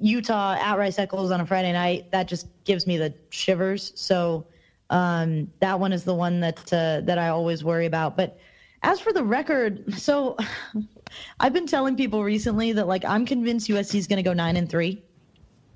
[0.00, 3.92] Utah at Rice Eccles on a Friday night, that just gives me the shivers.
[3.94, 4.44] So
[4.90, 8.16] um, that one is the one that uh, that I always worry about.
[8.16, 8.40] But
[8.86, 10.36] as for the record, so
[11.40, 14.56] I've been telling people recently that like I'm convinced USC is going to go nine
[14.56, 15.02] and three,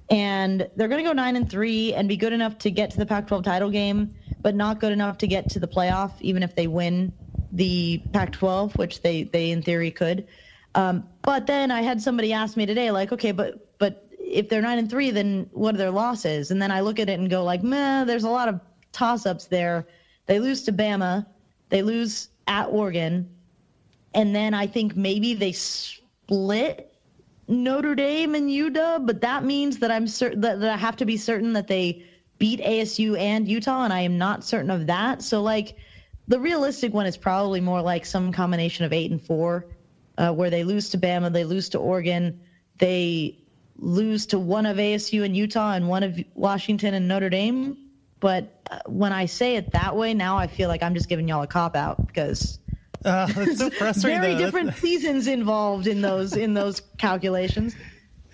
[0.08, 2.98] and they're going to go nine and three and be good enough to get to
[2.98, 6.54] the Pac-12 title game, but not good enough to get to the playoff, even if
[6.54, 7.12] they win
[7.50, 10.28] the Pac-12, which they they in theory could.
[10.76, 14.62] Um, but then I had somebody ask me today, like, okay, but but if they're
[14.62, 16.52] nine and three, then what are their losses?
[16.52, 18.60] And then I look at it and go like, meh, there's a lot of
[18.92, 19.88] toss ups there.
[20.26, 21.26] They lose to Bama,
[21.70, 23.30] they lose at Oregon,
[24.12, 26.92] and then I think maybe they split
[27.46, 31.06] Notre Dame and UW, but that means that I'm certain that, that I have to
[31.06, 32.04] be certain that they
[32.38, 35.22] beat ASU and Utah, and I am not certain of that.
[35.22, 35.76] So like
[36.26, 39.66] the realistic one is probably more like some combination of eight and four,
[40.18, 42.40] uh, where they lose to Bama, they lose to Oregon,
[42.78, 43.38] they
[43.76, 47.89] lose to one of ASU and Utah and one of Washington and Notre Dame.
[48.20, 51.26] But uh, when I say it that way, now I feel like I'm just giving
[51.26, 52.58] y'all a cop out because
[53.04, 54.20] uh, it's so frustrating.
[54.20, 54.40] very though.
[54.40, 57.74] different seasons involved in those in those calculations.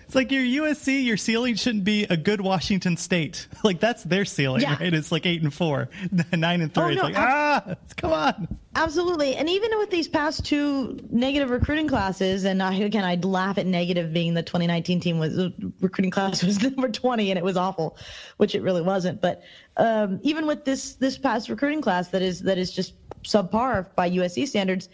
[0.07, 3.47] It's like your USC, your ceiling shouldn't be a good Washington State.
[3.63, 4.77] Like that's their ceiling, yeah.
[4.79, 4.93] right?
[4.93, 5.89] It's like eight and four,
[6.31, 6.83] nine and three.
[6.83, 8.47] Oh, no, it's like ah, come on.
[8.75, 13.57] Absolutely, and even with these past two negative recruiting classes, and I, again, I'd laugh
[13.57, 15.51] at negative being the 2019 team was
[15.81, 17.97] recruiting class was number 20 and it was awful,
[18.37, 19.19] which it really wasn't.
[19.19, 19.41] But
[19.75, 22.93] um, even with this this past recruiting class that is that is just
[23.23, 24.87] subpar by USC standards,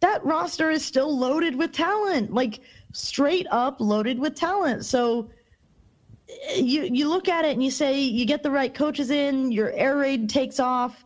[0.00, 2.32] that roster is still loaded with talent.
[2.32, 2.60] Like
[2.92, 4.84] straight up loaded with talent.
[4.84, 5.30] So
[6.56, 9.70] you you look at it and you say you get the right coaches in, your
[9.72, 11.04] air raid takes off.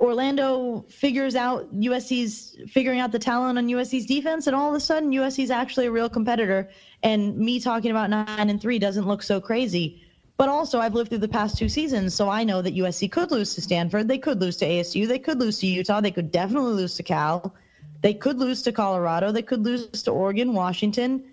[0.00, 4.80] Orlando figures out USC's figuring out the talent on USC's defense, and all of a
[4.80, 6.68] sudden USC's actually a real competitor.
[7.04, 10.02] And me talking about nine and three doesn't look so crazy.
[10.38, 13.30] But also, I've lived through the past two seasons, so I know that USC could
[13.30, 14.08] lose to Stanford.
[14.08, 15.06] They could lose to ASU.
[15.06, 16.00] They could lose to Utah.
[16.00, 17.54] They could definitely lose to Cal.
[18.02, 19.32] They could lose to Colorado.
[19.32, 21.24] They could lose to Oregon, Washington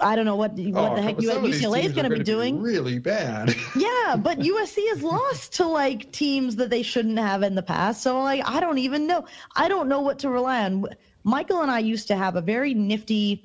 [0.00, 2.16] I don't know what what Oh, the heck some of these UCLA is going to
[2.16, 2.60] be doing.
[2.60, 3.54] really bad.
[3.76, 8.02] yeah, but USC has lost to like teams that they shouldn't have in the past.
[8.02, 9.26] So like I don't even know.
[9.54, 10.86] I don't know what to rely on.
[11.24, 13.44] Michael and I used to have a very nifty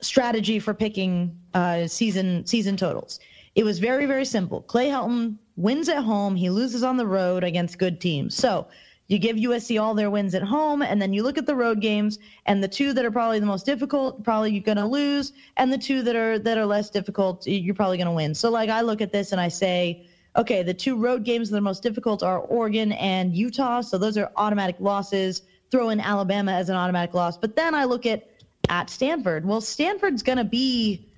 [0.00, 3.20] strategy for picking uh, season season totals.
[3.54, 4.62] It was very very simple.
[4.62, 8.34] Clay Helton wins at home, he loses on the road against good teams.
[8.36, 8.68] So
[9.08, 11.80] you give USC all their wins at home, and then you look at the road
[11.80, 15.32] games, and the two that are probably the most difficult, probably you're going to lose,
[15.56, 18.34] and the two that are that are less difficult, you're probably going to win.
[18.34, 20.06] So like I look at this and I say,
[20.36, 24.16] okay, the two road games that are most difficult are Oregon and Utah, so those
[24.18, 25.42] are automatic losses.
[25.70, 28.28] Throw in Alabama as an automatic loss, but then I look at
[28.70, 29.46] at Stanford.
[29.46, 31.08] Well, Stanford's going to be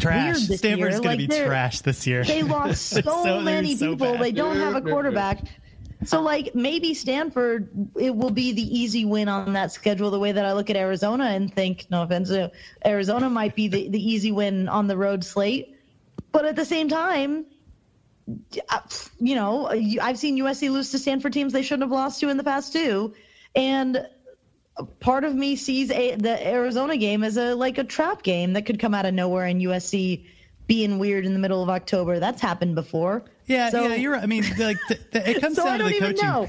[0.00, 0.24] Trash.
[0.24, 1.00] weird this Stanford's year.
[1.00, 2.22] going like to be they're- trash this year.
[2.24, 4.12] They lost so, So- many so people.
[4.12, 4.20] bad.
[4.22, 5.42] They don't have a quarterback.
[6.04, 10.32] So like maybe Stanford it will be the easy win on that schedule the way
[10.32, 12.48] that I look at Arizona and think no offense uh,
[12.84, 15.76] Arizona might be the, the easy win on the road slate.
[16.32, 17.44] But at the same time
[18.68, 18.80] uh,
[19.18, 22.38] you know I've seen USC lose to Stanford teams they shouldn't have lost to in
[22.38, 23.14] the past too.
[23.54, 24.06] And
[25.00, 28.64] part of me sees a, the Arizona game as a like a trap game that
[28.64, 30.24] could come out of nowhere and USC
[30.66, 32.20] being weird in the middle of October.
[32.20, 34.22] That's happened before Yeah, So- yeah, you're right.
[34.22, 36.48] I mean, like th- th- it comes so down to the coaching.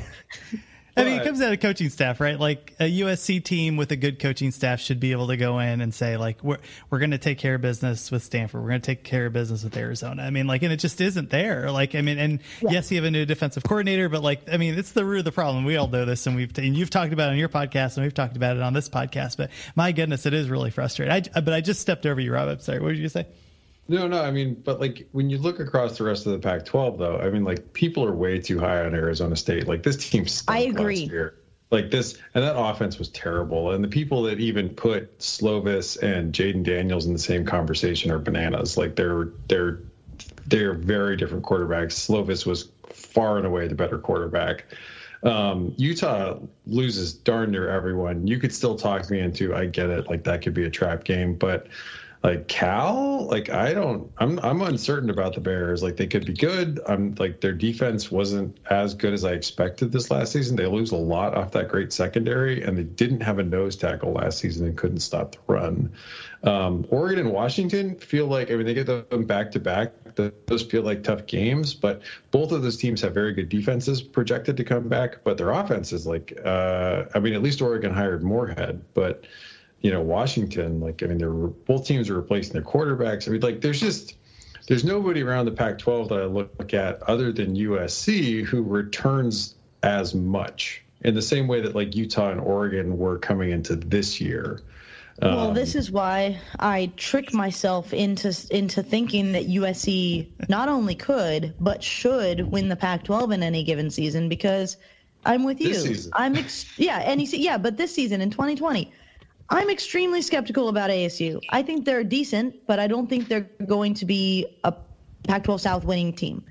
[0.98, 2.38] I mean, it comes down to coaching staff, right?
[2.38, 5.80] Like a USC team with a good coaching staff should be able to go in
[5.80, 6.58] and say, like, we're
[6.90, 8.62] we're going to take care of business with Stanford.
[8.62, 10.22] We're going to take care of business with Arizona.
[10.22, 11.72] I mean, like, and it just isn't there.
[11.72, 14.78] Like, I mean, and yes, you have a new defensive coordinator, but like, I mean,
[14.78, 15.64] it's the root of the problem.
[15.64, 18.04] We all know this, and we've and you've talked about it on your podcast, and
[18.04, 19.38] we've talked about it on this podcast.
[19.38, 21.32] But my goodness, it is really frustrating.
[21.34, 22.50] I, but I just stepped over you, Rob.
[22.50, 22.80] I'm sorry.
[22.80, 23.26] What did you say?
[23.88, 24.22] No, no.
[24.22, 27.30] I mean, but like when you look across the rest of the Pac-12, though, I
[27.30, 29.68] mean, like people are way too high on Arizona State.
[29.68, 31.02] Like this team, stunk I agree.
[31.02, 31.36] Last year.
[31.72, 33.72] Like this, and that offense was terrible.
[33.72, 38.20] And the people that even put Slovis and Jayden Daniels in the same conversation are
[38.20, 38.78] bananas.
[38.78, 39.80] Like they're they're
[40.48, 41.94] they're very different quarterbacks.
[41.94, 44.66] Slovis was far and away the better quarterback.
[45.24, 48.28] Um, Utah loses darn near everyone.
[48.28, 49.56] You could still talk me into.
[49.56, 50.10] I get it.
[50.10, 51.68] Like that could be a trap game, but
[52.24, 54.12] like Cal, like I don't.
[54.20, 55.82] I'm I'm uncertain about the Bears.
[55.82, 56.80] Like they could be good.
[56.88, 60.56] I'm like their defense wasn't as good as I expected this last season.
[60.56, 64.12] They lose a lot off that great secondary, and they didn't have a nose tackle
[64.12, 65.94] last season and couldn't stop the run.
[66.44, 69.94] Um, Oregon and Washington feel like I mean they get them back to back.
[70.46, 74.58] Those feel like tough games, but both of those teams have very good defenses projected
[74.58, 75.24] to come back.
[75.24, 79.26] But their offense is like, uh, I mean, at least Oregon hired Moorhead, but
[79.82, 83.28] you know, Washington, like, I mean, they're both teams are replacing their quarterbacks.
[83.28, 84.16] I mean, like, there's just,
[84.68, 89.56] there's nobody around the Pac 12 that I look at other than USC who returns
[89.84, 94.22] as much in the same way that, like, Utah and Oregon were coming into this
[94.22, 94.62] year.
[95.22, 100.96] Well, Um, this is why I trick myself into into thinking that USC not only
[100.96, 104.78] could but should win the Pac-12 in any given season because
[105.26, 105.74] I'm with you.
[105.76, 106.12] Season.
[106.16, 108.92] I'm ex- yeah, any se- yeah, but this season in 2020,
[109.52, 111.42] I'm extremely skeptical about ASU.
[111.50, 114.74] I think they're decent, but I don't think they're going to be a
[115.28, 116.46] Pac-12 South winning team.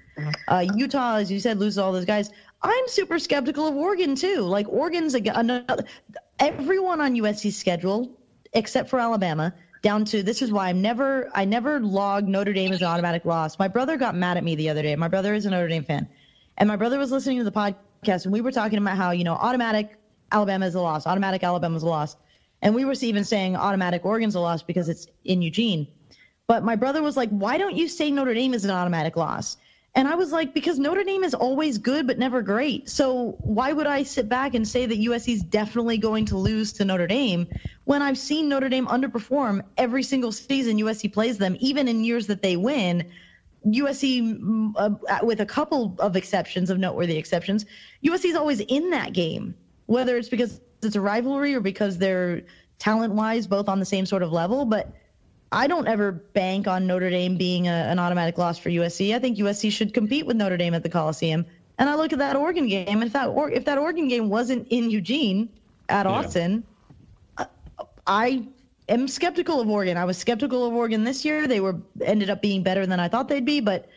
[0.47, 2.31] Uh, Utah, as you said, loses all those guys.
[2.62, 4.43] I'm super skeptical of Oregon too.
[4.43, 5.85] Like Oregon's a, another.
[6.39, 8.18] Everyone on USC's schedule,
[8.52, 12.72] except for Alabama, down to this is why I'm never I never log Notre Dame
[12.72, 13.59] as an automatic loss.
[13.59, 14.94] My brother got mad at me the other day.
[14.97, 16.06] My brother is a Notre Dame fan,
[16.59, 19.24] and my brother was listening to the podcast, and we were talking about how you
[19.24, 19.97] know automatic
[20.31, 22.14] Alabama is a loss, automatic Alabama is a loss,
[22.62, 25.89] and we were even saying automatic Oregon's a loss because it's in Eugene.
[26.47, 29.57] But my brother was like, why don't you say Notre Dame is an automatic loss?
[29.95, 32.89] And I was like, because Notre Dame is always good but never great.
[32.89, 36.74] So why would I sit back and say that USC is definitely going to lose
[36.74, 37.49] to Notre Dame
[37.85, 42.28] when I've seen Notre Dame underperform every single season USC plays them, even in years
[42.28, 43.11] that they win?
[43.66, 47.66] USC, mm, uh, with a couple of exceptions, of noteworthy exceptions,
[48.05, 49.55] USC is always in that game,
[49.87, 52.43] whether it's because it's a rivalry or because they're
[52.78, 54.65] talent wise both on the same sort of level.
[54.65, 54.93] But
[55.52, 59.15] I don't ever bank on Notre Dame being a, an automatic loss for USC.
[59.15, 61.44] I think USC should compete with Notre Dame at the Coliseum.
[61.78, 64.28] And I look at that Oregon game, and if that or, if that Oregon game
[64.28, 65.48] wasn't in Eugene
[65.89, 66.12] at Yeah.
[66.12, 66.62] Autzen,
[67.39, 67.47] I,
[68.07, 68.47] I
[68.90, 69.97] am skeptical of Oregon.
[69.97, 71.48] I was skeptical of Oregon this year.
[71.48, 73.89] They were ended up being better than I thought they'd be, but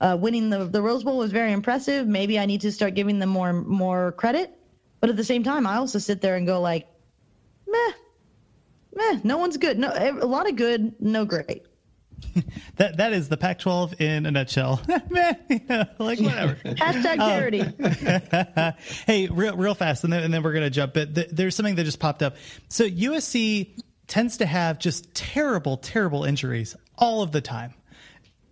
[0.00, 2.08] uh, winning the the Rose Bowl was very impressive.
[2.08, 4.57] Maybe I need to start giving them more more credit.
[5.00, 6.86] But at the same time, I also sit there and go like,
[7.66, 7.92] meh,
[8.94, 9.20] meh.
[9.24, 9.78] No one's good.
[9.78, 11.64] No, a lot of good, no great.
[12.76, 14.80] That that is the Pac-12 in a nutshell.
[15.10, 15.32] Meh,
[15.98, 16.54] like whatever.
[16.64, 18.74] Hashtag charity.
[19.06, 20.94] hey, real real fast, and then and then we're gonna jump.
[20.94, 22.36] But th- there's something that just popped up.
[22.68, 27.74] So USC tends to have just terrible, terrible injuries all of the time.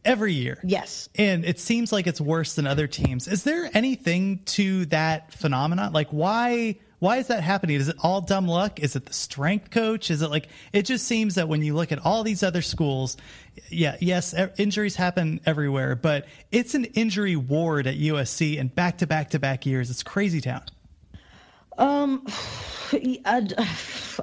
[0.07, 0.59] Every year.
[0.65, 1.09] Yes.
[1.17, 3.29] And it seems like it's worse than other teams.
[3.29, 5.93] Is there anything to that phenomenon?
[5.93, 7.77] Like why why is that happening?
[7.77, 8.81] Is it all dumb luck?
[8.81, 10.11] Is it the strength coach?
[10.11, 13.17] Is it like it just seems that when you look at all these other schools,
[13.69, 19.07] yeah, yes, injuries happen everywhere, but it's an injury ward at USC and back to
[19.07, 19.91] back to back years.
[19.91, 20.63] It's crazy town.
[21.79, 22.27] Um,
[22.93, 23.49] I,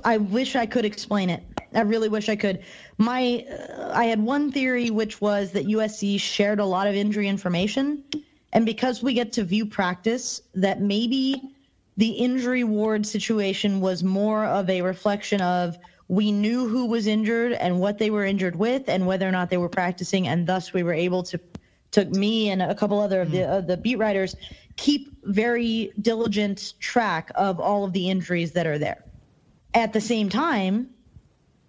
[0.03, 1.43] I wish I could explain it.
[1.73, 2.63] I really wish I could.
[2.97, 7.27] My, uh, I had one theory, which was that USC shared a lot of injury
[7.27, 8.03] information,
[8.51, 11.41] and because we get to view practice, that maybe
[11.97, 15.77] the injury ward situation was more of a reflection of
[16.07, 19.49] we knew who was injured and what they were injured with, and whether or not
[19.49, 21.39] they were practicing, and thus we were able to
[21.93, 24.35] took me and a couple other of the uh, the beat writers
[24.75, 29.03] keep very diligent track of all of the injuries that are there.
[29.73, 30.89] At the same time,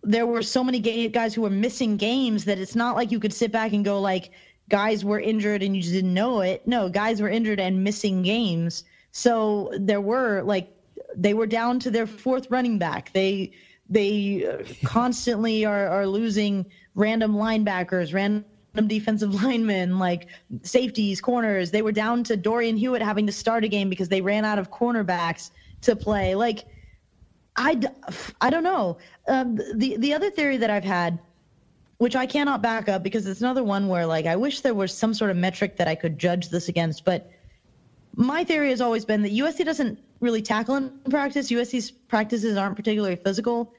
[0.03, 3.33] there were so many guys who were missing games that it's not like you could
[3.33, 4.33] sit back and go like
[4.69, 6.67] guys were injured and you just didn't know it.
[6.67, 8.85] No, guys were injured and missing games.
[9.13, 10.71] So there were like
[11.15, 13.13] they were down to their fourth running back.
[13.13, 13.53] They
[13.89, 18.45] they constantly are are losing random linebackers, random
[18.83, 20.29] defensive linemen, like
[20.63, 21.71] safeties, corners.
[21.71, 24.59] They were down to Dorian Hewitt having to start a game because they ran out
[24.59, 25.51] of cornerbacks
[25.83, 26.35] to play.
[26.35, 26.65] Like,
[27.57, 27.81] I,
[28.41, 28.99] I don't know.
[29.29, 31.19] Um, the the other theory that I've had,
[31.99, 34.97] which I cannot back up because it's another one where like I wish there was
[34.97, 37.31] some sort of metric that I could judge this against, but
[38.17, 41.51] my theory has always been that USC doesn't really tackle in practice.
[41.51, 43.73] USC's practices aren't particularly physical.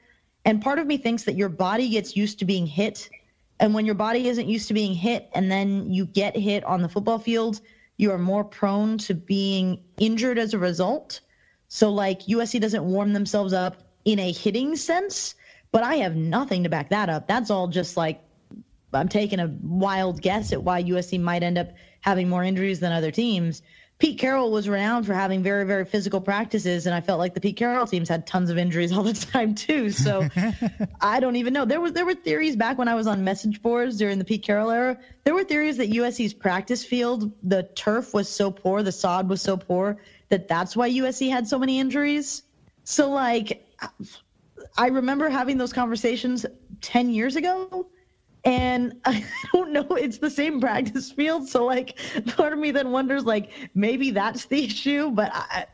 [0.44, 3.10] And part of me thinks that your body gets used to being hit
[3.58, 6.82] and when your body isn't used to being hit and then you get hit on
[6.82, 7.60] the football field,
[7.96, 11.20] you are more prone to being injured as a result.
[11.68, 15.34] So, like, USC doesn't warm themselves up in a hitting sense,
[15.72, 17.26] but I have nothing to back that up.
[17.26, 18.22] That's all just like
[18.92, 22.92] I'm taking a wild guess at why USC might end up having more injuries than
[22.92, 23.62] other teams.
[23.98, 27.40] Pete Carroll was renowned for having very, very physical practices, and I felt like the
[27.40, 29.90] Pete Carroll teams had tons of injuries all the time too.
[29.90, 30.28] So
[31.00, 31.64] I don't even know.
[31.64, 34.42] There was there were theories back when I was on message boards during the Pete
[34.42, 34.98] Carroll era.
[35.24, 39.40] There were theories that USC's practice field, the turf was so poor, the sod was
[39.40, 39.96] so poor
[40.28, 42.42] that that's why USC had so many injuries.
[42.84, 43.66] So like,
[44.76, 46.44] I remember having those conversations
[46.82, 47.88] ten years ago
[48.46, 51.48] and I don't know it's the same practice field.
[51.48, 51.98] So like
[52.36, 55.66] part of me then wonders like maybe that's the issue but I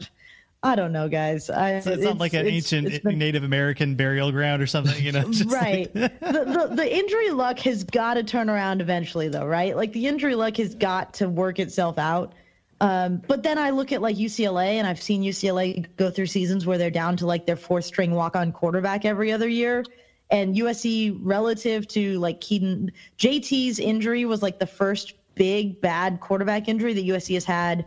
[0.65, 1.51] I don't know guys.
[1.51, 4.67] I, so it's, not like an it's, ancient it's been, Native American burial ground or
[4.67, 5.31] something you know?
[5.47, 6.19] Right like...
[6.21, 9.77] the, the, the injury luck has got to turn around eventually though right?
[9.77, 12.35] Like the injury luck has got to work itself out.
[12.81, 16.67] Um, but then I look at like UCLA, and I've seen UCLA go through seasons
[16.67, 19.85] where they're down to like their fourth string walk on quarterback every other year
[20.33, 26.69] and USC relative to like Kedon JT's injury was like the first big bad quarterback
[26.69, 27.85] injury that USC has had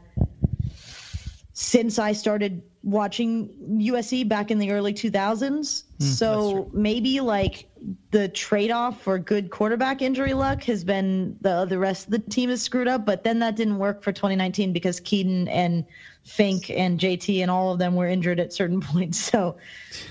[1.53, 3.49] since I started watching
[3.79, 5.11] USC back in the early 2000s.
[5.39, 7.67] Mm, so maybe like
[8.11, 12.19] the trade off for good quarterback injury luck has been the the rest of the
[12.19, 15.85] team is screwed up, but then that didn't work for 2019 because Kedon and
[16.25, 19.19] Fink and JT and all of them were injured at certain points.
[19.19, 19.57] So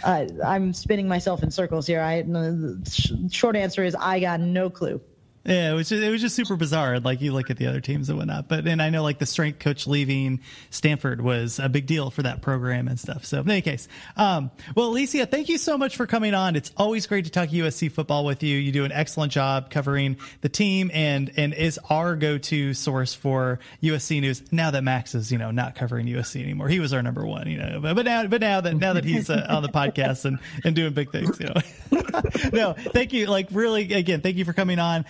[0.03, 2.01] uh, I'm spinning myself in circles here.
[2.01, 5.01] I the short answer is I got no clue.
[5.47, 7.01] Yeah, it was just, it was just super bizarre.
[7.01, 9.27] Like you look at the other teams and whatnot, but and I know like the
[9.27, 10.41] strength coach leaving
[10.71, 13.27] Stanford was a big deal for that program and stuff.
[13.27, 16.57] So in any case, um, well, Alicia, thank you so much for coming on.
[16.57, 18.57] It's always great to talk USC football with you.
[18.57, 23.13] You do an excellent job covering the team and and is our go to source
[23.13, 24.43] for USC news.
[24.51, 27.49] Now that Max is you know not covering USC anymore, he was our number one.
[27.49, 30.25] You know, but, but now but now that now that he's uh, on the podcast
[30.25, 31.55] and and doing big things, you know.
[32.53, 33.27] no, thank you.
[33.27, 35.05] Like really, again, thank you for coming on.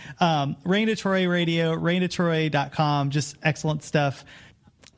[0.65, 4.25] Reign of Troy Radio, reignoftroy.com, just excellent stuff.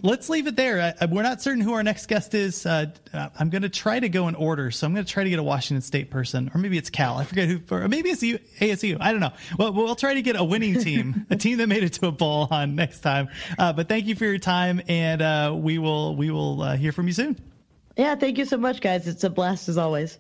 [0.03, 0.95] Let's leave it there.
[1.01, 2.67] I, we're not certain who our next guest is.
[2.67, 4.71] Uh, I'm going to try to go in order.
[4.71, 7.17] So I'm going to try to get a Washington State person, or maybe it's Cal.
[7.17, 8.99] I forget who, or maybe it's ASU.
[9.01, 9.33] I don't know.
[9.59, 12.13] Well, we'll try to get a winning team, a team that made it to a
[12.13, 13.29] bowl on next time.
[13.59, 16.93] Uh, but thank you for your time, and uh, we will we will uh, hear
[16.93, 17.39] from you soon.
[17.97, 19.09] Yeah, thank you so much, guys.
[19.09, 20.19] It's a blast as always.